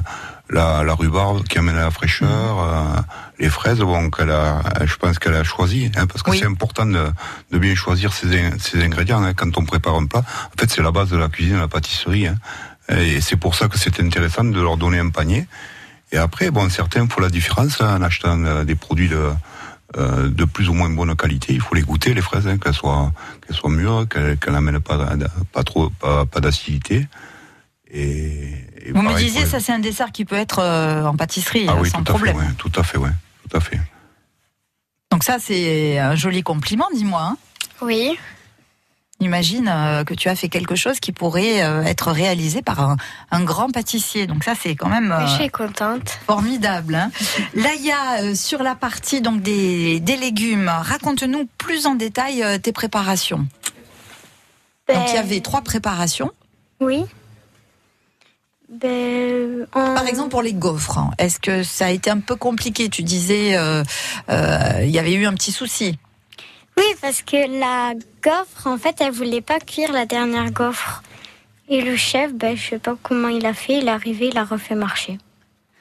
la, 0.51 0.83
la 0.83 0.93
rhubarbe 0.93 1.43
qui 1.47 1.57
amène 1.57 1.77
à 1.77 1.85
la 1.85 1.91
fraîcheur, 1.91 2.59
euh, 2.59 3.01
les 3.41 3.49
fraises, 3.49 3.79
bon, 3.79 4.09
qu'elle 4.09 4.29
a, 4.31 4.61
je 4.85 4.95
pense 4.95 5.19
qu'elle 5.19 5.33
a 5.35 5.43
choisi, 5.43 5.91
hein, 5.97 6.05
parce 6.07 6.21
que 6.23 6.31
c'est 6.35 6.45
important 6.45 6.85
de, 6.85 7.05
de 7.51 7.57
bien 7.57 7.75
choisir 7.75 8.13
ses, 8.13 8.27
in- 8.39 8.57
ses 8.59 8.81
ingrédients 8.83 9.21
hein, 9.23 9.33
quand 9.33 9.57
on 9.57 9.65
prépare 9.65 9.95
un 9.95 10.05
plat. 10.05 10.23
En 10.55 10.57
fait, 10.59 10.69
c'est 10.71 10.81
la 10.83 10.91
base 10.91 11.09
de 11.09 11.17
la 11.17 11.27
cuisine, 11.27 11.57
la 11.57 11.67
pâtisserie, 11.67 12.27
hein. 12.27 12.35
et 12.89 13.19
c'est 13.19 13.35
pour 13.37 13.55
ça 13.55 13.67
que 13.67 13.77
c'est 13.77 13.99
intéressant 13.99 14.43
de 14.43 14.61
leur 14.61 14.77
donner 14.77 14.99
un 14.99 15.09
panier. 15.09 15.47
Et 16.13 16.17
après, 16.17 16.51
bon, 16.51 16.69
certains 16.69 17.07
font 17.07 17.21
la 17.21 17.29
différence 17.29 17.81
en 17.81 18.01
achetant 18.01 18.43
euh, 18.43 18.63
des 18.63 18.75
produits 18.75 19.09
de 19.09 19.29
euh, 19.97 20.29
de 20.29 20.45
plus 20.45 20.69
ou 20.69 20.73
moins 20.73 20.89
bonne 20.89 21.15
qualité. 21.17 21.53
Il 21.53 21.61
faut 21.61 21.75
les 21.75 21.81
goûter, 21.81 22.13
les 22.13 22.21
fraises, 22.21 22.47
qu'elles 22.63 22.73
soient, 22.73 23.11
qu'elles 23.45 23.55
soient 23.57 23.69
mûres, 23.69 24.05
qu'elles 24.09 24.37
qu'elles 24.37 24.53
n'amènent 24.53 24.79
pas, 24.79 25.15
d- 25.15 25.25
pas 25.51 25.63
trop, 25.63 25.89
pas, 25.89 26.25
pas 26.25 26.39
d'acidité. 26.39 27.07
Et, 27.93 28.53
et 28.85 28.91
Vous 28.93 29.01
me 29.01 29.13
disiez, 29.17 29.45
ça 29.45 29.59
c'est 29.59 29.73
un 29.73 29.79
dessert 29.79 30.11
qui 30.13 30.23
peut 30.23 30.37
être 30.37 30.59
euh, 30.59 31.03
en 31.05 31.15
pâtisserie 31.17 31.65
ah 31.67 31.73
euh, 31.73 31.81
oui, 31.81 31.89
sans 31.89 32.03
tout 32.03 32.11
à 32.11 32.15
problème. 32.15 32.37
fait, 32.37 32.41
ouais, 32.45 32.53
tout 32.57 32.71
à 32.77 32.83
fait, 32.83 32.97
ouais, 32.97 33.09
tout 33.51 33.57
à 33.57 33.59
fait. 33.59 33.79
Donc 35.11 35.23
ça 35.23 35.37
c'est 35.39 35.99
un 35.99 36.15
joli 36.15 36.41
compliment, 36.43 36.87
dis-moi. 36.93 37.21
hein. 37.21 37.37
Oui. 37.81 38.17
Imagine 39.19 39.67
euh, 39.67 40.03
que 40.03 40.15
tu 40.15 40.29
as 40.29 40.35
fait 40.35 40.49
quelque 40.49 40.75
chose 40.75 40.99
qui 40.99 41.11
pourrait 41.11 41.61
euh, 41.63 41.83
être 41.83 42.11
réalisé 42.11 42.63
par 42.63 42.79
un, 42.79 42.97
un 43.29 43.43
grand 43.43 43.69
pâtissier. 43.69 44.25
Donc 44.25 44.43
ça 44.43 44.53
c'est 44.59 44.75
quand 44.75 44.89
même 44.89 45.13
je 45.19 45.23
euh, 45.25 45.37
suis 45.37 45.49
contente. 45.49 46.09
formidable. 46.25 46.95
hein. 46.95 47.11
Laïa, 47.53 48.33
sur 48.35 48.63
la 48.63 48.73
partie 48.73 49.21
donc 49.21 49.41
des, 49.43 49.99
des 49.99 50.15
légumes, 50.15 50.69
raconte-nous 50.73 51.47
plus 51.59 51.85
en 51.85 51.93
détail 51.95 52.43
tes 52.61 52.71
préparations. 52.71 53.45
Donc 54.87 54.97
il 55.07 55.11
y 55.11 55.13
Ben, 55.13 55.19
avait 55.19 55.41
trois 55.41 55.61
préparations. 55.61 56.31
Oui. 56.79 57.03
Ben, 58.71 59.67
en- 59.73 59.93
Par 59.95 60.07
exemple 60.07 60.29
pour 60.29 60.41
les 60.41 60.53
gaufres, 60.53 60.97
hein, 60.97 61.11
est-ce 61.17 61.39
que 61.39 61.61
ça 61.63 61.87
a 61.87 61.89
été 61.89 62.09
un 62.09 62.19
peu 62.19 62.35
compliqué? 62.37 62.87
Tu 62.89 63.03
disais 63.03 63.57
euh, 63.57 63.83
euh, 64.29 64.79
il 64.83 64.89
y 64.89 64.97
avait 64.99 65.13
eu 65.13 65.25
un 65.25 65.33
petit 65.33 65.51
souci. 65.51 65.97
Oui, 66.77 66.85
parce 67.01 67.21
que 67.21 67.59
la 67.59 67.93
gaufre, 68.23 68.67
en 68.67 68.77
fait, 68.77 68.95
elle 69.01 69.11
voulait 69.11 69.41
pas 69.41 69.59
cuire 69.59 69.91
la 69.91 70.05
dernière 70.05 70.51
gaufre. 70.51 71.03
Et 71.67 71.81
le 71.81 71.97
chef, 71.97 72.33
ben, 72.33 72.55
je 72.55 72.69
sais 72.69 72.79
pas 72.79 72.95
comment 73.03 73.27
il 73.27 73.45
a 73.45 73.53
fait. 73.53 73.79
Il 73.79 73.87
est 73.87 73.91
arrivé, 73.91 74.29
il 74.31 74.37
a 74.37 74.45
refait 74.45 74.75
marcher. 74.75 75.17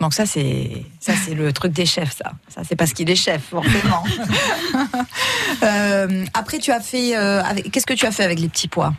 Donc 0.00 0.14
ça 0.14 0.24
c'est 0.24 0.82
ça 0.98 1.12
c'est 1.14 1.34
le 1.34 1.52
truc 1.52 1.72
des 1.74 1.84
chefs 1.84 2.16
ça. 2.16 2.32
Ça 2.48 2.62
c'est 2.66 2.74
parce 2.74 2.94
qu'il 2.94 3.10
est 3.10 3.14
chef 3.16 3.42
forcément. 3.50 4.02
Euh, 5.62 6.24
après 6.32 6.58
tu 6.58 6.70
as 6.72 6.80
fait 6.80 7.14
euh, 7.14 7.42
avec 7.42 7.70
qu'est-ce 7.70 7.84
que 7.84 7.92
tu 7.92 8.06
as 8.06 8.12
fait 8.12 8.24
avec 8.24 8.38
les 8.40 8.48
petits 8.48 8.68
pois? 8.68 8.94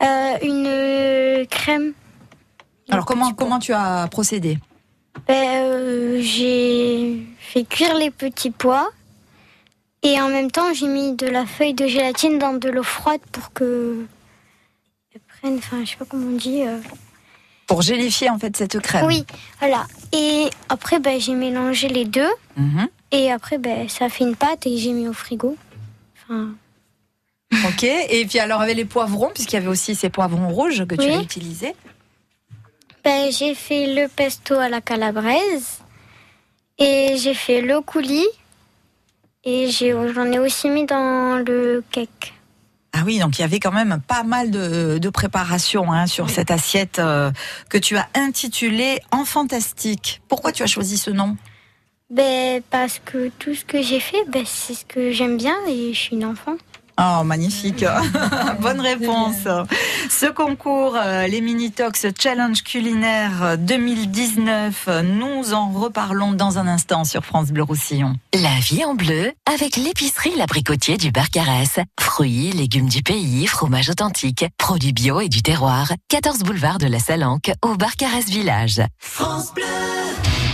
Euh, 0.00 0.34
une 0.42 1.44
crème. 1.48 1.92
Alors 2.90 3.04
comment 3.06 3.32
comment 3.32 3.58
tu 3.58 3.72
as 3.72 4.08
procédé 4.10 4.58
Ben, 5.26 5.62
euh, 5.64 6.20
j'ai 6.22 7.22
fait 7.38 7.64
cuire 7.64 7.94
les 7.94 8.10
petits 8.10 8.50
pois. 8.50 8.88
Et 10.02 10.20
en 10.20 10.28
même 10.28 10.50
temps, 10.50 10.72
j'ai 10.74 10.86
mis 10.86 11.14
de 11.14 11.26
la 11.26 11.44
feuille 11.44 11.74
de 11.74 11.86
gélatine 11.88 12.38
dans 12.38 12.52
de 12.54 12.68
l'eau 12.68 12.84
froide 12.84 13.20
pour 13.32 13.52
que. 13.52 14.06
elles 15.12 15.20
prennent. 15.40 15.58
Enfin, 15.58 15.84
je 15.84 15.90
sais 15.90 15.96
pas 15.96 16.04
comment 16.04 16.28
on 16.28 16.36
dit. 16.36 16.62
euh. 16.62 16.78
Pour 17.66 17.82
gélifier 17.82 18.30
en 18.30 18.38
fait 18.38 18.56
cette 18.56 18.78
crème. 18.80 19.04
Oui, 19.06 19.24
voilà. 19.58 19.86
Et 20.12 20.48
après, 20.70 21.00
ben, 21.00 21.20
j'ai 21.20 21.34
mélangé 21.34 21.88
les 21.88 22.04
deux. 22.06 22.30
Mhm. 22.56 22.88
Et 23.10 23.30
après, 23.30 23.58
ben, 23.58 23.88
ça 23.88 24.08
fait 24.08 24.24
une 24.24 24.36
pâte 24.36 24.66
et 24.66 24.78
j'ai 24.78 24.92
mis 24.92 25.08
au 25.08 25.12
frigo. 25.12 25.56
Enfin, 26.22 26.50
Ok. 27.68 27.82
Et 27.82 28.24
puis 28.26 28.38
alors 28.38 28.60
avec 28.60 28.76
les 28.76 28.84
poivrons 28.84 29.30
puisqu'il 29.34 29.54
y 29.54 29.58
avait 29.58 29.68
aussi 29.68 29.94
ces 29.94 30.10
poivrons 30.10 30.48
rouges 30.48 30.84
que 30.86 30.94
tu 30.94 31.00
Oui. 31.08 31.12
as 31.14 31.20
utilisés. 31.22 31.74
Ben, 33.04 33.30
j'ai 33.30 33.54
fait 33.54 33.94
le 33.94 34.08
pesto 34.08 34.54
à 34.54 34.68
la 34.68 34.80
calabraise. 34.80 35.78
Et 36.78 37.16
j'ai 37.18 37.34
fait 37.34 37.60
le 37.60 37.80
coulis. 37.80 38.28
Et 39.44 39.70
j'en 39.70 40.30
ai 40.30 40.38
aussi 40.38 40.68
mis 40.68 40.84
dans 40.84 41.42
le 41.44 41.82
cake. 41.90 42.34
Ah 42.92 43.02
oui, 43.04 43.18
donc 43.18 43.38
il 43.38 43.42
y 43.42 43.44
avait 43.44 43.60
quand 43.60 43.72
même 43.72 44.00
pas 44.06 44.22
mal 44.22 44.50
de, 44.50 44.98
de 44.98 45.08
préparation 45.10 45.92
hein, 45.92 46.06
sur 46.06 46.30
cette 46.30 46.50
assiette 46.50 46.98
euh, 46.98 47.30
que 47.68 47.78
tu 47.78 47.96
as 47.96 48.08
intitulée 48.14 49.00
Enfant 49.12 49.42
Fantastique. 49.42 50.20
Pourquoi 50.26 50.52
tu 50.52 50.62
as 50.62 50.66
choisi 50.66 50.98
ce 50.98 51.10
nom? 51.10 51.36
Ben, 52.10 52.62
parce 52.70 53.00
que 53.04 53.28
tout 53.38 53.54
ce 53.54 53.64
que 53.64 53.82
j'ai 53.82 54.00
fait, 54.00 54.24
ben, 54.28 54.44
c'est 54.46 54.74
ce 54.74 54.84
que 54.84 55.12
j'aime 55.12 55.36
bien 55.36 55.56
et 55.68 55.92
je 55.92 55.98
suis 55.98 56.16
une 56.16 56.24
enfant. 56.24 56.56
Oh, 57.00 57.22
magnifique. 57.22 57.84
Bonne 58.60 58.80
réponse. 58.80 59.46
Ce 60.10 60.26
concours, 60.26 60.96
euh, 60.96 61.28
les 61.28 61.40
Minitox 61.40 62.06
Challenge 62.18 62.60
Culinaire 62.64 63.56
2019, 63.56 64.84
euh, 64.88 65.02
nous 65.02 65.54
en 65.54 65.70
reparlons 65.70 66.32
dans 66.32 66.58
un 66.58 66.66
instant 66.66 67.04
sur 67.04 67.24
France 67.24 67.52
Bleu 67.52 67.62
Roussillon. 67.62 68.14
La 68.34 68.58
vie 68.60 68.84
en 68.84 68.94
bleu 68.94 69.32
avec 69.46 69.76
l'épicerie 69.76 70.34
L'Abricotier 70.36 70.96
du 70.96 71.12
Barcarès. 71.12 71.78
Fruits, 72.00 72.50
légumes 72.50 72.88
du 72.88 73.02
pays, 73.02 73.46
fromage 73.46 73.90
authentique, 73.90 74.46
produits 74.58 74.92
bio 74.92 75.20
et 75.20 75.28
du 75.28 75.42
terroir. 75.42 75.92
14 76.08 76.40
boulevard 76.40 76.78
de 76.78 76.88
la 76.88 76.98
Salanque 76.98 77.52
au 77.62 77.76
Barcarès 77.76 78.26
Village. 78.26 78.82
France 78.98 79.54
Bleu. 79.54 79.64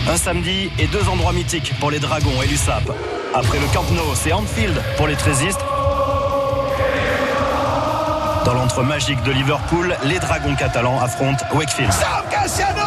Un 0.06 0.18
samedi 0.18 0.68
et 0.78 0.86
deux 0.88 1.08
endroits 1.08 1.32
mythiques 1.32 1.72
pour 1.80 1.90
les 1.90 2.00
Dragons 2.00 2.42
et 2.42 2.46
l'USAP. 2.46 2.92
Après 3.32 3.58
le 3.58 3.66
Camp 3.72 3.90
Nou, 3.92 4.14
c'est 4.14 4.32
Anfield 4.32 4.80
pour 4.98 5.06
les 5.06 5.16
Trésistes. 5.16 5.60
Dans 8.44 8.52
l'entre 8.52 8.82
magique 8.82 9.22
de 9.22 9.32
Liverpool, 9.32 9.96
les 10.04 10.18
Dragons 10.18 10.54
catalans 10.54 11.00
affrontent 11.00 11.44
Wakefield. 11.54 11.90
Sam 11.92 12.24
Cassiano 12.30 12.82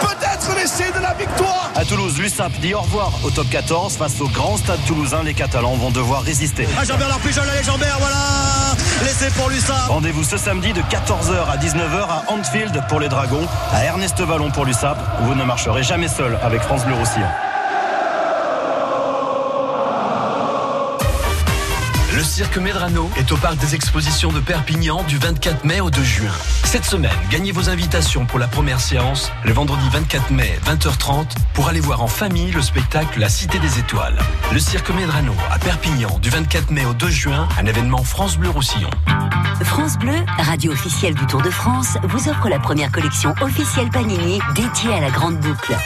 Peut-être 0.00 0.54
l'essai 0.56 0.92
de 0.92 1.00
la 1.02 1.14
victoire 1.14 1.70
À 1.74 1.84
Toulouse, 1.86 2.18
l'USAP 2.18 2.52
dit 2.60 2.74
au 2.74 2.80
revoir 2.80 3.12
au 3.24 3.30
top 3.30 3.48
14 3.48 3.96
face 3.96 4.20
au 4.20 4.28
grand 4.28 4.58
stade 4.58 4.78
toulousain. 4.86 5.22
Les 5.22 5.32
Catalans 5.32 5.74
vont 5.76 5.90
devoir 5.90 6.22
résister. 6.22 6.68
Ah, 6.78 6.84
Jean-Bernard 6.84 7.20
Pujol, 7.20 7.44
allez 7.48 7.64
Jean-Bernard, 7.64 7.98
voilà 7.98 8.16
L'essai 9.04 9.30
pour 9.30 9.48
l'USAP 9.48 9.88
Rendez-vous 9.88 10.22
ce 10.24 10.36
samedi 10.36 10.74
de 10.74 10.82
14h 10.82 11.50
à 11.50 11.56
19h 11.56 12.08
à 12.08 12.24
Anfield 12.28 12.78
pour 12.88 13.00
les 13.00 13.08
Dragons, 13.08 13.46
à 13.72 13.84
Ernest 13.84 14.20
Vallon 14.20 14.50
pour 14.50 14.66
l'USAP. 14.66 14.98
Vous 15.22 15.34
ne 15.34 15.44
marcherez 15.44 15.82
jamais 15.82 16.08
seul 16.08 16.38
avec 16.42 16.60
France 16.60 16.84
Bleu 16.84 16.94
Roussillon. 16.94 17.26
Cirque 22.42 22.58
Medrano 22.58 23.08
est 23.16 23.30
au 23.30 23.36
parc 23.36 23.56
des 23.58 23.76
expositions 23.76 24.32
de 24.32 24.40
Perpignan 24.40 25.04
du 25.04 25.16
24 25.16 25.64
mai 25.64 25.80
au 25.80 25.90
2 25.90 26.02
juin. 26.02 26.32
Cette 26.64 26.84
semaine, 26.84 27.12
gagnez 27.30 27.52
vos 27.52 27.68
invitations 27.68 28.26
pour 28.26 28.40
la 28.40 28.48
première 28.48 28.80
séance, 28.80 29.30
le 29.44 29.52
vendredi 29.52 29.88
24 29.92 30.32
mai, 30.32 30.58
20h30, 30.66 31.36
pour 31.54 31.68
aller 31.68 31.78
voir 31.78 32.02
en 32.02 32.08
famille 32.08 32.50
le 32.50 32.60
spectacle 32.60 33.20
La 33.20 33.28
Cité 33.28 33.60
des 33.60 33.78
Étoiles. 33.78 34.18
Le 34.52 34.58
cirque 34.58 34.90
Medrano 34.90 35.34
à 35.52 35.60
Perpignan 35.60 36.18
du 36.18 36.30
24 36.30 36.72
mai 36.72 36.84
au 36.84 36.94
2 36.94 37.08
juin, 37.10 37.46
un 37.60 37.66
événement 37.66 38.02
France 38.02 38.36
Bleu 38.36 38.50
Roussillon. 38.50 38.90
France 39.62 39.96
Bleu, 39.96 40.16
radio 40.38 40.72
officielle 40.72 41.14
du 41.14 41.24
Tour 41.26 41.42
de 41.42 41.50
France, 41.50 41.96
vous 42.02 42.28
offre 42.28 42.48
la 42.48 42.58
première 42.58 42.90
collection 42.90 43.34
officielle 43.40 43.90
Panini 43.90 44.40
dédiée 44.56 44.94
à 44.94 45.00
la 45.00 45.10
grande 45.10 45.38
boucle. 45.38 45.76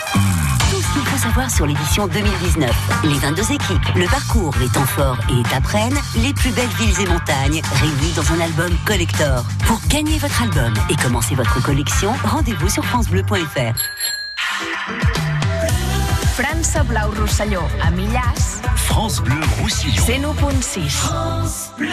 Qu'il 0.97 1.05
faut 1.05 1.19
savoir 1.19 1.51
sur 1.51 1.67
l'édition 1.67 2.07
2019. 2.07 2.71
Les 3.05 3.19
22 3.19 3.53
équipes, 3.53 3.95
le 3.97 4.07
parcours, 4.07 4.55
les 4.59 4.69
temps 4.69 4.87
forts 4.87 5.19
et 5.29 5.41
étapes 5.41 5.67
reines, 5.67 5.99
les 6.17 6.33
plus 6.33 6.49
belles 6.53 6.65
villes 6.79 7.03
et 7.03 7.07
montagnes, 7.07 7.61
réunis 7.75 8.13
dans 8.17 8.33
un 8.33 8.41
album 8.41 8.75
collector. 8.87 9.45
Pour 9.67 9.79
gagner 9.89 10.17
votre 10.17 10.43
album 10.43 10.73
et 10.89 10.97
commencer 10.97 11.35
votre 11.35 11.63
collection, 11.63 12.15
rendez-vous 12.25 12.71
sur 12.71 12.83
francebleu.fr. 12.83 13.77
França 16.35 16.83
Blau 16.85 17.11
Rosselló, 17.21 17.61
a 17.83 17.91
Millàs, 17.91 18.63
France 18.77 19.21
Bleu 19.21 19.37
Roussillon. 19.61 20.33
101.6. 20.33 20.89
France 20.89 21.73
Bleu. 21.77 21.89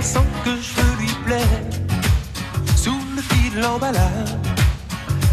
Sent 0.00 0.26
que 0.44 0.50
je 0.50 1.00
lui 1.00 1.12
plaire. 1.24 1.60
Sous 2.76 3.00
le 3.14 3.22
fil 3.22 3.54
de 3.54 3.60
l'emballage 3.60 4.34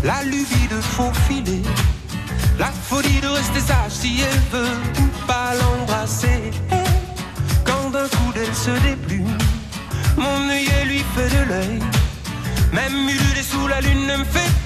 La 0.03 0.23
lubie 0.23 0.67
de 0.69 0.79
faufiler 0.79 1.61
La 2.59 2.67
folie 2.67 3.19
de 3.21 3.27
rester 3.27 3.59
sage 3.61 3.91
si 3.91 4.21
elle 4.21 4.43
veut 4.51 4.77
ou 4.99 5.07
pas 5.25 5.53
l'embrasser. 5.59 6.51
Quand 7.65 7.89
d'un 7.89 8.07
coup 8.07 8.31
d'elle 8.33 8.55
se 8.55 8.71
déplume 8.87 9.37
Mon 10.17 10.49
œil 10.49 10.69
lui 10.85 11.03
fait 11.15 11.29
de 11.37 11.49
l'œil. 11.49 11.79
Même 12.73 13.09
ululer 13.09 13.43
sous 13.43 13.67
la 13.67 13.81
lune 13.81 14.05
ne 14.07 14.17
me 14.17 14.25
fait 14.25 14.56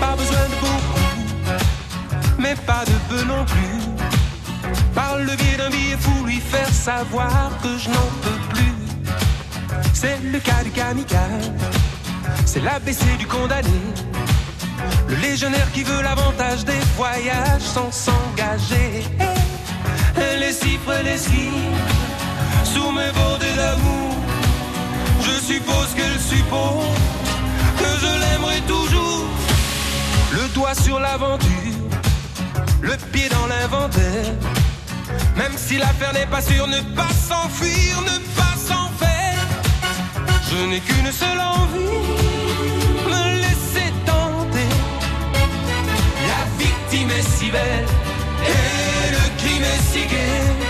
pas 0.00 0.14
besoin 0.16 0.44
de 0.52 0.56
beaucoup, 0.60 1.08
mais 2.38 2.54
pas 2.66 2.84
de 2.84 2.96
peu 3.08 3.22
non 3.24 3.44
plus. 3.44 3.80
Par 4.94 5.18
le 5.18 5.34
biais 5.36 5.56
d'un 5.56 5.70
billet 5.70 5.96
fou, 5.98 6.24
lui 6.24 6.40
faire 6.40 6.68
savoir 6.68 7.50
que 7.62 7.76
je 7.78 7.88
n'en 7.88 8.10
peux 8.22 8.40
plus. 8.54 8.74
C'est 9.92 10.18
le 10.22 10.38
cas 10.38 10.62
du 10.64 10.70
kamikaze, 10.70 11.50
c'est 12.46 12.62
l'ABC 12.62 13.16
du 13.18 13.26
condamné. 13.26 13.80
Le 15.08 15.16
légionnaire 15.16 15.70
qui 15.72 15.82
veut 15.82 16.02
l'avantage 16.02 16.64
des 16.64 16.80
voyages 16.96 17.62
sans 17.62 17.90
s'engager. 17.90 19.04
Elle 20.16 20.40
Les 20.40 20.52
cypres, 20.52 21.02
les 21.04 21.18
skis, 21.18 21.50
sous 22.64 22.90
mes 22.90 23.10
bordées 23.12 23.56
d'amour, 23.56 24.14
je 25.20 25.40
suppose 25.40 25.88
qu'elle 25.96 26.18
suppose 26.18 26.94
que 27.78 27.90
je 28.02 28.12
l'aimerai 28.20 28.60
tout 28.66 28.77
le 30.32 30.48
doigt 30.54 30.74
sur 30.74 31.00
l'aventure, 31.00 31.48
le 32.82 32.96
pied 33.12 33.28
dans 33.28 33.46
l'inventaire. 33.46 34.32
Même 35.36 35.52
si 35.56 35.78
l'affaire 35.78 36.12
n'est 36.12 36.26
pas 36.26 36.42
sûre, 36.42 36.66
ne 36.66 36.80
pas 36.94 37.08
s'enfuir, 37.28 38.00
ne 38.02 38.18
pas 38.36 38.54
s'en 38.56 38.90
faire. 38.98 39.46
Je 40.50 40.66
n'ai 40.66 40.80
qu'une 40.80 41.10
seule 41.12 41.40
envie, 41.40 41.98
me 43.06 43.40
laisser 43.40 43.92
tenter. 44.04 44.68
La 46.30 46.42
victime 46.58 47.10
est 47.10 47.28
si 47.36 47.50
belle 47.50 47.86
et 48.44 49.10
le 49.10 49.24
crime 49.38 49.64
est 49.64 49.92
si 49.92 50.06
gai. 50.06 50.67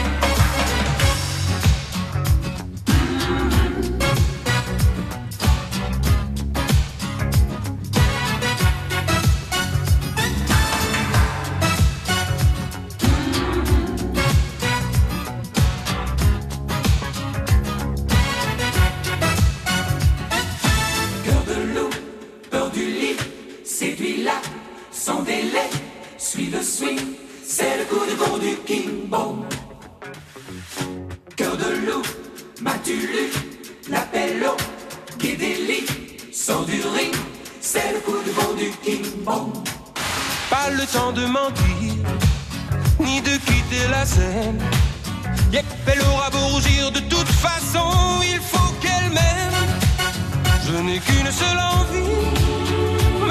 Qu'une 51.07 51.31
seule 51.31 51.59
envie, 51.59 52.17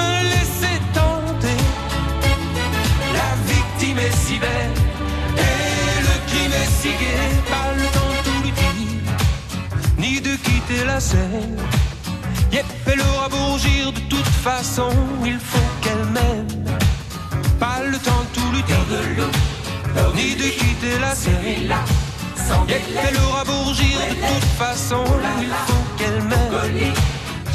me 0.00 0.12
laisser 0.30 0.80
tenter. 0.94 1.60
La 3.12 3.30
victime 3.46 3.98
est 3.98 4.16
si 4.26 4.38
belle 4.38 4.74
et 5.36 6.00
le 6.00 6.14
crime 6.28 6.52
est 6.62 6.70
si 6.80 6.88
gai. 6.88 7.28
Pas 7.50 7.70
le 7.76 7.86
temps 7.94 8.10
de 8.10 8.20
tout 8.24 8.38
lui 8.42 8.52
dire, 8.52 8.88
ni 9.98 10.20
de 10.20 10.34
quitter 10.36 10.84
la 10.86 10.98
scène. 10.98 11.58
Yep, 12.52 12.66
elle 12.86 13.02
aura 13.02 13.28
beau 13.28 13.44
rougir, 13.52 13.92
de 13.92 14.00
toute 14.08 14.32
façon, 14.42 14.90
il 15.24 15.38
faut 15.38 15.70
qu'elle 15.82 16.06
m'aime. 16.06 16.64
Pas 17.60 17.82
le 17.84 17.98
temps 17.98 18.24
de 18.32 18.40
tout 18.40 18.50
lui 18.52 18.62
dire, 18.62 19.28
ni 20.14 20.34
de 20.34 20.48
quitter 20.58 20.98
la 21.00 21.14
scène. 21.14 21.70
Yep, 22.68 22.82
elle 23.08 23.16
aura 23.28 23.44
beau 23.44 23.62
rougir, 23.64 23.98
de 24.08 24.14
toute 24.14 24.50
façon, 24.58 25.04
il 25.42 25.52
faut 25.66 25.84
qu'elle 25.98 26.22
m'aime. 26.22 26.94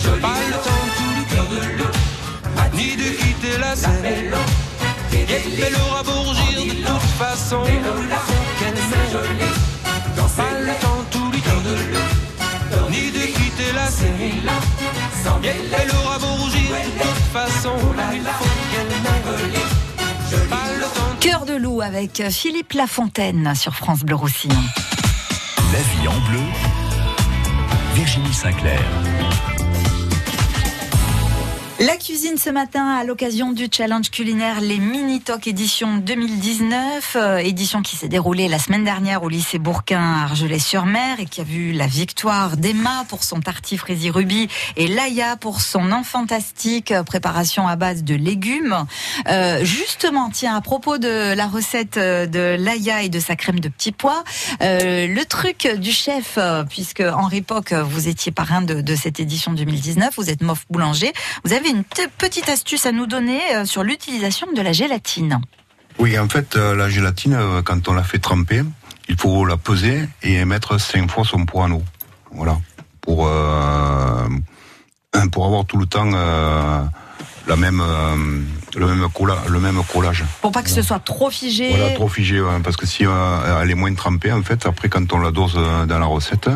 Pas 0.04 0.39
le 0.47 0.54
temps 0.54 0.86
de 0.86 0.91
tout 0.97 1.12
lui 1.16 1.26
dire, 1.26 1.47
ni 2.74 2.95
de 2.95 3.10
quitter 3.16 3.58
la 3.60 3.76
scène. 3.76 4.36
Yep, 5.12 5.30
elle 5.68 5.76
aura 5.88 6.04
beau 6.04 6.12
rougir, 6.12 6.76
de 6.76 6.82
toute 6.82 7.01
façon, 7.18 7.64
qu'elle 7.64 8.74
m'aime. 8.74 9.58
Pas 10.36 10.60
le 10.60 10.74
temps 10.82 10.99
de 10.99 11.06
tout 11.12 11.32
lui 11.32 11.41
dire, 11.41 11.62
ni 12.89 13.12
de 13.12 13.26
quitter 13.26 13.72
la 13.74 13.88
scène. 13.88 14.49
Yep, 15.43 15.56
elle 15.82 15.91
aura 15.95 16.18
beau 16.20 16.34
rougir, 16.43 16.70
de 16.70 16.74
toute 17.01 17.28
façon, 17.32 17.76
il 18.14 18.24
le 18.24 18.30
Cœur 21.20 21.45
de 21.45 21.54
loup 21.54 21.82
avec 21.82 22.24
Philippe 22.30 22.74
Lafontaine 22.74 23.56
sur 23.56 23.76
France 23.76 24.04
Bleu 24.04 24.16
Roussillon. 24.16 24.62
La 25.72 25.80
vie 25.80 26.08
en 26.08 26.20
bleu, 26.30 26.41
Virginie 27.95 28.34
Sinclair. 28.34 28.82
La 31.86 31.97
cuisine 31.97 32.38
ce 32.38 32.49
matin 32.49 32.88
à 32.88 33.03
l'occasion 33.03 33.51
du 33.51 33.67
challenge 33.69 34.09
culinaire 34.09 34.61
Les 34.61 34.77
Mini 34.77 35.19
Talk 35.19 35.47
édition 35.47 35.97
2019, 35.97 37.17
euh, 37.17 37.38
édition 37.39 37.81
qui 37.81 37.97
s'est 37.97 38.07
déroulée 38.07 38.47
la 38.47 38.57
semaine 38.57 38.86
dernière 38.86 39.23
au 39.23 39.27
lycée 39.27 39.59
Bourquin 39.59 39.99
à 39.99 40.23
Argelès-sur-Mer 40.23 41.19
et 41.19 41.25
qui 41.25 41.41
a 41.41 41.43
vu 41.43 41.73
la 41.73 41.86
victoire 41.86 42.55
d'Emma 42.55 43.03
pour 43.09 43.25
son 43.25 43.41
tartif 43.41 43.84
Rési 43.84 44.09
Ruby 44.09 44.47
et 44.77 44.88
Laïa 44.88 45.36
pour 45.36 45.59
son 45.59 45.91
enfant 45.91 46.13
fantastique 46.13 46.91
euh, 46.91 47.01
préparation 47.01 47.67
à 47.67 47.75
base 47.75 48.03
de 48.03 48.13
légumes. 48.13 48.86
Euh, 49.27 49.65
justement, 49.65 50.29
tiens, 50.31 50.55
à 50.55 50.61
propos 50.61 50.99
de 50.99 51.34
la 51.34 51.47
recette 51.47 51.97
euh, 51.97 52.27
de 52.27 52.55
Laïa 52.57 53.01
et 53.01 53.09
de 53.09 53.19
sa 53.19 53.36
crème 53.36 53.59
de 53.59 53.67
petits 53.67 53.91
pois, 53.91 54.23
euh, 54.61 55.07
le 55.07 55.25
truc 55.25 55.67
du 55.79 55.91
chef, 55.91 56.36
euh, 56.38 56.63
puisque 56.65 57.01
Henri 57.01 57.41
Poc, 57.41 57.73
vous 57.73 58.07
étiez 58.07 58.31
parrain 58.31 58.61
de, 58.61 58.81
de 58.81 58.95
cette 58.95 59.19
édition 59.19 59.53
2019, 59.53 60.13
vous 60.17 60.29
êtes 60.29 60.43
mof 60.43 60.65
boulanger, 60.69 61.11
vous 61.43 61.53
avez 61.53 61.69
une 61.74 61.84
petite 61.84 62.49
astuce 62.49 62.86
à 62.86 62.91
nous 62.91 63.07
donner 63.07 63.39
euh, 63.55 63.65
sur 63.65 63.84
l'utilisation 63.84 64.47
de 64.55 64.61
la 64.61 64.71
gélatine. 64.74 65.41
Oui, 65.99 66.17
en 66.17 66.28
fait, 66.30 66.55
euh, 66.55 66.76
la 66.76 66.89
gélatine, 66.89 67.34
euh, 67.34 67.61
quand 67.61 67.88
on 67.88 67.93
la 67.93 68.03
fait 68.03 68.19
tremper, 68.19 68.61
il 69.09 69.17
faut 69.17 69.45
la 69.45 69.57
peser 69.57 70.07
et 70.21 70.45
mettre 70.45 70.78
cinq 70.80 71.09
fois 71.09 71.24
son 71.26 71.45
poids 71.45 71.63
en 71.65 71.71
eau. 71.71 71.84
Voilà. 72.32 72.57
Pour, 73.01 73.28
euh, 73.28 74.28
pour 75.32 75.45
avoir 75.45 75.65
tout 75.65 75.78
le 75.78 75.86
temps 75.86 76.09
euh, 76.13 76.84
la 77.47 77.55
même, 77.55 77.82
euh, 77.82 78.15
le, 78.76 78.88
même 78.88 79.07
colla- 79.09 79.43
le 79.49 79.59
même 79.59 79.82
collage. 79.91 80.24
Pour 80.41 80.51
pas 80.51 80.63
que 80.63 80.69
ce 80.69 80.82
soit 80.82 80.99
trop 80.99 81.30
figé. 81.30 81.69
Voilà, 81.69 81.91
trop 81.95 82.07
figé, 82.07 82.39
ouais, 82.41 82.59
parce 82.63 82.78
que 82.78 82.86
si 82.86 83.05
euh, 83.05 83.61
elle 83.61 83.69
est 83.71 83.76
moins 83.76 83.93
trempée, 83.93 84.32
en 84.32 84.41
fait, 84.41 84.65
après, 84.65 84.89
quand 84.89 85.11
on 85.13 85.19
la 85.19 85.32
dose 85.32 85.53
dans 85.55 85.99
la 85.99 86.05
recette, 86.05 86.49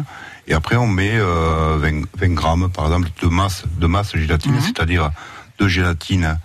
et 0.48 0.54
après, 0.54 0.78
on 0.78 0.88
met 0.88 1.12
euh, 1.14 1.78
20, 1.80 2.06
20 2.18 2.34
grammes, 2.34 2.70
par 2.70 2.86
exemple, 2.86 3.10
de 3.22 3.28
masse, 3.28 3.64
de 3.80 3.88
masse 3.88 4.16
gélatine, 4.16 4.60
c'est-à-dire 4.62 5.12
de 5.60 5.68
gélatine 5.68 6.40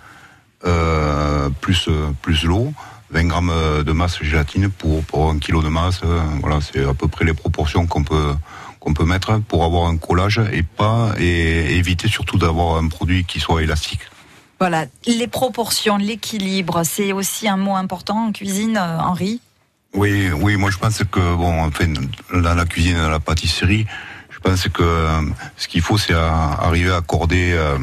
euh, 0.65 1.49
plus, 1.61 1.89
plus 2.21 2.43
l'eau, 2.43 2.73
20 3.11 3.25
grammes 3.25 3.53
de 3.85 3.91
masse 3.93 4.21
gélatine 4.21 4.69
pour, 4.69 5.03
pour 5.03 5.29
un 5.29 5.39
kilo 5.39 5.61
de 5.61 5.69
masse. 5.69 6.01
euh, 6.03 6.21
voilà, 6.41 6.59
c'est 6.61 6.83
à 6.83 6.93
peu 6.93 7.07
près 7.07 7.23
les 7.23 7.33
proportions 7.33 7.87
qu'on 7.87 8.03
peut 8.03 8.33
qu'on 8.79 8.93
peut 8.93 9.05
mettre 9.05 9.39
pour 9.39 9.63
avoir 9.63 9.87
un 9.87 9.95
collage 9.95 10.41
et 10.51 10.61
pas 10.61 11.13
et 11.17 11.77
éviter 11.77 12.09
surtout 12.09 12.37
d'avoir 12.37 12.75
un 12.75 12.89
produit 12.89 13.23
qui 13.23 13.39
soit 13.39 13.63
élastique. 13.63 14.01
Voilà, 14.59 14.87
les 15.07 15.27
proportions, 15.27 15.95
l'équilibre, 15.95 16.83
c'est 16.83 17.13
aussi 17.13 17.47
un 17.47 17.55
mot 17.55 17.75
important 17.75 18.27
en 18.27 18.31
cuisine, 18.33 18.77
Henri. 18.77 19.39
Oui, 19.93 20.31
oui, 20.31 20.57
moi 20.57 20.71
je 20.71 20.77
pense 20.77 21.03
que 21.11 21.35
bon, 21.35 21.65
enfin, 21.65 21.85
dans 22.33 22.55
la 22.55 22.65
cuisine, 22.65 22.97
dans 22.97 23.11
la 23.11 23.19
pâtisserie, 23.19 23.85
je 24.31 24.39
pense 24.39 24.67
que 24.67 24.81
euh, 24.81 25.21
ce 25.55 25.67
qu'il 25.67 25.81
faut, 25.81 25.99
c'est 25.99 26.13
arriver 26.13 26.89
à 26.89 26.97
accorder 26.97 27.53
euh, 27.53 27.77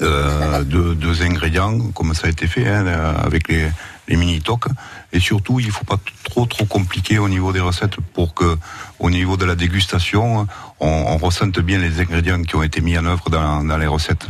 euh, 0.00 0.64
deux, 0.64 1.22
ingrédients, 1.22 1.78
comme 1.94 2.14
ça 2.14 2.26
a 2.26 2.30
été 2.30 2.48
fait 2.48 2.68
hein, 2.68 2.86
avec 3.24 3.46
les, 3.46 3.70
mini 4.08 4.40
tocs, 4.40 4.66
et 5.12 5.20
surtout, 5.20 5.60
il 5.60 5.70
faut 5.70 5.84
pas 5.84 6.00
trop 6.24 6.46
trop 6.46 6.64
compliquer 6.64 7.18
au 7.18 7.28
niveau 7.28 7.52
des 7.52 7.60
recettes 7.60 7.96
pour 8.12 8.34
que, 8.34 8.58
au 8.98 9.08
niveau 9.08 9.36
de 9.36 9.44
la 9.44 9.54
dégustation, 9.54 10.48
on, 10.80 11.16
ressente 11.18 11.60
bien 11.60 11.78
les 11.78 12.00
ingrédients 12.00 12.42
qui 12.42 12.56
ont 12.56 12.64
été 12.64 12.80
mis 12.80 12.98
en 12.98 13.06
œuvre 13.06 13.30
dans 13.30 13.78
les 13.78 13.86
recettes. 13.86 14.26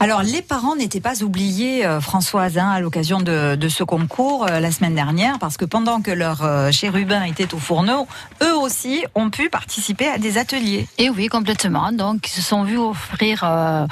Alors, 0.00 0.22
les 0.22 0.42
parents 0.42 0.76
n'étaient 0.76 1.00
pas 1.00 1.22
oubliés, 1.22 1.84
euh, 1.84 2.00
Françoise, 2.00 2.56
hein, 2.56 2.70
à 2.70 2.80
l'occasion 2.80 3.20
de, 3.20 3.58
ce 3.68 3.82
concours 3.82 4.46
euh, 4.46 4.60
la 4.60 4.70
semaine 4.70 4.94
dernière, 4.94 5.38
parce 5.38 5.56
que 5.56 5.64
pendant 5.64 6.00
que 6.00 6.10
leur 6.10 6.42
euh, 6.44 6.70
chérubin 6.70 7.24
était 7.24 7.52
au 7.52 7.58
fourneau, 7.58 8.06
eux 8.42 8.54
aussi 8.54 9.04
ont 9.14 9.28
pu 9.28 9.50
participer 9.50 10.06
à 10.08 10.18
des 10.18 10.38
ateliers. 10.38 10.86
Et 10.98 11.10
oui, 11.10 11.26
complètement. 11.26 11.92
Donc, 11.92 12.28
ils 12.28 12.30
se 12.30 12.42
sont 12.42 12.62
vus 12.62 12.78
offrir 12.78 13.42
euh, 13.42 13.86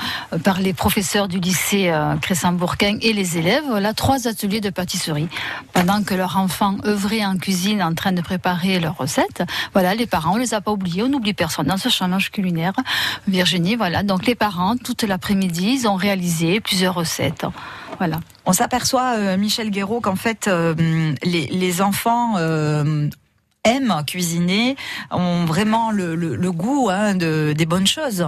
par 0.44 0.60
les 0.60 0.72
professeurs 0.72 1.28
du 1.28 1.40
lycée 1.40 1.92
Crescent-Bourquin 2.22 2.98
et 3.02 3.12
les 3.12 3.36
élèves 3.36 3.64
voilà, 3.68 3.92
trois 3.92 4.28
ateliers 4.28 4.60
de 4.60 4.70
pâtisserie. 4.70 5.28
Pendant 5.72 6.02
que 6.02 6.14
leurs 6.14 6.36
enfants 6.36 6.76
œuvraient 6.84 7.24
en 7.24 7.36
cuisine 7.36 7.82
en 7.82 7.94
train 7.94 8.12
de 8.12 8.22
préparer 8.22 8.78
leurs 8.78 8.96
recettes, 8.96 9.42
voilà, 9.72 9.94
les 9.94 10.06
parents, 10.06 10.34
on 10.34 10.36
les 10.36 10.54
a 10.54 10.60
pas 10.60 10.70
oubliés, 10.70 11.02
on 11.02 11.08
n'oublie 11.08 11.34
personne 11.34 11.66
dans 11.66 11.76
ce 11.76 11.88
challenge 11.88 12.30
culinaire. 12.30 12.72
Virginie, 13.26 13.76
voilà. 13.76 14.02
Donc, 14.02 14.26
les 14.26 14.34
parents, 14.34 14.76
toute 14.76 15.02
l'après-midi, 15.02 15.65
ont 15.86 15.96
réalisé 15.96 16.60
plusieurs 16.60 16.94
recettes. 16.94 17.46
Voilà. 17.98 18.20
On 18.44 18.52
s'aperçoit, 18.52 19.16
euh, 19.16 19.36
Michel 19.36 19.70
Guéraud, 19.70 20.00
qu'en 20.00 20.16
fait, 20.16 20.48
euh, 20.48 20.74
les, 21.22 21.46
les 21.46 21.82
enfants 21.82 22.34
euh, 22.36 23.08
aiment 23.66 24.02
cuisiner 24.06 24.76
ont 25.10 25.44
vraiment 25.44 25.90
le, 25.90 26.14
le- 26.14 26.36
le 26.36 26.52
goût 26.52 26.88
hein, 26.90 27.14
de, 27.14 27.52
des 27.56 27.66
bonnes 27.66 27.86
choses. 27.86 28.24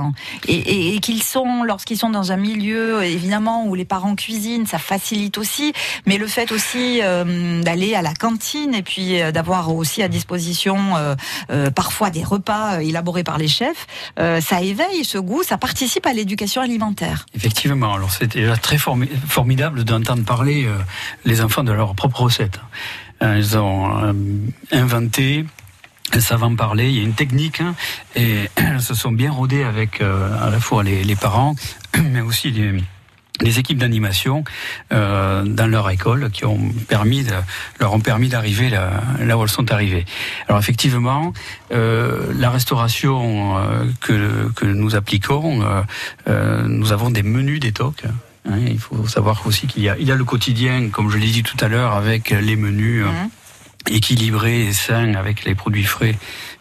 Et, 0.47 0.55
et- 0.55 0.95
et 0.95 1.01
qu'ils 1.01 1.23
sont, 1.23 1.63
lorsqu'ils 1.63 1.97
sont 1.99 2.11
dans 2.11 2.33
un 2.33 2.37
milieu, 2.37 3.03
évidemment, 3.05 3.65
où 3.67 3.75
les 3.75 3.85
parents 3.85 4.15
cuisinent, 4.15 4.67
ça 4.67 4.79
facilite 4.79 5.39
aussi. 5.39 5.73
Mais 6.07 6.19
le 6.19 6.27
fait 6.27 6.53
aussi 6.53 7.01
euh, 7.03 7.63
d'aller 7.63 7.95
à 7.95 8.03
la 8.03 8.15
cantine 8.15 8.75
et 8.75 8.83
puis 8.83 9.21
euh, 9.23 9.33
d'avoir 9.33 9.75
aussi 9.75 10.03
à 10.03 10.09
disposition 10.09 10.77
euh, 10.97 11.15
euh, 11.51 11.71
parfois 11.71 12.11
des 12.11 12.25
repas 12.25 12.75
euh, 12.75 12.79
élaborés 12.81 13.25
par 13.25 13.39
les 13.39 13.49
chefs, 13.49 13.87
euh, 14.19 14.41
ça 14.41 14.61
éveille 14.63 15.05
ce 15.05 15.19
goût, 15.19 15.43
ça 15.43 15.57
participe 15.59 16.07
à 16.07 16.13
l'éducation 16.13 16.61
alimentaire. 16.63 17.27
Effectivement, 17.35 17.95
alors 17.95 18.11
c'était 18.11 18.41
déjà 18.41 18.57
très 18.57 18.77
formi- 18.77 19.09
formidable 19.27 19.85
d'entendre 19.85 20.25
parler 20.25 20.69
les 21.25 21.41
enfants 21.41 21.63
de 21.65 21.73
leurs 21.73 21.95
propres 21.95 22.23
recettes. 22.23 22.59
Euh, 23.23 23.37
ils 23.37 23.59
ont 23.59 24.05
euh, 24.05 24.13
inventé, 24.73 25.45
savent 26.19 26.45
en 26.45 26.57
parler, 26.57 26.89
il 26.89 26.97
y 26.97 27.01
a 27.01 27.03
une 27.03 27.15
technique, 27.15 27.61
hein, 27.61 27.75
et 28.17 28.49
elles 28.57 28.81
se 28.83 28.95
sont 28.95 29.13
bien 29.13 29.31
rodées 29.31 29.65
avec 29.65 30.01
euh, 30.01 30.31
à 30.41 30.51
la 30.51 30.61
fois 30.61 30.83
les, 30.83 31.05
les 31.05 31.17
parents, 31.17 31.55
mais 32.03 32.21
aussi 32.21 32.51
les, 32.51 32.81
les 33.41 33.59
équipes 33.59 33.79
d'animation 33.79 34.45
euh, 34.93 35.45
dans 35.45 35.67
leur 35.67 35.89
école 35.91 36.31
qui 36.31 36.45
ont 36.45 36.73
permis 36.89 37.25
de, 37.25 37.33
leur 37.81 37.93
ont 37.93 38.01
permis 38.01 38.29
d'arriver 38.29 38.69
là, 38.69 39.03
là 39.21 39.39
où 39.39 39.43
elles 39.43 39.49
sont 39.49 39.71
arrivées. 39.71 40.05
Alors 40.49 40.61
effectivement, 40.61 41.33
euh, 41.73 42.33
la 42.37 42.51
restauration 42.51 43.57
euh, 43.59 43.85
que, 44.01 44.51
que 44.55 44.65
nous 44.65 44.97
appliquons, 44.97 45.63
nous 46.67 46.93
avons 46.93 47.11
des 47.11 47.23
menus 47.23 47.61
détox. 47.61 48.05
Hein. 48.49 48.59
il 48.67 48.79
faut 48.79 49.07
savoir 49.07 49.47
aussi 49.47 49.67
qu'il 49.67 49.83
y 49.83 49.89
a, 49.89 49.97
il 49.99 50.07
y 50.07 50.13
a 50.13 50.15
le 50.15 50.25
quotidien, 50.25 50.89
comme 50.91 51.11
je 51.11 51.19
l'ai 51.19 51.29
dit 51.29 51.43
tout 51.43 51.57
à 51.61 51.69
l'heure, 51.69 51.93
avec 51.93 52.31
les 52.31 52.57
menus 52.57 53.05
euh, 53.05 53.11
équilibrés 53.91 54.67
et 54.67 54.73
sains 54.73 55.15
avec 55.15 55.45
les 55.45 55.55
produits 55.55 55.85
frais 55.85 56.17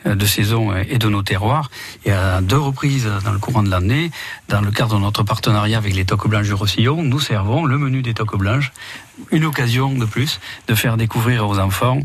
euh, 0.05 0.15
de 0.15 0.25
saison 0.25 0.75
et 0.75 0.97
de 0.97 1.09
nos 1.09 1.23
terroirs. 1.23 1.69
Et 2.05 2.11
à 2.11 2.41
deux 2.41 2.57
reprises 2.57 3.09
dans 3.23 3.31
le 3.31 3.39
courant 3.39 3.63
de 3.63 3.69
l'année, 3.69 4.11
dans 4.49 4.61
le 4.61 4.71
cadre 4.71 4.95
de 4.95 5.01
notre 5.01 5.23
partenariat 5.23 5.77
avec 5.77 5.95
les 5.95 6.05
Toques 6.05 6.27
Blanches 6.27 6.47
du 6.47 6.53
Roussillon, 6.53 7.03
nous 7.03 7.19
servons 7.19 7.65
le 7.65 7.77
menu 7.77 8.01
des 8.01 8.13
Toques 8.13 8.37
Blanches. 8.37 8.71
Une 9.31 9.45
occasion 9.45 9.93
de 9.93 10.05
plus 10.05 10.39
de 10.67 10.75
faire 10.75 10.97
découvrir 10.97 11.47
aux 11.47 11.59
enfants 11.59 11.99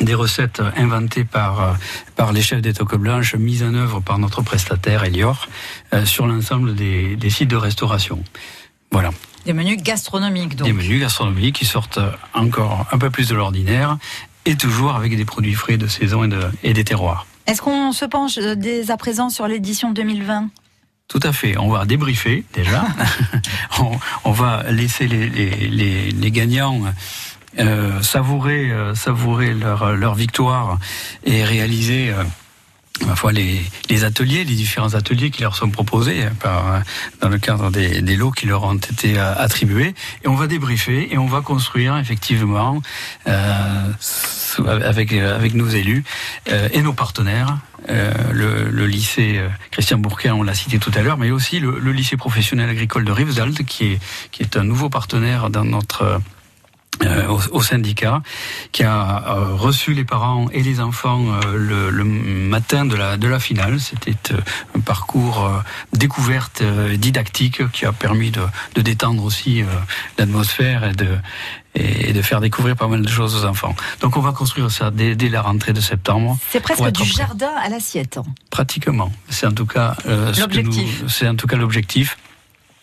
des 0.00 0.14
recettes 0.14 0.62
inventées 0.76 1.24
par, 1.24 1.60
euh, 1.60 1.72
par 2.16 2.32
les 2.32 2.42
chefs 2.42 2.62
des 2.62 2.72
Toques 2.72 2.96
Blanches, 2.96 3.36
mises 3.36 3.62
en 3.62 3.74
œuvre 3.74 4.00
par 4.00 4.18
notre 4.18 4.42
prestataire 4.42 5.04
Elior, 5.04 5.48
sur 6.04 6.26
l'ensemble 6.26 6.74
des, 6.74 7.16
des 7.16 7.30
sites 7.30 7.50
de 7.50 7.56
restauration. 7.56 8.24
Voilà. 8.92 9.10
Des 9.44 9.52
menus 9.52 9.82
gastronomiques, 9.82 10.54
donc. 10.56 10.66
Des 10.68 10.72
menus 10.72 11.00
gastronomiques 11.00 11.56
qui 11.56 11.64
sortent 11.66 11.98
encore 12.34 12.86
un 12.92 12.98
peu 12.98 13.10
plus 13.10 13.28
de 13.28 13.34
l'ordinaire 13.34 13.98
et 14.44 14.56
toujours 14.56 14.94
avec 14.94 15.16
des 15.16 15.24
produits 15.24 15.54
frais 15.54 15.76
de 15.76 15.86
saison 15.88 16.22
et, 16.24 16.28
de, 16.28 16.40
et 16.62 16.72
des 16.72 16.84
terroirs. 16.84 17.26
Est-ce 17.46 17.60
qu'on 17.60 17.92
se 17.92 18.04
penche 18.04 18.38
euh, 18.38 18.54
dès 18.54 18.90
à 18.90 18.96
présent 18.96 19.30
sur 19.30 19.48
l'édition 19.48 19.90
2020 19.90 20.48
Tout 21.08 21.20
à 21.24 21.32
fait. 21.32 21.56
On 21.58 21.68
va 21.68 21.84
débriefer 21.86 22.44
déjà. 22.54 22.84
on, 23.80 23.90
on 24.24 24.30
va 24.32 24.62
laisser 24.70 25.08
les, 25.08 25.28
les, 25.28 25.50
les, 25.68 26.10
les 26.12 26.30
gagnants 26.30 26.80
euh, 27.58 28.00
savourer, 28.00 28.70
euh, 28.70 28.94
savourer 28.94 29.54
leur, 29.54 29.96
leur 29.96 30.14
victoire 30.14 30.78
et 31.24 31.42
réaliser. 31.44 32.10
euh, 32.10 32.22
ma 33.06 33.16
foi, 33.16 33.32
les, 33.32 33.60
les 33.90 34.04
ateliers, 34.04 34.44
les 34.44 34.54
différents 34.54 34.94
ateliers 34.94 35.30
qui 35.30 35.42
leur 35.42 35.56
sont 35.56 35.70
proposés 35.70 36.22
hein, 36.24 36.32
par, 36.40 36.74
euh, 36.74 36.78
dans 37.20 37.28
le 37.28 37.38
cadre 37.38 37.70
des, 37.70 38.00
des 38.02 38.16
lots 38.16 38.30
qui 38.30 38.46
leur 38.46 38.62
ont 38.64 38.76
été 38.76 39.18
euh, 39.18 39.34
attribués. 39.36 39.94
Et 40.24 40.28
on 40.28 40.34
va 40.36 40.46
débriefer 40.46 41.12
et 41.12 41.18
on 41.18 41.26
va 41.26 41.40
construire 41.40 41.96
effectivement 41.96 42.80
euh, 43.26 43.92
avec, 44.66 45.12
euh, 45.12 45.34
avec 45.34 45.54
nos 45.54 45.68
élus 45.68 46.04
euh, 46.50 46.68
et 46.72 46.82
nos 46.82 46.92
partenaires. 46.92 47.58
euh, 47.88 48.12
le, 48.32 48.70
le 48.70 48.86
lycée 48.86 49.38
euh, 49.38 49.48
Christian 49.72 49.98
Bourquin, 49.98 50.34
on 50.34 50.44
l'a 50.44 50.54
cité 50.54 50.78
tout 50.78 50.92
à 50.94 51.02
l'heure, 51.02 51.18
mais 51.18 51.30
aussi 51.32 51.58
le, 51.58 51.78
le 51.80 51.92
lycée 51.92 52.16
professionnel 52.16 52.68
agricole 52.70 53.04
de 53.04 53.10
Rivesaltes, 53.10 53.64
qui 53.64 53.84
est, 53.94 53.98
qui 54.30 54.42
est 54.42 54.56
un 54.56 54.64
nouveau 54.64 54.88
partenaire 54.88 55.50
dans 55.50 55.64
notre 55.64 56.20
euh, 57.04 57.26
au, 57.28 57.40
au 57.56 57.62
syndicat, 57.62 58.22
qui 58.70 58.84
a 58.84 59.24
euh, 59.26 59.54
reçu 59.54 59.92
les 59.94 60.04
parents 60.04 60.48
et 60.52 60.62
les 60.62 60.80
enfants 60.80 61.24
euh, 61.26 61.56
le, 61.56 61.90
le 61.90 62.04
matin 62.04 62.84
de 62.84 62.94
la, 62.96 63.16
de 63.16 63.26
la 63.28 63.40
finale. 63.40 63.80
C'était 63.80 64.34
euh, 64.34 64.38
un 64.76 64.80
parcours 64.80 65.44
euh, 65.44 65.58
découverte 65.92 66.60
euh, 66.62 66.96
didactique 66.96 67.70
qui 67.72 67.86
a 67.86 67.92
permis 67.92 68.30
de, 68.30 68.42
de 68.74 68.82
détendre 68.82 69.24
aussi 69.24 69.62
euh, 69.62 69.66
l'atmosphère 70.18 70.84
et 70.84 70.92
de, 70.92 71.08
et 71.74 72.12
de 72.12 72.22
faire 72.22 72.40
découvrir 72.40 72.76
pas 72.76 72.86
mal 72.86 73.02
de 73.02 73.08
choses 73.08 73.34
aux 73.34 73.46
enfants. 73.46 73.74
Donc 74.00 74.16
on 74.16 74.20
va 74.20 74.32
construire 74.32 74.70
ça 74.70 74.90
dès, 74.90 75.16
dès 75.16 75.28
la 75.30 75.42
rentrée 75.42 75.72
de 75.72 75.80
septembre. 75.80 76.38
C'est 76.50 76.60
presque 76.60 76.84
du 76.90 77.02
prêt. 77.02 77.04
jardin 77.04 77.50
à 77.60 77.68
l'assiette. 77.68 78.20
Pratiquement. 78.50 79.10
C'est 79.28 79.46
en 79.46 79.52
tout 79.52 79.66
cas 79.66 79.96
euh, 80.06 80.32
L'objectif. 80.38 81.04
C'est 81.08 81.26
en 81.28 81.34
tout 81.36 81.46
cas 81.46 81.56
l'objectif. 81.56 82.16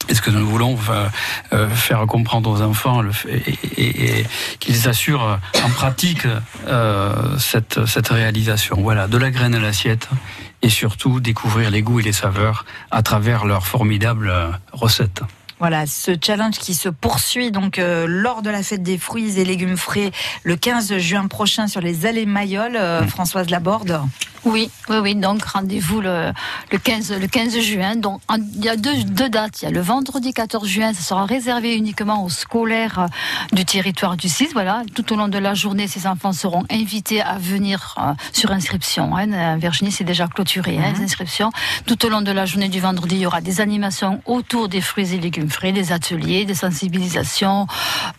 Et 0.09 0.15
ce 0.15 0.21
que 0.21 0.31
nous 0.31 0.45
voulons 0.45 0.75
euh, 0.89 1.07
euh, 1.53 1.69
faire 1.69 2.05
comprendre 2.07 2.49
aux 2.49 2.61
enfants 2.61 3.01
le 3.01 3.11
et, 3.29 3.43
et- 3.77 4.19
et 4.21 4.25
qu'ils 4.59 4.87
assurent 4.89 5.23
euh, 5.23 5.61
en 5.63 5.69
pratique 5.69 6.23
euh, 6.67 7.37
cette, 7.37 7.85
cette 7.85 8.07
réalisation? 8.09 8.77
Voilà, 8.81 9.07
de 9.07 9.17
la 9.17 9.29
graine 9.31 9.53
à 9.55 9.59
l'assiette 9.59 10.09
et 10.61 10.69
surtout 10.69 11.19
découvrir 11.19 11.69
les 11.69 11.81
goûts 11.83 11.99
et 11.99 12.03
les 12.03 12.11
saveurs 12.13 12.65
à 12.91 13.03
travers 13.03 13.45
leurs 13.45 13.67
formidables 13.67 14.33
recettes. 14.73 15.21
Voilà, 15.59 15.85
ce 15.87 16.11
challenge 16.25 16.57
qui 16.57 16.73
se 16.73 16.87
poursuit 16.87 17.51
donc 17.51 17.79
euh, 17.79 18.05
lors 18.07 18.41
de 18.41 18.49
la 18.49 18.63
fête 18.63 18.81
des 18.81 18.97
fruits 18.97 19.37
et 19.39 19.43
légumes 19.43 19.75
frais 19.75 20.11
le 20.43 20.55
15 20.55 20.97
juin 20.99 21.27
prochain 21.27 21.67
sur 21.67 21.81
les 21.81 22.05
allées 22.05 22.25
Mayol. 22.25 22.77
Euh, 22.77 23.05
Françoise 23.07 23.49
Laborde. 23.49 24.01
Oui, 24.45 24.69
oui, 24.89 24.97
oui. 25.01 25.15
Donc 25.15 25.43
rendez-vous 25.43 26.01
le, 26.01 26.31
le 26.71 26.77
15, 26.77 27.11
le 27.19 27.27
15 27.27 27.59
juin. 27.59 27.95
Donc 27.95 28.21
en- 28.27 28.37
il 28.37 28.63
y 28.63 28.69
a 28.69 28.75
deux, 28.77 29.03
deux 29.03 29.29
dates. 29.29 29.61
Il 29.61 29.65
y 29.65 29.67
a 29.67 29.71
le 29.71 29.81
vendredi 29.81 30.33
14 30.33 30.67
juin, 30.67 30.93
ça 30.93 31.01
sera 31.01 31.25
réservé 31.25 31.75
uniquement 31.75 32.23
aux 32.23 32.29
scolaires 32.29 32.99
euh, 32.99 33.07
du 33.55 33.65
territoire 33.65 34.15
du 34.17 34.29
6. 34.29 34.49
Voilà, 34.53 34.83
tout 34.95 35.11
au 35.13 35.15
long 35.15 35.27
de 35.27 35.37
la 35.37 35.53
journée, 35.53 35.87
ces 35.87 36.07
enfants 36.07 36.31
seront 36.33 36.63
invités 36.71 37.21
à 37.21 37.37
venir 37.37 37.95
euh, 37.97 38.13
sur 38.33 38.51
inscription. 38.51 39.15
hein. 39.17 39.31
Euh, 39.33 39.55
Virginie, 39.59 39.91
c'est 39.91 40.03
déjà 40.03 40.27
clôturé, 40.27 40.77
hein, 40.77 40.93
les 40.95 41.03
inscriptions. 41.03 41.51
Tout 41.85 42.05
au 42.05 42.09
long 42.09 42.21
de 42.21 42.31
la 42.31 42.45
journée 42.45 42.69
du 42.69 42.79
vendredi, 42.79 43.15
il 43.15 43.21
y 43.21 43.25
aura 43.25 43.41
des 43.41 43.61
animations 43.61 44.21
autour 44.25 44.69
des 44.69 44.81
fruits 44.81 45.13
et 45.13 45.19
légumes 45.19 45.49
frais, 45.49 45.71
des 45.71 45.91
ateliers, 45.91 46.45
des 46.45 46.53
sensibilisations, 46.55 47.67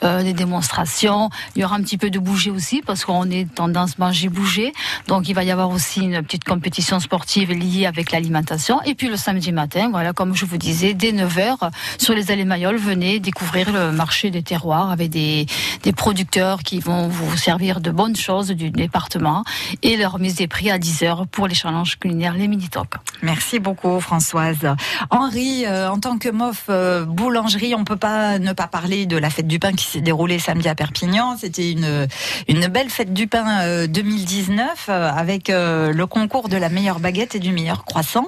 euh, 0.04 0.22
des 0.22 0.32
démonstrations. 0.34 1.30
Il 1.56 1.62
y 1.62 1.64
aura 1.64 1.76
un 1.76 1.82
petit 1.82 1.98
peu 1.98 2.10
de 2.10 2.18
bouger 2.18 2.50
aussi 2.50 2.82
parce 2.84 3.04
qu'on 3.04 3.30
est 3.30 3.52
tendance 3.54 3.98
manger 3.98 4.28
bouger. 4.28 4.72
Donc 5.08 5.28
il 5.28 5.34
va 5.34 5.44
y 5.44 5.50
avoir 5.50 5.70
aussi 5.70 6.09
une 6.14 6.22
petite 6.22 6.44
compétition 6.44 7.00
sportive 7.00 7.52
liée 7.52 7.86
avec 7.86 8.12
l'alimentation. 8.12 8.80
Et 8.82 8.94
puis 8.94 9.08
le 9.08 9.16
samedi 9.16 9.52
matin, 9.52 9.88
voilà, 9.90 10.12
comme 10.12 10.34
je 10.34 10.44
vous 10.44 10.56
disais, 10.56 10.94
dès 10.94 11.12
9h, 11.12 11.70
sur 11.98 12.14
les 12.14 12.30
allées 12.30 12.44
Mayol, 12.44 12.76
venez 12.76 13.20
découvrir 13.20 13.72
le 13.72 13.92
marché 13.92 14.30
des 14.30 14.42
terroirs 14.42 14.90
avec 14.90 15.10
des, 15.10 15.46
des 15.82 15.92
producteurs 15.92 16.62
qui 16.62 16.80
vont 16.80 17.08
vous 17.08 17.36
servir 17.36 17.80
de 17.80 17.90
bonnes 17.90 18.16
choses 18.16 18.50
du 18.50 18.70
département 18.70 19.44
et 19.82 19.96
leur 19.96 20.18
mise 20.18 20.36
des 20.36 20.48
prix 20.48 20.70
à 20.70 20.78
10h 20.78 21.26
pour 21.26 21.46
les 21.46 21.54
challenges 21.54 21.98
culinaires, 21.98 22.34
les 22.34 22.48
mini-tocs. 22.48 22.94
Merci 23.22 23.58
beaucoup 23.58 24.00
Françoise. 24.00 24.74
Henri, 25.10 25.64
euh, 25.66 25.90
en 25.90 25.98
tant 25.98 26.18
que 26.18 26.28
MOF 26.28 26.64
euh, 26.68 27.04
boulangerie, 27.04 27.74
on 27.74 27.84
peut 27.84 27.96
pas 27.96 28.38
ne 28.38 28.52
pas 28.52 28.66
parler 28.66 29.06
de 29.06 29.16
la 29.16 29.30
fête 29.30 29.46
du 29.46 29.58
pain 29.58 29.72
qui 29.72 29.84
s'est 29.84 30.00
déroulée 30.00 30.38
samedi 30.38 30.68
à 30.68 30.74
Perpignan. 30.74 31.36
C'était 31.38 31.70
une, 31.70 32.06
une 32.48 32.66
belle 32.68 32.90
fête 32.90 33.12
du 33.12 33.26
pain 33.26 33.60
euh, 33.62 33.86
2019 33.86 34.86
euh, 34.88 35.10
avec 35.10 35.50
euh, 35.50 35.92
le 36.00 36.06
concours 36.06 36.48
de 36.48 36.56
la 36.56 36.70
meilleure 36.70 36.98
baguette 36.98 37.34
et 37.34 37.40
du 37.40 37.52
meilleur 37.52 37.84
croissant. 37.84 38.26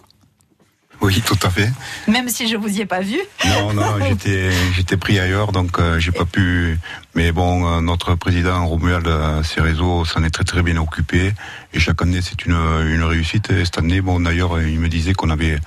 Oui, 1.00 1.22
tout 1.24 1.38
à 1.42 1.48
fait. 1.48 1.70
Même 2.06 2.28
si 2.28 2.46
je 2.46 2.56
vous 2.58 2.68
y 2.68 2.82
ai 2.82 2.86
pas 2.86 3.00
vu. 3.00 3.18
Non, 3.46 3.72
non, 3.72 3.96
j'étais, 4.06 4.50
j'étais 4.76 4.98
pris 4.98 5.18
ailleurs, 5.18 5.52
donc 5.52 5.78
euh, 5.78 5.98
j'ai 5.98 6.12
pas 6.12 6.26
pu. 6.26 6.78
Mais 7.14 7.32
bon, 7.32 7.66
euh, 7.66 7.80
notre 7.80 8.14
président 8.14 8.66
Romuald 8.66 9.06
euh, 9.06 9.42
Cerezo 9.42 10.04
s'en 10.04 10.22
est 10.22 10.30
très 10.30 10.44
très 10.44 10.62
bien 10.62 10.76
occupé, 10.76 11.32
et 11.72 11.80
chaque 11.80 12.02
année 12.02 12.20
c'est 12.20 12.44
une, 12.44 12.58
une 12.94 13.02
réussite. 13.04 13.50
Et 13.50 13.64
cette 13.64 13.78
année, 13.78 14.02
bon, 14.02 14.20
d'ailleurs, 14.20 14.60
il 14.60 14.78
me 14.78 14.88
disait 14.88 15.14
qu'on 15.14 15.30
avait, 15.30 15.58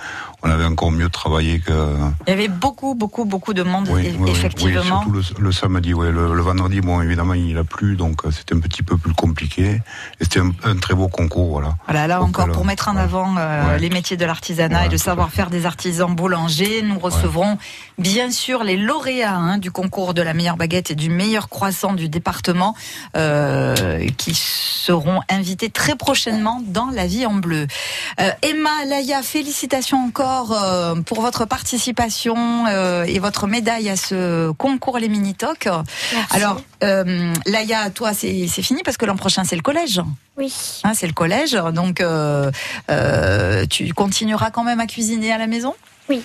on 0.45 0.49
avait 0.51 0.65
encore 0.65 0.91
mieux 0.91 1.09
travaillé 1.09 1.59
que. 1.59 1.71
Il 2.27 2.29
y 2.29 2.33
avait 2.33 2.47
beaucoup, 2.47 2.93
beaucoup, 2.95 3.25
beaucoup 3.25 3.53
de 3.53 3.63
monde, 3.63 3.89
Oui, 3.91 4.03
oui, 4.05 4.15
oui, 4.19 4.29
effectivement. 4.31 5.03
oui, 5.07 5.23
surtout 5.23 5.39
le, 5.39 5.45
le 5.47 5.51
samedi, 5.51 5.93
ouais, 5.93 6.11
le, 6.11 6.33
le 6.33 6.41
vendredi, 6.41 6.81
bon, 6.81 7.01
évidemment, 7.01 7.33
il 7.33 7.57
a 7.57 7.63
plu, 7.63 7.95
donc 7.95 8.23
euh, 8.25 8.31
c'était 8.31 8.53
un 8.55 8.59
petit 8.59 8.83
peu 8.83 8.95
plus 8.95 9.13
compliqué. 9.13 9.81
Et 10.19 10.23
c'était 10.23 10.39
un, 10.39 10.51
un 10.63 10.75
très 10.77 10.93
beau 10.93 11.07
concours, 11.07 11.49
voilà. 11.49 11.75
Voilà, 11.87 12.07
là 12.07 12.19
Donc, 12.19 12.29
encore, 12.29 12.43
alors, 12.45 12.55
pour 12.55 12.65
mettre 12.65 12.87
en 12.89 12.95
avant 12.95 13.35
euh, 13.37 13.55
Ouais. 13.55 13.79
les 13.79 13.89
métiers 13.89 14.17
de 14.17 14.25
l'artisanat 14.25 14.85
et 14.85 14.89
le 14.89 14.97
savoir-faire 14.97 15.49
des 15.49 15.65
artisans 15.65 16.13
boulangers, 16.13 16.81
nous 16.83 16.99
recevrons 16.99 17.57
bien 17.97 18.29
sûr 18.29 18.63
les 18.63 18.77
lauréats 18.77 19.35
hein, 19.35 19.57
du 19.57 19.71
concours 19.71 20.13
de 20.13 20.21
la 20.21 20.33
meilleure 20.33 20.57
baguette 20.57 20.91
et 20.91 20.95
du 20.95 21.09
meilleur 21.09 21.49
croissants 21.49 21.93
du 21.93 22.09
département 22.09 22.75
euh, 23.15 24.07
qui 24.17 24.33
seront 24.35 25.21
invités 25.29 25.69
très 25.69 25.95
prochainement 25.95 26.61
dans 26.67 26.89
La 26.91 27.07
Vie 27.07 27.25
en 27.25 27.33
Bleu. 27.33 27.65
Euh, 28.19 28.29
Emma, 28.41 28.85
Laïa, 28.87 29.23
félicitations 29.23 30.05
encore 30.05 30.34
euh, 30.51 30.95
pour 31.01 31.21
votre 31.21 31.45
participation 31.45 32.65
euh, 32.67 33.03
et 33.03 33.19
votre 33.19 33.47
médaille 33.47 33.89
à 33.89 33.95
ce 33.95 34.51
concours 34.51 34.99
Les 34.99 35.09
Mini-Tocs. 35.09 35.67
Alors, 36.31 36.61
euh, 36.83 37.33
Laïa, 37.45 37.89
toi, 37.89 38.13
c'est 38.13 38.47
c'est 38.47 38.61
fini 38.61 38.81
parce 38.83 38.97
que 38.97 39.05
l'an 39.05 39.15
prochain, 39.15 39.43
c'est 39.43 39.55
le 39.55 39.61
collège. 39.61 40.01
Oui. 40.37 40.53
Hein, 40.83 40.93
c'est 40.93 41.07
le 41.07 41.13
collège, 41.13 41.53
donc 41.73 42.01
euh, 42.01 42.51
euh, 42.89 43.65
tu 43.67 43.93
continueras 43.93 44.51
quand 44.51 44.63
même 44.63 44.79
à 44.79 44.87
cuisiner 44.87 45.31
à 45.31 45.37
la 45.37 45.47
maison? 45.47 45.73
Oui. 46.09 46.21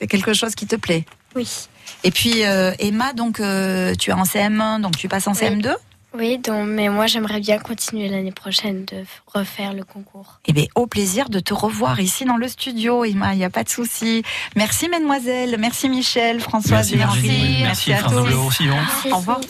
C'est 0.00 0.06
quelque 0.06 0.32
chose 0.32 0.54
qui 0.54 0.66
te 0.66 0.76
plaît? 0.76 1.04
Oui. 1.34 1.68
Et 2.04 2.10
puis 2.10 2.40
Emma, 2.78 3.12
donc 3.12 3.36
tu 3.36 4.10
es 4.10 4.12
en 4.12 4.22
CM1, 4.24 4.80
donc 4.80 4.96
tu 4.96 5.08
passes 5.08 5.26
en 5.26 5.32
CM2 5.32 5.74
Oui, 6.14 6.38
donc, 6.38 6.68
mais 6.68 6.88
moi 6.88 7.06
j'aimerais 7.06 7.40
bien 7.40 7.58
continuer 7.58 8.08
l'année 8.08 8.32
prochaine 8.32 8.84
de 8.84 9.04
refaire 9.26 9.72
le 9.72 9.84
concours. 9.84 10.40
Eh 10.46 10.52
bien, 10.52 10.64
au 10.74 10.86
plaisir 10.86 11.30
de 11.30 11.40
te 11.40 11.54
revoir 11.54 12.00
ici 12.00 12.24
dans 12.24 12.36
le 12.36 12.48
studio, 12.48 13.04
Emma, 13.04 13.34
il 13.34 13.38
n'y 13.38 13.44
a 13.44 13.50
pas 13.50 13.64
de 13.64 13.68
souci. 13.68 14.22
Merci, 14.56 14.88
mesdemoiselles, 14.88 15.56
merci 15.58 15.88
Michel, 15.88 16.40
Françoise 16.40 16.92
Merci, 16.92 16.96
et 16.96 17.04
Henri. 17.04 17.28
Virginie. 17.28 17.62
Merci, 17.62 17.92
à 17.92 18.02
tous. 18.02 19.10
Au 19.10 19.16
revoir. 19.16 19.40